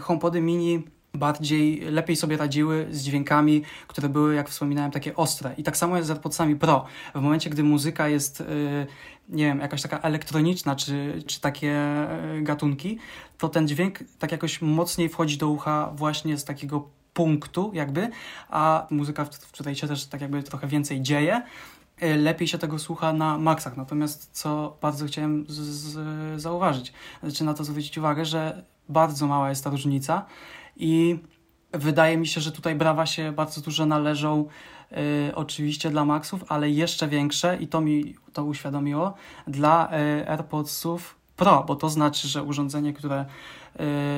HomePody 0.00 0.40
mini 0.40 0.82
bardziej, 1.18 1.80
lepiej 1.80 2.16
sobie 2.16 2.36
radziły 2.36 2.86
z 2.90 3.02
dźwiękami, 3.02 3.62
które 3.86 4.08
były, 4.08 4.34
jak 4.34 4.48
wspominałem, 4.48 4.90
takie 4.90 5.16
ostre. 5.16 5.54
I 5.56 5.62
tak 5.62 5.76
samo 5.76 5.96
jest 5.96 6.08
z 6.08 6.10
AirPodsami 6.10 6.56
Pro. 6.56 6.84
W 7.14 7.20
momencie, 7.20 7.50
gdy 7.50 7.62
muzyka 7.62 8.08
jest, 8.08 8.40
y, 8.40 8.86
nie 9.28 9.44
wiem, 9.44 9.60
jakaś 9.60 9.82
taka 9.82 10.00
elektroniczna, 10.00 10.76
czy, 10.76 11.22
czy 11.26 11.40
takie 11.40 11.76
y, 12.38 12.42
gatunki, 12.42 12.98
to 13.38 13.48
ten 13.48 13.68
dźwięk 13.68 13.98
tak 14.18 14.32
jakoś 14.32 14.62
mocniej 14.62 15.08
wchodzi 15.08 15.38
do 15.38 15.48
ucha 15.48 15.90
właśnie 15.94 16.38
z 16.38 16.44
takiego 16.44 16.88
punktu 17.14 17.70
jakby, 17.74 18.10
a 18.48 18.86
muzyka, 18.90 19.24
w, 19.24 19.30
której 19.52 19.74
się 19.74 19.88
też 19.88 20.06
tak 20.06 20.20
jakby 20.20 20.42
trochę 20.42 20.66
więcej 20.66 21.02
dzieje, 21.02 21.42
y, 22.02 22.16
lepiej 22.16 22.48
się 22.48 22.58
tego 22.58 22.78
słucha 22.78 23.12
na 23.12 23.38
maksach. 23.38 23.76
Natomiast 23.76 24.30
co 24.32 24.76
bardzo 24.82 25.06
chciałem 25.06 25.44
z, 25.48 25.54
z, 25.54 26.40
zauważyć, 26.40 26.92
znaczy 27.22 27.44
na 27.44 27.54
to 27.54 27.64
zwrócić 27.64 27.98
uwagę, 27.98 28.24
że 28.24 28.64
bardzo 28.88 29.26
mała 29.26 29.48
jest 29.48 29.64
ta 29.64 29.70
różnica 29.70 30.26
i 30.78 31.18
wydaje 31.72 32.16
mi 32.16 32.26
się, 32.26 32.40
że 32.40 32.52
tutaj 32.52 32.74
brawa 32.74 33.06
się 33.06 33.32
bardzo 33.32 33.60
duże 33.60 33.86
należą 33.86 34.48
y, 34.92 35.34
oczywiście 35.34 35.90
dla 35.90 36.04
Maxów, 36.04 36.44
ale 36.48 36.70
jeszcze 36.70 37.08
większe 37.08 37.56
i 37.60 37.68
to 37.68 37.80
mi 37.80 38.14
to 38.32 38.44
uświadomiło 38.44 39.14
dla 39.46 39.88
y, 39.88 40.28
AirPodsów 40.28 41.18
Pro, 41.36 41.64
bo 41.66 41.76
to 41.76 41.88
znaczy, 41.88 42.28
że 42.28 42.42
urządzenie, 42.42 42.92
które 42.92 43.24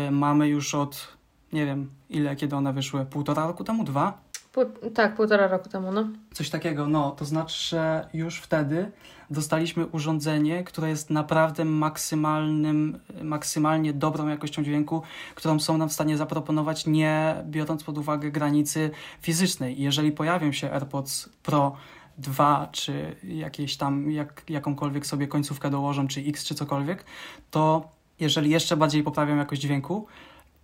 y, 0.08 0.10
mamy 0.10 0.48
już 0.48 0.74
od 0.74 1.08
nie 1.52 1.66
wiem 1.66 1.90
ile, 2.10 2.36
kiedy 2.36 2.56
one 2.56 2.72
wyszły, 2.72 3.06
półtora 3.06 3.46
roku 3.46 3.64
temu, 3.64 3.84
dwa? 3.84 4.29
Pół, 4.52 4.64
tak, 4.94 5.16
półtora 5.16 5.46
roku 5.48 5.68
temu, 5.68 5.92
no. 5.92 6.08
Coś 6.32 6.50
takiego, 6.50 6.88
no, 6.88 7.10
to 7.10 7.24
znaczy, 7.24 7.64
że 7.68 8.08
już 8.14 8.40
wtedy 8.40 8.92
dostaliśmy 9.30 9.86
urządzenie, 9.86 10.64
które 10.64 10.88
jest 10.88 11.10
naprawdę 11.10 11.64
maksymalnym, 11.64 13.00
maksymalnie 13.22 13.92
dobrą 13.92 14.28
jakością 14.28 14.62
dźwięku, 14.62 15.02
którą 15.34 15.60
są 15.60 15.78
nam 15.78 15.88
w 15.88 15.92
stanie 15.92 16.16
zaproponować, 16.16 16.86
nie 16.86 17.36
biorąc 17.44 17.84
pod 17.84 17.98
uwagę 17.98 18.30
granicy 18.30 18.90
fizycznej. 19.20 19.82
Jeżeli 19.82 20.12
pojawią 20.12 20.52
się 20.52 20.72
AirPods 20.72 21.28
Pro 21.42 21.76
2, 22.18 22.68
czy 22.72 23.16
jakieś 23.24 23.76
tam, 23.76 24.10
jak, 24.10 24.42
jakąkolwiek 24.48 25.06
sobie 25.06 25.28
końcówkę 25.28 25.70
dołożą, 25.70 26.08
czy 26.08 26.20
X, 26.20 26.44
czy 26.44 26.54
cokolwiek, 26.54 27.04
to 27.50 27.88
jeżeli 28.20 28.50
jeszcze 28.50 28.76
bardziej 28.76 29.02
poprawiam 29.02 29.38
jakość 29.38 29.60
dźwięku, 29.60 30.06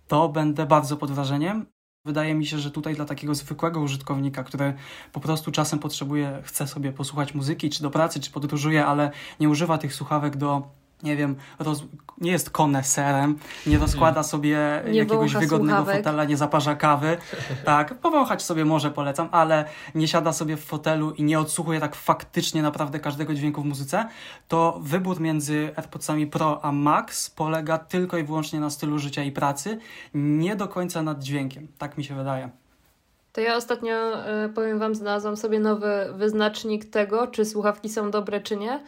to 0.07 0.29
będę 0.29 0.65
bardzo 0.65 0.97
pod 0.97 1.11
wrażeniem. 1.11 1.76
Wydaje 2.07 2.35
mi 2.35 2.45
się, 2.45 2.59
że 2.59 2.71
tutaj 2.71 2.95
dla 2.95 3.05
takiego 3.05 3.35
zwykłego 3.35 3.81
użytkownika, 3.81 4.43
który 4.43 4.73
po 5.13 5.19
prostu 5.19 5.51
czasem 5.51 5.79
potrzebuje, 5.79 6.41
chce 6.43 6.67
sobie 6.67 6.91
posłuchać 6.91 7.33
muzyki, 7.33 7.69
czy 7.69 7.83
do 7.83 7.91
pracy, 7.91 8.19
czy 8.19 8.31
podróżuje, 8.31 8.85
ale 8.85 9.11
nie 9.39 9.49
używa 9.49 9.77
tych 9.77 9.93
słuchawek 9.93 10.37
do 10.37 10.67
nie 11.03 11.15
wiem, 11.15 11.35
roz... 11.59 11.83
nie 12.21 12.31
jest 12.31 12.49
koneserem, 12.49 13.39
nie 13.67 13.77
rozkłada 13.77 14.23
sobie 14.23 14.83
Nie 14.85 14.97
jakiegoś 14.97 15.33
wygodnego 15.33 15.77
słuchawek. 15.77 15.97
fotela, 15.97 16.25
nie 16.25 16.37
zaparza 16.37 16.75
kawy. 16.75 17.17
Tak, 17.65 17.99
powąchać 17.99 18.43
sobie 18.43 18.65
może 18.65 18.91
polecam, 18.91 19.29
ale 19.31 19.65
nie 19.95 20.07
siada 20.07 20.33
sobie 20.33 20.57
w 20.57 20.65
fotelu 20.65 21.11
i 21.11 21.23
nie 21.23 21.39
odsłuchuje 21.39 21.79
tak 21.79 21.95
faktycznie 21.95 22.61
naprawdę 22.61 22.99
każdego 22.99 23.33
dźwięku 23.33 23.61
w 23.61 23.65
muzyce, 23.65 24.05
to 24.47 24.79
wybór 24.81 25.19
między 25.19 25.71
AirPodsami 25.75 26.27
Pro 26.27 26.65
a 26.65 26.71
Max 26.71 27.29
polega 27.29 27.77
tylko 27.77 28.17
i 28.17 28.23
wyłącznie 28.23 28.59
na 28.59 28.69
stylu 28.69 28.99
życia 28.99 29.23
i 29.23 29.31
pracy, 29.31 29.79
nie 30.13 30.55
do 30.55 30.67
końca 30.67 31.03
nad 31.03 31.23
dźwiękiem. 31.23 31.67
Tak 31.77 31.97
mi 31.97 32.03
się 32.03 32.15
wydaje. 32.15 32.49
To 33.33 33.41
ja 33.41 33.55
ostatnio, 33.55 33.93
y, 34.45 34.49
powiem 34.49 34.79
Wam, 34.79 34.95
znalazłam 34.95 35.37
sobie 35.37 35.59
nowy 35.59 36.13
wyznacznik 36.13 36.85
tego, 36.85 37.27
czy 37.27 37.45
słuchawki 37.45 37.89
są 37.89 38.11
dobre, 38.11 38.41
czy 38.41 38.57
nie. 38.57 38.83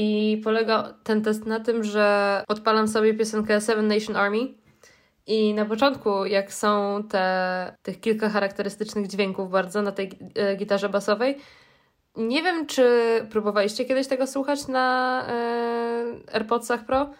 I 0.00 0.40
polega 0.44 0.94
ten 1.04 1.22
test 1.22 1.46
na 1.46 1.60
tym, 1.60 1.84
że 1.84 2.44
odpalam 2.48 2.88
sobie 2.88 3.14
piosenkę 3.14 3.60
Seven 3.60 3.88
Nation 3.88 4.16
Army 4.16 4.54
i 5.26 5.54
na 5.54 5.64
początku, 5.64 6.24
jak 6.24 6.52
są 6.52 7.02
te, 7.10 7.76
tych 7.82 8.00
kilka 8.00 8.28
charakterystycznych 8.28 9.06
dźwięków 9.06 9.50
bardzo 9.50 9.82
na 9.82 9.92
tej 9.92 10.10
e, 10.34 10.56
gitarze 10.56 10.88
basowej, 10.88 11.38
nie 12.16 12.42
wiem, 12.42 12.66
czy 12.66 12.86
próbowaliście 13.30 13.84
kiedyś 13.84 14.06
tego 14.06 14.26
słuchać 14.26 14.68
na 14.68 15.24
e, 15.28 16.34
AirPodsach 16.34 16.84
Pro. 16.84 17.10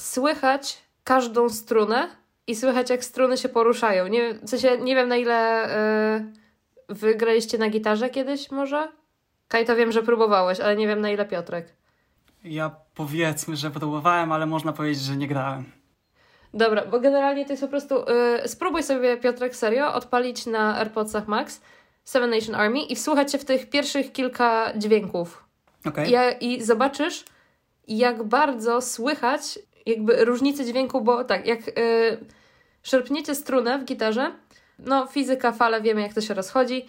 Słychać 0.00 0.82
każdą 1.04 1.48
strunę 1.48 2.08
i 2.46 2.56
słychać, 2.56 2.90
jak 2.90 3.04
struny 3.04 3.36
się 3.36 3.48
poruszają. 3.48 4.06
Nie, 4.06 4.34
w 4.34 4.50
sensie, 4.50 4.78
nie 4.78 4.94
wiem, 4.94 5.08
na 5.08 5.16
ile 5.16 5.64
e, 5.64 6.32
wy 6.88 7.14
graliście 7.14 7.58
na 7.58 7.68
gitarze 7.68 8.10
kiedyś 8.10 8.50
może? 8.50 8.88
Kajto, 9.48 9.76
wiem, 9.76 9.92
że 9.92 10.02
próbowałeś, 10.02 10.60
ale 10.60 10.76
nie 10.76 10.86
wiem, 10.86 11.00
na 11.00 11.10
ile 11.10 11.24
Piotrek. 11.24 11.81
Ja 12.44 12.70
powiedzmy, 12.94 13.56
że 13.56 13.70
próbowałem, 13.70 14.32
ale 14.32 14.46
można 14.46 14.72
powiedzieć, 14.72 15.02
że 15.02 15.16
nie 15.16 15.28
grałem. 15.28 15.64
Dobra, 16.54 16.84
bo 16.84 17.00
generalnie 17.00 17.44
to 17.44 17.52
jest 17.52 17.62
po 17.62 17.68
prostu. 17.68 17.94
y, 18.44 18.48
spróbuj 18.48 18.82
sobie, 18.82 19.16
Piotrek, 19.16 19.56
serio, 19.56 19.94
odpalić 19.94 20.46
na 20.46 20.76
AirPodsach 20.78 21.28
Max 21.28 21.60
Seven 22.04 22.30
Nation 22.30 22.54
Army 22.54 22.82
i 22.82 22.96
wsłuchać 22.96 23.32
się 23.32 23.38
w 23.38 23.44
tych 23.44 23.70
pierwszych 23.70 24.12
kilka 24.12 24.72
dźwięków. 24.76 25.44
Okej. 25.86 26.10
Ja, 26.10 26.32
I 26.32 26.62
zobaczysz, 26.62 27.24
jak 27.88 28.22
bardzo 28.22 28.80
słychać 28.80 29.58
jakby 29.86 30.24
różnicę 30.24 30.64
dźwięku, 30.64 31.00
bo 31.00 31.24
tak, 31.24 31.46
jak 31.46 31.68
y, 31.68 31.72
szerpniecie 32.82 33.34
strunę 33.34 33.78
w 33.78 33.84
gitarze, 33.84 34.32
no 34.78 35.06
fizyka, 35.06 35.52
fale, 35.52 35.80
wiemy 35.80 36.00
jak 36.00 36.14
to 36.14 36.20
się 36.20 36.34
rozchodzi, 36.34 36.86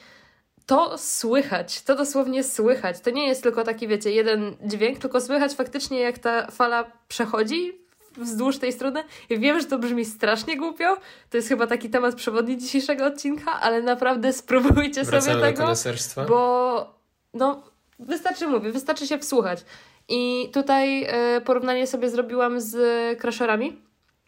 to 0.66 0.98
słychać, 0.98 1.82
to 1.82 1.96
dosłownie 1.96 2.44
słychać. 2.44 3.00
To 3.00 3.10
nie 3.10 3.28
jest 3.28 3.44
tylko 3.44 3.64
taki, 3.64 3.88
wiecie, 3.88 4.12
jeden 4.12 4.56
dźwięk, 4.62 5.00
tylko 5.00 5.22
słychać 5.22 5.54
faktycznie 5.54 6.00
jak 6.00 6.20
ta 6.20 6.52
fala 6.52 6.92
przechodzi 7.08 7.84
wzdłuż 8.18 8.58
tej 8.58 8.74
struny. 8.74 9.04
Ja 9.30 9.38
wiem, 9.38 9.60
że 9.60 9.66
to 9.66 9.80
brzmi 9.80 10.06
strasznie 10.06 10.58
głupio, 10.58 10.98
to 11.30 11.38
jest 11.38 11.50
chyba 11.50 11.68
taki 11.68 11.90
temat 11.90 12.16
przewodni 12.16 12.58
dzisiejszego 12.58 13.06
odcinka, 13.06 13.60
ale 13.62 13.82
naprawdę 13.82 14.34
spróbujcie 14.34 15.04
Wracamy 15.04 15.22
sobie 15.22 15.36
do 15.36 15.42
tego. 15.42 15.64
koneserstwa. 15.64 16.26
Bo 16.26 16.94
no, 17.34 17.64
wystarczy 18.00 18.48
mówię, 18.48 18.72
wystarczy 18.72 19.08
się 19.08 19.18
wsłuchać. 19.18 19.66
I 20.10 20.50
tutaj 20.54 21.04
e, 21.04 21.42
porównanie 21.42 21.88
sobie 21.88 22.10
zrobiłam 22.10 22.62
z 22.62 22.76
Crusherami 23.22 23.82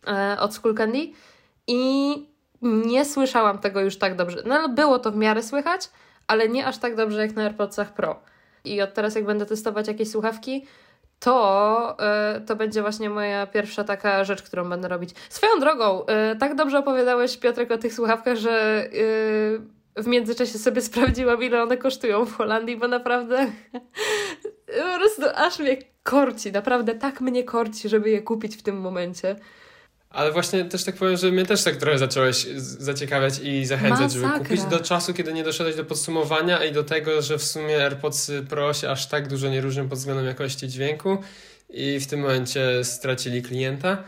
e, 0.08 0.38
od 0.40 0.54
Skull 0.54 0.76
Candy 0.76 1.08
i 1.68 2.12
nie 2.62 3.06
słyszałam 3.06 3.58
tego 3.58 3.82
już 3.82 3.98
tak 3.98 4.16
dobrze. 4.16 4.44
No 4.46 4.56
ale 4.56 4.70
było 4.70 5.00
to 5.00 5.12
w 5.12 5.16
miarę 5.16 5.44
słychać, 5.44 5.90
ale 6.28 6.50
nie 6.50 6.66
aż 6.66 6.78
tak 6.78 6.96
dobrze 6.96 7.22
jak 7.22 7.36
na 7.36 7.44
AirPodsach 7.44 7.94
Pro. 7.94 8.20
I 8.66 8.82
od 8.82 8.94
teraz 8.94 9.16
jak 9.16 9.26
będę 9.26 9.46
testować 9.46 9.88
jakieś 9.88 10.12
słuchawki, 10.12 10.66
to, 11.20 11.96
e, 12.00 12.42
to 12.42 12.56
będzie 12.56 12.82
właśnie 12.82 13.10
moja 13.10 13.48
pierwsza 13.48 13.84
taka 13.84 14.24
rzecz, 14.24 14.44
którą 14.44 14.70
będę 14.70 14.88
robić. 14.88 15.10
Swoją 15.30 15.60
drogą, 15.60 16.06
e, 16.06 16.36
tak 16.36 16.56
dobrze 16.56 16.80
opowiadałeś, 16.80 17.38
Piotrek, 17.38 17.72
o 17.72 17.78
tych 17.78 17.94
słuchawkach, 17.94 18.38
że 18.38 18.86
e, 19.98 20.02
w 20.02 20.08
międzyczasie 20.08 20.60
sobie 20.60 20.82
sprawdziłam, 20.92 21.44
ile 21.44 21.64
one 21.64 21.78
kosztują 21.78 22.26
w 22.26 22.34
Holandii, 22.34 22.78
bo 22.78 22.88
naprawdę 22.88 23.52
po 24.94 25.00
prostu 25.00 25.22
aż 25.36 25.60
mnie 25.60 25.78
korci, 26.04 26.52
naprawdę 26.52 26.96
tak 26.96 27.22
mnie 27.22 27.44
korci, 27.44 27.90
żeby 27.90 28.10
je 28.10 28.22
kupić 28.22 28.58
w 28.58 28.64
tym 28.64 28.82
momencie. 28.82 29.36
Ale 30.16 30.32
właśnie 30.32 30.66
też 30.66 30.84
tak 30.84 30.96
powiem, 30.96 31.18
że 31.18 31.32
mnie 31.32 31.46
też 31.46 31.64
tak 31.64 31.76
trochę 31.76 31.98
zacząłeś 31.98 32.46
zaciekawiać 32.58 33.40
i 33.40 33.66
zachęcać, 33.66 34.12
żeby 34.12 34.26
Masakra. 34.26 34.46
kupić 34.46 34.64
do 34.64 34.80
czasu, 34.80 35.14
kiedy 35.14 35.34
nie 35.34 35.44
doszedłeś 35.44 35.76
do 35.76 35.86
podsumowania 35.86 36.64
i 36.64 36.72
do 36.72 36.84
tego, 36.84 37.22
że 37.22 37.38
w 37.38 37.44
sumie 37.44 37.84
AirPods 37.84 38.32
Pro 38.50 38.74
się 38.74 38.90
aż 38.90 39.08
tak 39.08 39.28
dużo 39.28 39.50
nie 39.50 39.62
różnią 39.62 39.90
pod 39.90 40.00
względem 40.00 40.26
jakości 40.26 40.68
dźwięku 40.68 41.18
i 41.70 42.00
w 42.00 42.08
tym 42.08 42.20
momencie 42.20 42.84
stracili 42.84 43.44
klienta, 43.44 44.04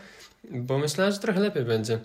bo 0.50 0.78
myślałem, 0.78 1.12
że 1.12 1.18
trochę 1.18 1.40
lepiej 1.40 1.64
będzie. 1.64 1.98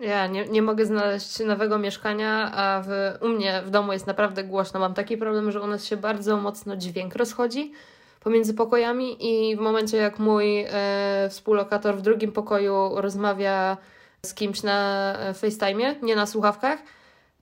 Ja 0.00 0.26
nie, 0.26 0.44
nie 0.44 0.62
mogę 0.62 0.86
znaleźć 0.86 1.38
nowego 1.38 1.78
mieszkania, 1.78 2.52
a 2.54 2.82
w, 2.86 2.88
u 3.20 3.28
mnie 3.28 3.62
w 3.66 3.70
domu 3.70 3.92
jest 3.92 4.06
naprawdę 4.06 4.44
głośno. 4.44 4.80
Mam 4.80 4.94
taki 4.94 5.16
problem, 5.16 5.52
że 5.52 5.60
u 5.60 5.66
nas 5.66 5.84
się 5.84 5.96
bardzo 5.96 6.36
mocno 6.36 6.76
dźwięk 6.76 7.14
rozchodzi 7.14 7.72
pomiędzy 8.24 8.54
pokojami 8.54 9.16
i 9.20 9.56
w 9.56 9.60
momencie 9.60 9.96
jak 9.96 10.18
mój 10.18 10.60
e, 10.60 11.28
współlokator 11.30 11.96
w 11.96 12.02
drugim 12.02 12.32
pokoju 12.32 12.90
rozmawia 12.94 13.76
z 14.26 14.34
kimś 14.34 14.62
na 14.62 15.12
e, 15.18 15.34
FaceTime, 15.34 15.94
nie 16.02 16.16
na 16.16 16.26
słuchawkach, 16.26 16.78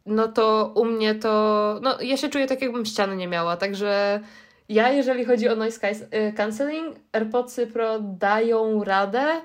no 0.06 0.28
to 0.28 0.72
u 0.74 0.84
mnie 0.84 1.14
to... 1.14 1.78
No 1.82 2.00
ja 2.00 2.16
się 2.16 2.28
czuję 2.28 2.46
tak 2.46 2.62
jakbym 2.62 2.84
ściany 2.84 3.16
nie 3.16 3.28
miała, 3.28 3.56
także 3.56 4.20
ja 4.68 4.90
jeżeli 4.90 5.24
chodzi 5.24 5.48
o 5.48 5.56
noise 5.56 5.88
e, 6.10 6.32
cancelling, 6.32 6.96
AirPodsy 7.12 7.66
Pro 7.66 8.00
dają 8.00 8.84
radę 8.84 9.40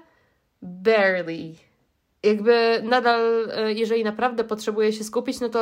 barely 0.61 1.66
jakby 2.27 2.81
nadal, 2.83 3.49
e, 3.51 3.73
jeżeli 3.73 4.03
naprawdę 4.03 4.43
potrzebuję 4.43 4.93
się 4.93 5.03
skupić, 5.03 5.39
no 5.39 5.49
to 5.49 5.61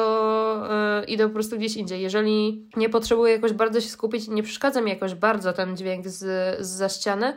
e, 0.70 1.04
idę 1.04 1.28
po 1.28 1.34
prostu 1.34 1.58
gdzieś 1.58 1.78
indziej. 1.78 2.02
Jeżeli 2.02 2.68
nie 2.78 2.90
potrzebuję 2.90 3.34
jakoś 3.34 3.54
bardzo 3.54 3.82
się 3.82 3.90
skupić 3.90 4.28
i 4.28 4.32
nie 4.32 4.44
przeszkadza 4.44 4.82
mi 4.82 4.90
jakoś 4.90 5.16
bardzo 5.16 5.54
ten 5.54 5.78
dźwięk 5.78 6.08
z, 6.08 6.18
z 6.66 6.68
za 6.68 6.90
ściany, 6.90 7.34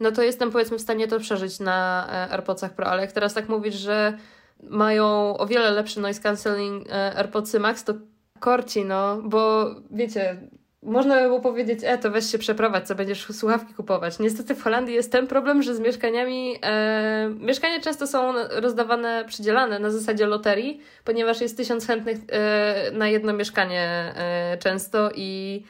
no 0.00 0.12
to 0.12 0.22
jestem 0.22 0.50
powiedzmy 0.50 0.78
w 0.78 0.82
stanie 0.82 1.08
to 1.08 1.20
przeżyć 1.20 1.60
na 1.60 2.08
e, 2.08 2.32
AirPodsach 2.32 2.74
Pro, 2.74 2.86
ale 2.86 3.02
jak 3.02 3.12
teraz 3.12 3.34
tak 3.34 3.48
mówisz, 3.48 3.74
że 3.74 4.18
mają 4.62 5.36
o 5.36 5.46
wiele 5.46 5.70
lepszy 5.70 6.00
noise 6.00 6.22
cancelling 6.22 6.92
AirPodsy 6.92 7.60
Max, 7.60 7.84
to 7.84 7.94
korci, 8.40 8.84
no, 8.84 9.22
bo 9.22 9.70
wiecie, 9.90 10.48
można 10.86 11.14
by 11.14 11.22
było 11.22 11.40
powiedzieć, 11.40 11.80
e, 11.82 11.98
to 11.98 12.10
weź 12.10 12.32
się 12.32 12.38
przeprowadź, 12.38 12.86
co 12.86 12.94
będziesz 12.94 13.26
słuchawki 13.32 13.74
kupować. 13.74 14.18
Niestety 14.18 14.54
w 14.54 14.62
Holandii 14.62 14.94
jest 14.94 15.12
ten 15.12 15.26
problem, 15.26 15.62
że 15.62 15.74
z 15.74 15.80
mieszkaniami, 15.80 16.58
e, 16.62 17.30
mieszkania 17.40 17.80
często 17.80 18.06
są 18.06 18.32
rozdawane, 18.50 19.24
przydzielane 19.28 19.78
na 19.78 19.90
zasadzie 19.90 20.26
loterii, 20.26 20.80
ponieważ 21.04 21.40
jest 21.40 21.56
tysiąc 21.56 21.86
chętnych 21.86 22.18
e, 22.28 22.90
na 22.92 23.08
jedno 23.08 23.32
mieszkanie 23.32 23.82
e, 24.16 24.58
często 24.58 25.10
i 25.14 25.62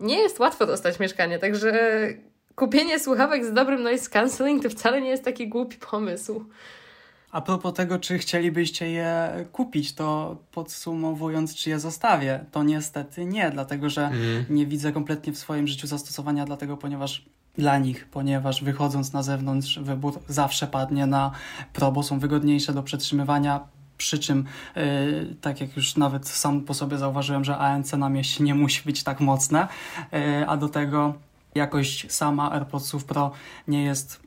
nie 0.00 0.18
jest 0.18 0.40
łatwo 0.40 0.66
dostać 0.66 1.00
mieszkanie, 1.00 1.38
także 1.38 1.72
kupienie 2.54 2.98
słuchawek 2.98 3.44
z 3.44 3.52
dobrym 3.52 3.82
noise 3.82 4.10
cancelling 4.10 4.62
to 4.62 4.70
wcale 4.70 5.00
nie 5.00 5.10
jest 5.10 5.24
taki 5.24 5.48
głupi 5.48 5.76
pomysł. 5.90 6.44
A 7.34 7.40
propos 7.40 7.74
tego, 7.74 7.98
czy 7.98 8.18
chcielibyście 8.18 8.90
je 8.90 9.30
kupić, 9.52 9.94
to 9.94 10.36
podsumowując, 10.52 11.54
czy 11.54 11.70
je 11.70 11.80
zostawię, 11.80 12.44
to 12.52 12.62
niestety 12.62 13.24
nie, 13.24 13.50
dlatego 13.50 13.90
że 13.90 14.04
Mhm. 14.04 14.44
nie 14.50 14.66
widzę 14.66 14.92
kompletnie 14.92 15.32
w 15.32 15.38
swoim 15.38 15.66
życiu 15.66 15.86
zastosowania 15.86 16.44
dlatego, 16.44 16.76
ponieważ 16.76 17.24
dla 17.58 17.78
nich, 17.78 18.08
ponieważ 18.08 18.64
wychodząc 18.64 19.12
na 19.12 19.22
zewnątrz 19.22 19.78
wybór 19.78 20.20
zawsze 20.28 20.66
padnie 20.66 21.06
na 21.06 21.30
Pro, 21.72 21.92
bo 21.92 22.02
są 22.02 22.18
wygodniejsze 22.18 22.72
do 22.72 22.82
przetrzymywania, 22.82 23.60
przy 23.98 24.18
czym, 24.18 24.44
yy, 24.76 25.36
tak 25.40 25.60
jak 25.60 25.76
już 25.76 25.96
nawet 25.96 26.28
sam 26.28 26.60
po 26.60 26.74
sobie 26.74 26.98
zauważyłem, 26.98 27.44
że 27.44 27.58
ANC 27.58 27.92
na 27.92 28.08
mieście 28.08 28.44
nie 28.44 28.54
musi 28.54 28.82
być 28.84 29.02
tak 29.02 29.20
mocne, 29.20 29.68
yy, 30.12 30.48
a 30.48 30.56
do 30.56 30.68
tego 30.68 31.14
jakość 31.54 32.12
sama 32.12 32.52
AirPodsów 32.52 33.04
Pro 33.04 33.32
nie 33.68 33.84
jest 33.84 34.23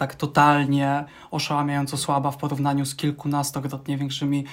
tak 0.00 0.14
totalnie 0.14 1.04
oszałamiająco 1.30 1.96
słaba 1.96 2.30
w 2.30 2.36
porównaniu 2.36 2.86
z 2.86 2.94
kilkunastokrotnie 2.94 3.96
większymi 3.96 4.44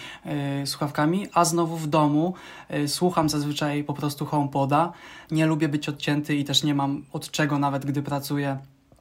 y, 0.61 0.67
słuchawkami, 0.67 1.27
a 1.33 1.45
znowu 1.45 1.77
w 1.77 1.87
domu 1.87 2.33
y, 2.73 2.87
słucham 2.87 3.29
zazwyczaj 3.29 3.83
po 3.83 3.93
prostu 3.93 4.25
HomePoda. 4.25 4.91
Nie 5.31 5.45
lubię 5.45 5.69
być 5.69 5.89
odcięty 5.89 6.35
i 6.35 6.45
też 6.45 6.63
nie 6.63 6.75
mam 6.75 7.03
od 7.13 7.31
czego 7.31 7.59
nawet 7.59 7.85
gdy 7.85 8.03
pracuję, 8.03 8.57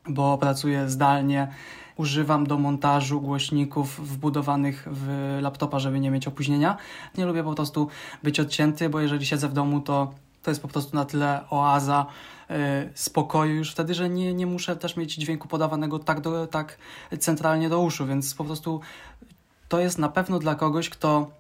bo 0.09 0.38
pracuję 0.38 0.90
zdalnie. 0.90 1.49
Używam 1.97 2.47
do 2.47 2.59
montażu 2.59 3.20
głośników 3.20 4.01
wbudowanych 4.09 4.88
w 4.90 5.38
laptopa, 5.40 5.78
żeby 5.78 6.01
nie 6.01 6.11
mieć 6.11 6.28
opóźnienia. 6.28 6.76
Nie 7.18 7.26
lubię 7.26 7.44
po 7.44 7.55
prostu 7.55 7.88
być 8.22 8.40
odcięty, 8.40 8.88
bo 8.88 9.01
jeżeli 9.01 9.26
siedzę 9.26 9.49
w 9.49 9.53
domu, 9.53 9.80
to 9.80 10.12
to 10.47 10.51
jest 10.51 10.62
po 10.62 10.68
prostu 10.68 10.97
na 10.97 11.05
tyle 11.05 11.40
oaza 11.51 12.07
y, 12.51 12.55
spokoju 12.94 13.55
już 13.55 13.72
wtedy, 13.72 13.94
że 13.94 14.09
nie, 14.09 14.34
nie 14.34 14.47
muszę 14.47 14.76
też 14.76 14.97
mieć 14.97 15.14
dźwięku 15.14 15.49
podawanego 15.49 15.99
tak, 15.99 16.20
do, 16.20 16.47
tak 16.47 16.78
centralnie 17.18 17.68
do 17.68 17.80
uszu, 17.80 18.07
więc 18.07 18.34
po 18.34 18.44
prostu 18.44 18.80
to 19.68 19.80
jest 19.80 19.99
na 19.99 20.09
pewno 20.09 20.38
dla 20.38 20.55
kogoś, 20.55 20.88
kto 20.88 21.30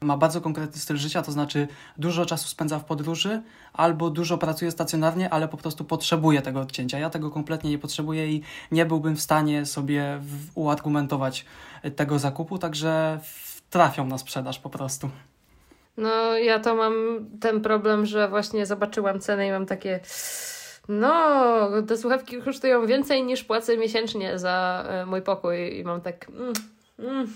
ma 0.00 0.16
bardzo 0.16 0.40
konkretny 0.40 0.80
styl 0.80 0.96
życia, 0.96 1.22
to 1.22 1.32
znaczy 1.32 1.68
dużo 1.98 2.26
czasu 2.26 2.48
spędza 2.48 2.78
w 2.78 2.84
podróży 2.84 3.42
albo 3.72 4.10
dużo 4.10 4.38
pracuje 4.38 4.70
stacjonarnie, 4.70 5.30
ale 5.30 5.48
po 5.48 5.56
prostu 5.56 5.84
potrzebuje 5.84 6.42
tego 6.42 6.60
odcięcia. 6.60 6.98
Ja 6.98 7.10
tego 7.10 7.30
kompletnie 7.30 7.70
nie 7.70 7.78
potrzebuję 7.78 8.32
i 8.32 8.42
nie 8.72 8.86
byłbym 8.86 9.16
w 9.16 9.20
stanie 9.20 9.66
sobie 9.66 10.20
uargumentować 10.54 11.44
tego 11.96 12.18
zakupu, 12.18 12.58
także 12.58 13.20
trafią 13.70 14.06
na 14.06 14.18
sprzedaż 14.18 14.58
po 14.58 14.70
prostu. 14.70 15.10
No, 15.96 16.38
ja 16.38 16.58
to 16.58 16.74
mam 16.74 17.26
ten 17.40 17.60
problem, 17.60 18.06
że 18.06 18.28
właśnie 18.28 18.66
zobaczyłam 18.66 19.20
cenę 19.20 19.46
i 19.46 19.50
mam 19.50 19.66
takie. 19.66 20.00
No, 20.88 21.70
te 21.88 21.98
słuchawki 21.98 22.42
kosztują 22.42 22.86
więcej 22.86 23.22
niż 23.22 23.44
płacę 23.44 23.76
miesięcznie 23.76 24.38
za 24.38 24.84
e, 24.88 25.06
mój 25.06 25.22
pokój 25.22 25.78
i 25.78 25.84
mam 25.84 26.00
tak. 26.00 26.28
Mm, 26.28 26.52
mm. 26.98 27.28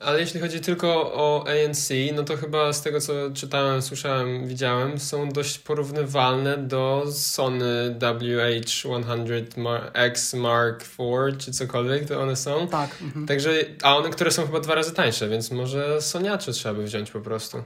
Ale 0.00 0.20
jeśli 0.20 0.40
chodzi 0.40 0.60
tylko 0.60 0.88
o 1.14 1.44
ANC, 1.48 1.88
no 2.14 2.22
to 2.22 2.36
chyba 2.36 2.72
z 2.72 2.82
tego 2.82 3.00
co 3.00 3.12
czytałem, 3.34 3.82
słyszałem, 3.82 4.46
widziałem, 4.46 4.98
są 4.98 5.28
dość 5.28 5.58
porównywalne 5.58 6.58
do 6.58 7.04
Sony 7.12 7.96
WH-100X 7.98 10.38
Mark 10.38 10.84
IV 10.84 11.36
czy 11.38 11.52
cokolwiek 11.52 12.08
to 12.08 12.22
one 12.22 12.36
są. 12.36 12.68
Tak. 12.68 12.90
Mhm. 13.02 13.26
Także, 13.26 13.50
a 13.82 13.96
one, 13.96 14.10
które 14.10 14.30
są 14.30 14.46
chyba 14.46 14.60
dwa 14.60 14.74
razy 14.74 14.94
tańsze, 14.94 15.28
więc 15.28 15.50
może 15.50 16.02
Soniacze 16.02 16.52
trzeba 16.52 16.74
by 16.74 16.84
wziąć 16.84 17.10
po 17.10 17.20
prostu. 17.20 17.62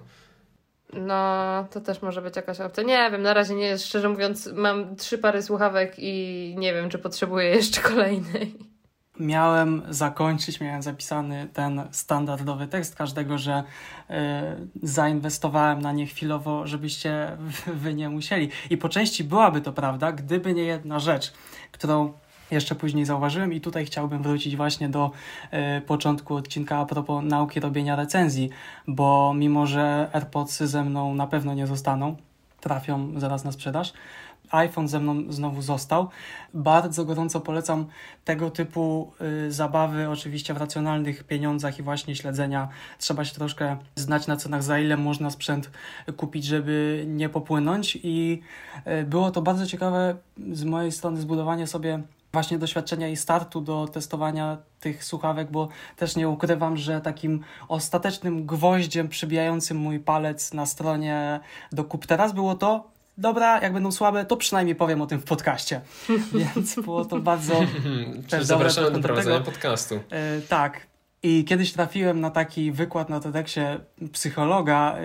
No, 0.93 1.65
to 1.71 1.81
też 1.81 2.03
może 2.03 2.23
być 2.23 2.37
jakaś 2.37 2.61
opcja. 2.61 2.83
Nie 2.83 3.11
wiem, 3.11 3.23
na 3.23 3.35
razie 3.35 3.55
nie 3.55 3.79
szczerze 3.79 4.09
mówiąc, 4.09 4.53
mam 4.55 4.97
trzy 4.97 5.19
pary 5.19 5.43
słuchawek 5.43 5.95
i 5.99 6.55
nie 6.59 6.75
wiem, 6.75 6.91
czy 6.91 6.99
potrzebuję 6.99 7.49
jeszcze 7.51 7.81
kolejnej. 7.81 8.71
Miałem 9.21 9.83
zakończyć, 9.89 10.61
miałem 10.61 10.83
zapisany 10.83 11.49
ten 11.53 11.83
standardowy 11.91 12.67
tekst 12.67 12.97
każdego, 12.97 13.39
że 13.39 13.63
y, 14.11 14.15
zainwestowałem 14.83 15.83
na 15.83 15.93
nie 15.93 16.07
chwilowo, 16.07 16.67
żebyście 16.67 17.37
wy 17.67 17.95
nie 17.95 18.09
musieli. 18.09 18.49
I 18.71 18.77
po 18.77 18.89
części 18.89 19.25
byłaby 19.25 19.61
to 19.61 19.73
prawda, 19.73 20.13
gdyby 20.13 20.55
nie 20.55 20.65
jedna 20.65 20.99
rzecz, 20.99 21.33
którą 21.73 22.13
jeszcze 22.51 22.75
później 22.75 23.05
zauważyłem 23.05 23.53
i 23.53 23.61
tutaj 23.61 23.87
chciałbym 23.87 24.23
wrócić 24.23 24.57
właśnie 24.57 24.89
do 24.89 25.11
y, 25.79 25.81
początku 25.81 26.35
odcinka 26.35 26.79
a 26.79 26.87
propos 26.87 27.25
nauki 27.25 27.61
robienia 27.61 27.97
recenzji, 27.97 28.51
bo 28.87 29.35
mimo, 29.35 29.67
że 29.67 30.11
AirPodsy 30.13 30.67
ze 30.69 30.85
mną 30.85 31.15
na 31.15 31.27
pewno 31.27 31.55
nie 31.55 31.67
zostaną, 31.67 32.17
trafią 32.61 33.21
zaraz 33.21 33.45
na 33.45 33.53
sprzedaż, 33.53 33.93
iPhone 34.51 34.89
ze 34.89 35.01
mną 35.01 35.23
znowu 35.29 35.63
został. 35.63 36.09
Bardzo 36.55 37.05
gorąco 37.05 37.41
polecam 37.41 37.87
tego 38.25 38.51
typu 38.51 39.13
y, 39.47 39.53
zabawy, 39.53 40.09
oczywiście 40.09 40.55
w 40.55 40.57
racjonalnych 40.57 41.25
pieniądzach 41.25 41.79
i 41.79 41.83
właśnie 41.83 42.17
śledzenia. 42.17 42.69
Trzeba 42.99 43.25
się 43.25 43.35
troszkę 43.35 43.77
znać 43.97 44.27
na 44.27 44.37
cenach, 44.37 44.63
za 44.63 44.79
ile 44.79 44.97
można 44.97 45.31
sprzęt 45.31 45.71
kupić, 46.17 46.45
żeby 46.45 47.05
nie 47.07 47.29
popłynąć. 47.29 47.99
I 48.03 48.43
y, 48.87 49.05
było 49.05 49.31
to 49.31 49.43
bardzo 49.43 49.67
ciekawe 49.67 50.17
z 50.53 50.65
mojej 50.65 50.93
strony 50.93 51.21
zbudowanie 51.21 51.67
sobie 51.67 52.03
właśnie 52.33 52.59
doświadczenia 52.59 53.09
i 53.09 53.17
startu 53.17 53.61
do 53.61 53.89
testowania 53.89 54.59
tych 54.81 55.05
słuchawek, 55.05 55.51
bo 55.51 55.69
też 55.97 56.17
nie 56.17 56.29
ukrywam, 56.29 56.77
że 56.77 57.01
takim 57.01 57.41
ostatecznym 57.69 58.47
gwoździem 58.47 59.09
przybijającym 59.09 59.77
mój 59.77 60.01
palec 60.01 60.55
na 60.55 60.67
stronie 60.67 61.41
do 61.73 61.85
kup 61.85 62.07
teraz 62.07 62.33
było 62.33 62.55
to, 62.55 62.91
dobra, 63.19 63.61
jak 63.61 63.73
będą 63.73 63.93
słabe, 63.93 64.25
to 64.25 64.37
przynajmniej 64.37 64.75
powiem 64.75 65.03
o 65.03 65.07
tym 65.07 65.21
w 65.21 65.25
podcaście. 65.25 65.81
Więc 66.55 66.75
było 66.75 67.05
to 67.05 67.19
bardzo 67.19 67.55
też 68.29 68.45
Zapraszamy 68.45 68.91
do 68.91 69.01
prowadzenia 69.01 69.39
tego. 69.39 69.51
podcastu. 69.51 69.95
Yy, 69.95 70.43
tak. 70.49 70.91
I 71.23 71.45
kiedyś 71.45 71.73
trafiłem 71.73 72.21
na 72.21 72.31
taki 72.31 72.73
wykład 72.73 73.09
na 73.09 73.21
TEDxie 73.21 73.81
psychologa, 74.13 74.97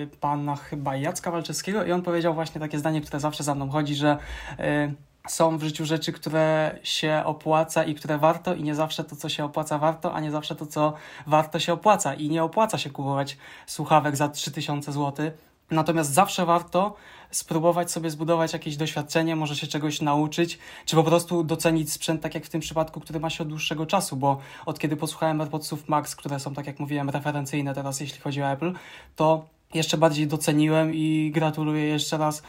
yy, 0.00 0.06
pana 0.20 0.56
chyba 0.56 0.96
Jacka 0.96 1.30
Walczewskiego 1.30 1.84
i 1.84 1.92
on 1.92 2.02
powiedział 2.02 2.34
właśnie 2.34 2.60
takie 2.60 2.78
zdanie, 2.78 3.00
które 3.00 3.20
zawsze 3.20 3.44
za 3.44 3.54
mną 3.54 3.70
chodzi, 3.70 3.94
że 3.94 4.18
yy, 4.58 4.94
są 5.26 5.58
w 5.58 5.62
życiu 5.62 5.84
rzeczy, 5.84 6.12
które 6.12 6.78
się 6.82 7.22
opłaca 7.24 7.84
i 7.84 7.94
które 7.94 8.18
warto, 8.18 8.54
i 8.54 8.62
nie 8.62 8.74
zawsze 8.74 9.04
to, 9.04 9.16
co 9.16 9.28
się 9.28 9.44
opłaca, 9.44 9.78
warto, 9.78 10.14
a 10.14 10.20
nie 10.20 10.30
zawsze 10.30 10.56
to, 10.56 10.66
co 10.66 10.92
warto 11.26 11.58
się 11.58 11.72
opłaca. 11.72 12.14
I 12.14 12.28
nie 12.28 12.44
opłaca 12.44 12.78
się 12.78 12.90
kupować 12.90 13.36
słuchawek 13.66 14.16
za 14.16 14.28
3000 14.28 14.92
zł. 14.92 15.30
Natomiast 15.70 16.12
zawsze 16.12 16.46
warto 16.46 16.94
spróbować 17.30 17.90
sobie 17.90 18.10
zbudować 18.10 18.52
jakieś 18.52 18.76
doświadczenie, 18.76 19.36
może 19.36 19.56
się 19.56 19.66
czegoś 19.66 20.00
nauczyć, 20.00 20.58
czy 20.84 20.96
po 20.96 21.04
prostu 21.04 21.44
docenić 21.44 21.92
sprzęt, 21.92 22.22
tak 22.22 22.34
jak 22.34 22.44
w 22.44 22.48
tym 22.48 22.60
przypadku, 22.60 23.00
który 23.00 23.20
ma 23.20 23.30
się 23.30 23.42
od 23.42 23.48
dłuższego 23.48 23.86
czasu, 23.86 24.16
bo 24.16 24.38
od 24.66 24.78
kiedy 24.78 24.96
posłuchałem 24.96 25.40
AirPodsów 25.40 25.88
Max, 25.88 26.16
które 26.16 26.40
są, 26.40 26.54
tak 26.54 26.66
jak 26.66 26.78
mówiłem, 26.78 27.10
referencyjne 27.10 27.74
teraz, 27.74 28.00
jeśli 28.00 28.20
chodzi 28.20 28.42
o 28.42 28.50
Apple, 28.50 28.72
to 29.16 29.46
jeszcze 29.74 29.98
bardziej 29.98 30.26
doceniłem 30.26 30.94
i 30.94 31.30
gratuluję 31.34 31.84
jeszcze 31.84 32.18
raz 32.18 32.42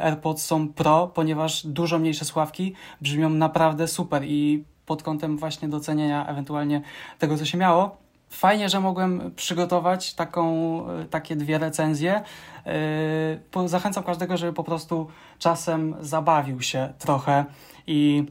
AirPods 0.00 0.44
są 0.44 0.68
Pro, 0.68 1.06
ponieważ 1.14 1.66
dużo 1.66 1.98
mniejsze 1.98 2.24
sławki 2.24 2.74
brzmią 3.00 3.30
naprawdę 3.30 3.88
super 3.88 4.24
i 4.24 4.64
pod 4.86 5.02
kątem 5.02 5.36
właśnie 5.38 5.68
docenienia 5.68 6.26
ewentualnie 6.26 6.82
tego, 7.18 7.38
co 7.38 7.44
się 7.44 7.58
miało, 7.58 7.96
Fajnie, 8.30 8.68
że 8.68 8.80
mogłem 8.80 9.32
przygotować 9.36 10.14
taką, 10.14 10.44
e, 10.88 11.04
takie 11.04 11.36
dwie 11.36 11.58
recenzje. 11.58 12.22
E, 12.66 13.68
zachęcam 13.68 14.04
każdego, 14.04 14.36
żeby 14.36 14.52
po 14.52 14.64
prostu 14.64 15.08
czasem 15.38 15.94
zabawił 16.00 16.62
się 16.62 16.92
trochę 16.98 17.44
i 17.86 18.26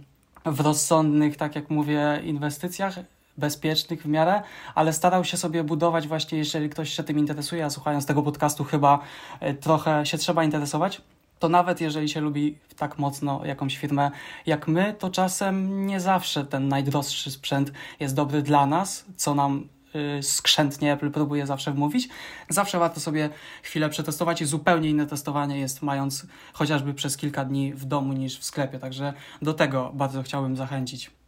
w 0.46 0.60
rozsądnych, 0.60 1.38
tak 1.38 1.56
jak 1.56 1.70
mówię, 1.70 2.22
inwestycjach, 2.24 3.00
bezpiecznych 3.40 4.04
w 4.04 4.06
miarę, 4.06 4.42
ale 4.76 4.94
starał 4.94 5.24
się 5.24 5.38
sobie 5.38 5.64
budować 5.64 6.08
właśnie, 6.08 6.38
jeżeli 6.38 6.70
ktoś 6.70 6.94
się 6.94 7.04
tym 7.04 7.20
interesuje, 7.20 7.66
a 7.66 7.70
słuchając 7.70 8.06
tego 8.06 8.24
podcastu 8.24 8.64
chyba 8.64 9.00
e, 9.40 9.54
trochę 9.54 10.06
się 10.06 10.18
trzeba 10.18 10.44
interesować, 10.44 11.02
to 11.40 11.50
nawet 11.50 11.82
jeżeli 11.82 12.10
się 12.10 12.22
lubi 12.22 12.58
tak 12.78 13.00
mocno 13.00 13.46
jakąś 13.46 13.78
firmę 13.78 14.12
jak 14.46 14.68
my, 14.68 14.96
to 15.00 15.10
czasem 15.10 15.86
nie 15.88 16.00
zawsze 16.00 16.46
ten 16.46 16.68
najdroższy 16.68 17.32
sprzęt 17.32 17.72
jest 18.00 18.16
dobry 18.16 18.42
dla 18.42 18.66
nas, 18.66 19.06
co 19.16 19.36
nam 19.36 19.70
Y, 19.96 20.24
skrzętnie 20.24 20.94
Apple 20.94 21.12
próbuje 21.12 21.48
zawsze 21.48 21.72
wmówić. 21.72 22.10
Zawsze 22.50 22.80
warto 22.80 23.00
sobie 23.00 23.30
chwilę 23.64 23.90
przetestować 23.90 24.42
i 24.42 24.46
zupełnie 24.46 24.90
inne 24.90 25.08
testowanie 25.08 25.60
jest 25.60 25.82
mając 25.82 26.26
chociażby 26.54 26.94
przez 26.94 27.18
kilka 27.18 27.46
dni 27.46 27.74
w 27.74 27.86
domu 27.86 28.14
niż 28.14 28.40
w 28.40 28.44
sklepie, 28.44 28.80
także 28.80 29.14
do 29.42 29.54
tego 29.54 29.92
bardzo 29.94 30.24
chciałbym 30.24 30.56
zachęcić. 30.56 31.19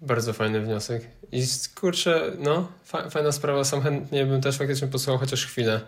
Bardzo 0.00 0.32
fajny 0.32 0.60
wniosek. 0.60 1.10
I 1.32 1.44
kurczę, 1.74 2.32
no, 2.38 2.68
fajna 3.10 3.32
sprawa, 3.32 3.64
sam 3.64 3.82
chętnie 3.82 4.26
bym 4.26 4.40
też 4.40 4.58
faktycznie 4.58 4.88
posłuchał 4.88 5.18
chociaż 5.18 5.46
chwilę. 5.46 5.80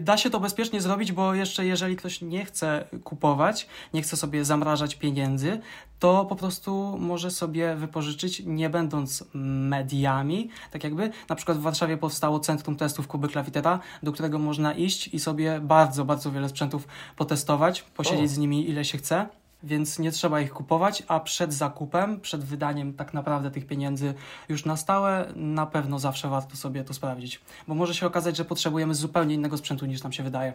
Da 0.00 0.16
się 0.16 0.30
to 0.30 0.40
bezpiecznie 0.40 0.80
zrobić, 0.80 1.12
bo 1.12 1.34
jeszcze 1.34 1.66
jeżeli 1.66 1.96
ktoś 1.96 2.20
nie 2.20 2.44
chce 2.44 2.84
kupować, 3.04 3.66
nie 3.94 4.02
chce 4.02 4.16
sobie 4.16 4.44
zamrażać 4.44 4.94
pieniędzy, 4.94 5.60
to 5.98 6.24
po 6.24 6.36
prostu 6.36 6.96
może 6.98 7.30
sobie 7.30 7.74
wypożyczyć, 7.74 8.42
nie 8.46 8.70
będąc 8.70 9.24
mediami, 9.34 10.50
tak 10.70 10.84
jakby. 10.84 11.10
Na 11.28 11.36
przykład 11.36 11.58
w 11.58 11.62
Warszawie 11.62 11.96
powstało 11.96 12.40
Centrum 12.40 12.76
Testów 12.76 13.08
Kuby 13.08 13.28
Klawitera, 13.28 13.80
do 14.02 14.12
którego 14.12 14.38
można 14.38 14.72
iść 14.72 15.08
i 15.08 15.20
sobie 15.20 15.60
bardzo, 15.60 16.04
bardzo 16.04 16.32
wiele 16.32 16.48
sprzętów 16.48 16.88
potestować, 17.16 17.82
posiedzieć 17.82 18.30
o. 18.30 18.34
z 18.34 18.38
nimi 18.38 18.70
ile 18.70 18.84
się 18.84 18.98
chce 18.98 19.26
więc 19.64 19.98
nie 19.98 20.12
trzeba 20.12 20.40
ich 20.40 20.52
kupować, 20.52 21.02
a 21.08 21.20
przed 21.20 21.54
zakupem, 21.54 22.20
przed 22.20 22.44
wydaniem 22.44 22.94
tak 22.94 23.14
naprawdę 23.14 23.50
tych 23.50 23.66
pieniędzy 23.66 24.14
już 24.48 24.64
na 24.64 24.76
stałe, 24.76 25.32
na 25.36 25.66
pewno 25.66 25.98
zawsze 25.98 26.28
warto 26.28 26.56
sobie 26.56 26.84
to 26.84 26.94
sprawdzić, 26.94 27.40
bo 27.68 27.74
może 27.74 27.94
się 27.94 28.06
okazać, 28.06 28.36
że 28.36 28.44
potrzebujemy 28.44 28.94
zupełnie 28.94 29.34
innego 29.34 29.56
sprzętu 29.56 29.86
niż 29.86 30.02
nam 30.02 30.12
się 30.12 30.22
wydaje. 30.22 30.52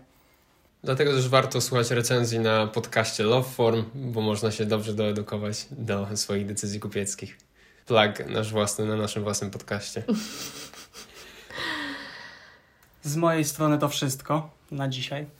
Dlatego 0.84 1.12
też 1.12 1.30
warto 1.30 1.62
słuchać 1.62 1.91
recenzji 1.91 2.39
na 2.39 2.68
podcaście 2.68 3.24
Loveform, 3.24 3.84
bo 3.95 4.22
można 4.22 4.51
się 4.51 4.66
dobrze 4.66 4.93
doedukować 4.93 5.68
do 5.72 6.18
swoich 6.18 6.45
decyzji 6.45 6.80
kupieckich. 6.80 7.38
Plug 7.86 8.30
nasz 8.30 8.51
własny 8.51 8.86
na 8.86 8.95
naszym 8.95 9.24
własnym 9.24 9.51
podcaście. 9.51 10.03
Z 13.03 13.16
mojej 13.16 13.45
strony 13.45 13.78
to 13.78 13.89
wszystko 13.89 14.49
na 14.72 14.88
dzisiaj. 14.88 15.39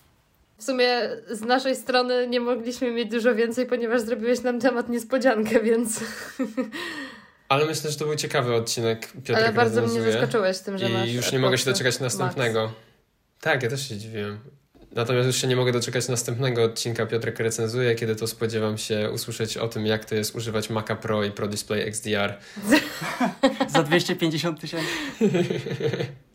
W 0.60 0.64
sumie 0.64 1.10
z 1.32 1.42
naszej 1.42 1.76
strony 1.76 2.28
nie 2.28 2.40
mogliśmy 2.40 2.92
mieć 2.92 3.12
dużo 3.12 3.36
więcej, 3.36 3.66
ponieważ 3.66 4.02
zrobiłeś 4.02 4.42
nam 4.42 4.60
temat 4.60 4.90
niespodziankę, 4.90 5.60
więc. 5.60 6.00
Ale 7.50 7.66
myślę, 7.66 7.92
że 7.92 7.98
to 7.98 8.06
był 8.06 8.16
ciekawy 8.16 8.56
odcinek. 8.56 9.08
Piotrek 9.14 9.38
Ale 9.38 9.54
bardzo 9.54 9.82
mnie 9.82 10.02
zaskoczyłeś 10.02 10.60
tym, 10.60 10.78
że 10.78 10.90
I 10.90 10.94
masz. 10.94 11.10
I 11.10 11.14
już 11.14 11.32
nie 11.32 11.40
mogę 11.40 11.58
się 11.58 11.66
doczekać 11.66 12.00
następnego. 12.00 12.64
Max. 12.64 12.76
Tak, 13.42 13.64
ja 13.64 13.70
też 13.70 13.90
się 13.90 13.98
dziwiłem. 13.98 14.40
Natomiast 14.92 15.28
już 15.28 15.36
się 15.36 15.48
nie 15.48 15.56
mogę 15.56 15.72
doczekać 15.72 16.08
następnego 16.08 16.64
odcinka 16.64 17.06
Piotrek 17.06 17.40
recenzuje, 17.40 17.96
kiedy 17.96 18.16
to 18.16 18.28
spodziewam 18.28 18.78
się 18.78 19.10
usłyszeć 19.14 19.58
o 19.58 19.68
tym, 19.68 19.86
jak 19.86 20.06
to 20.06 20.16
jest 20.16 20.36
używać 20.36 20.70
Maca 20.70 20.96
Pro 20.96 21.24
i 21.24 21.32
Pro 21.32 21.48
Display 21.48 21.82
XDR. 21.82 22.38
Za 23.74 23.84
250 23.84 24.62
tysięcy. 24.62 24.88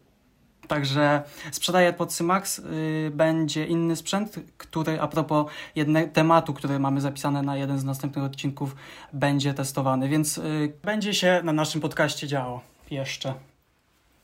Także 0.69 1.23
sprzedaję 1.53 1.87
AirPodsy 1.87 2.25
Max. 2.25 2.59
Y, 2.59 3.11
będzie 3.15 3.67
inny 3.67 3.97
sprzęt, 3.97 4.35
który 4.59 5.01
a 5.01 5.09
propos 5.09 5.47
jednego 5.75 6.13
tematu, 6.13 6.55
który 6.55 6.79
mamy 6.79 7.01
zapisane 7.01 7.43
na 7.43 7.57
jeden 7.57 7.79
z 7.79 7.85
następnych 7.85 8.25
odcinków, 8.25 8.77
będzie 9.13 9.55
testowany, 9.55 10.09
więc 10.09 10.39
y, 10.39 10.73
będzie 10.83 11.15
się 11.15 11.41
na 11.45 11.53
naszym 11.53 11.81
podcaście 11.81 12.27
działo 12.27 12.61
jeszcze. 12.91 13.35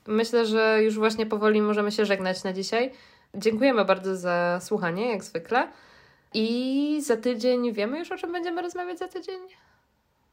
Myślę, 0.06 0.46
że 0.46 0.82
już 0.82 0.98
właśnie 0.98 1.26
powoli 1.26 1.62
możemy 1.62 1.92
się 1.92 2.06
żegnać 2.06 2.44
na 2.44 2.52
dzisiaj. 2.52 2.92
Dziękujemy 3.34 3.84
bardzo 3.84 4.16
za 4.16 4.58
słuchanie, 4.62 5.10
jak 5.10 5.24
zwykle. 5.24 5.68
I 6.34 7.00
za 7.02 7.16
tydzień 7.16 7.72
wiemy 7.72 7.98
już, 7.98 8.12
o 8.12 8.16
czym 8.16 8.32
będziemy 8.32 8.62
rozmawiać 8.62 8.98
za 8.98 9.08
tydzień? 9.08 9.40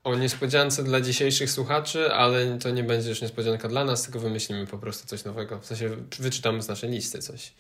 O 0.08 0.16
niespodziance 0.16 0.84
dla 0.84 1.02
dzisiejszych 1.02 1.52
słuchaczy, 1.52 2.14
ale 2.14 2.58
to 2.58 2.70
nie 2.70 2.84
będzie 2.84 3.10
już 3.10 3.22
niespodzianka 3.22 3.68
dla 3.68 3.86
nas, 3.86 4.04
tylko 4.04 4.20
wymyślimy 4.20 4.68
po 4.68 4.78
prostu 4.78 5.08
coś 5.08 5.24
nowego. 5.24 5.60
W 5.60 5.66
sensie 5.66 5.90
wyczytamy 6.20 6.62
z 6.62 6.68
naszej 6.68 6.90
listy 6.90 7.20
coś. 7.20 7.54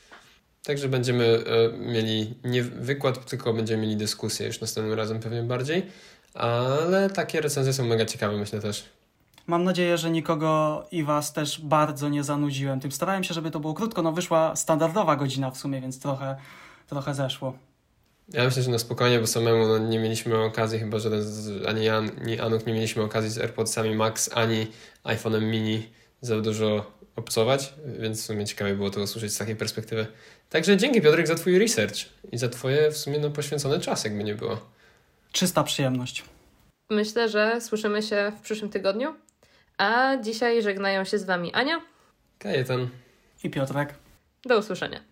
Także 0.64 0.89
będziemy 0.89 1.26
e, 1.26 1.78
mieli 1.78 2.34
nie 2.43 2.64
wykład, 2.64 3.26
tylko 3.26 3.54
będziemy 3.54 3.82
mieli 3.82 3.98
dyskusję 3.98 4.48
już 4.48 4.62
następnym 4.62 4.98
razem 4.98 5.20
pewnie 5.20 5.43
bardziej. 5.43 5.86
Ale 6.34 7.10
takie 7.10 7.41
recenzje 7.41 7.74
są 7.74 7.86
mega 7.86 8.06
ciekawe, 8.06 8.38
myślę 8.38 8.60
też. 8.60 8.86
Mam 9.48 9.64
nadzieję, 9.64 9.98
że 9.98 10.12
nikogo 10.12 10.84
i 10.91 11.04
Was 11.04 11.34
też 11.34 11.62
bardzo 11.62 12.10
nie 12.10 12.24
zanudziłem. 12.24 12.80
Tym 12.80 12.91
starałem 12.91 13.24
się, 13.24 13.34
żeby 13.34 13.52
to 13.52 13.60
było 13.60 13.74
krótko. 13.74 14.02
No 14.02 14.12
wyszła 14.12 14.56
standardowa 14.56 15.16
godzina 15.16 15.52
w 15.52 15.58
sumie, 15.58 15.82
więc 15.82 16.00
trochę, 16.00 16.36
trochę 16.88 17.14
zeszło. 17.14 17.54
Ja 18.34 18.43
myślę, 18.43 18.63
że 18.63 18.71
na 18.71 18.80
spokojnie, 18.80 19.19
bo 19.19 19.28
samemu 19.28 19.67
no, 19.67 19.78
nie 19.78 19.99
mieliśmy 19.99 20.38
okazji, 20.38 20.80
chyba 20.80 20.99
żaden 20.99 21.23
z, 21.23 21.65
ani 21.65 21.86
ja, 21.86 21.97
ani 21.97 22.39
Anuk 22.39 22.65
nie 22.65 22.73
mieliśmy 22.73 23.03
okazji 23.03 23.30
z 23.30 23.38
AirPodsami 23.38 23.95
Max, 23.95 24.30
ani 24.34 24.67
iPhone'em 25.03 25.41
mini 25.41 25.89
za 26.21 26.41
dużo 26.41 26.91
obcować, 27.15 27.73
więc 27.99 28.21
w 28.21 28.25
sumie 28.25 28.45
ciekawie 28.45 28.75
było 28.75 28.89
to 28.89 29.01
usłyszeć 29.01 29.34
z 29.34 29.38
takiej 29.38 29.55
perspektywy. 29.55 30.07
Także 30.49 30.78
dzięki 30.78 31.01
Piotrek 31.01 31.28
za 31.28 31.36
Twój 31.36 31.59
research 31.59 31.97
i 32.32 32.38
za 32.38 32.49
Twoje 32.49 32.91
w 32.91 32.97
sumie 32.97 33.19
no, 33.19 33.30
poświęcony 33.30 33.80
czas, 33.80 34.03
jakby 34.03 34.23
nie 34.23 34.36
było. 34.36 34.69
Czysta 35.32 35.63
przyjemność. 35.63 36.23
Myślę, 36.89 37.30
że 37.30 37.61
słyszymy 37.61 38.03
się 38.03 38.32
w 38.38 38.41
przyszłym 38.41 38.71
tygodniu. 38.71 39.15
A 39.78 40.17
dzisiaj 40.17 40.61
żegnają 40.61 41.03
się 41.03 41.19
z 41.19 41.23
Wami 41.23 41.53
Ania 41.53 41.82
Kajetan 42.39 42.89
i 43.43 43.49
Piotrek. 43.49 43.93
Do 44.45 44.57
usłyszenia. 44.59 45.07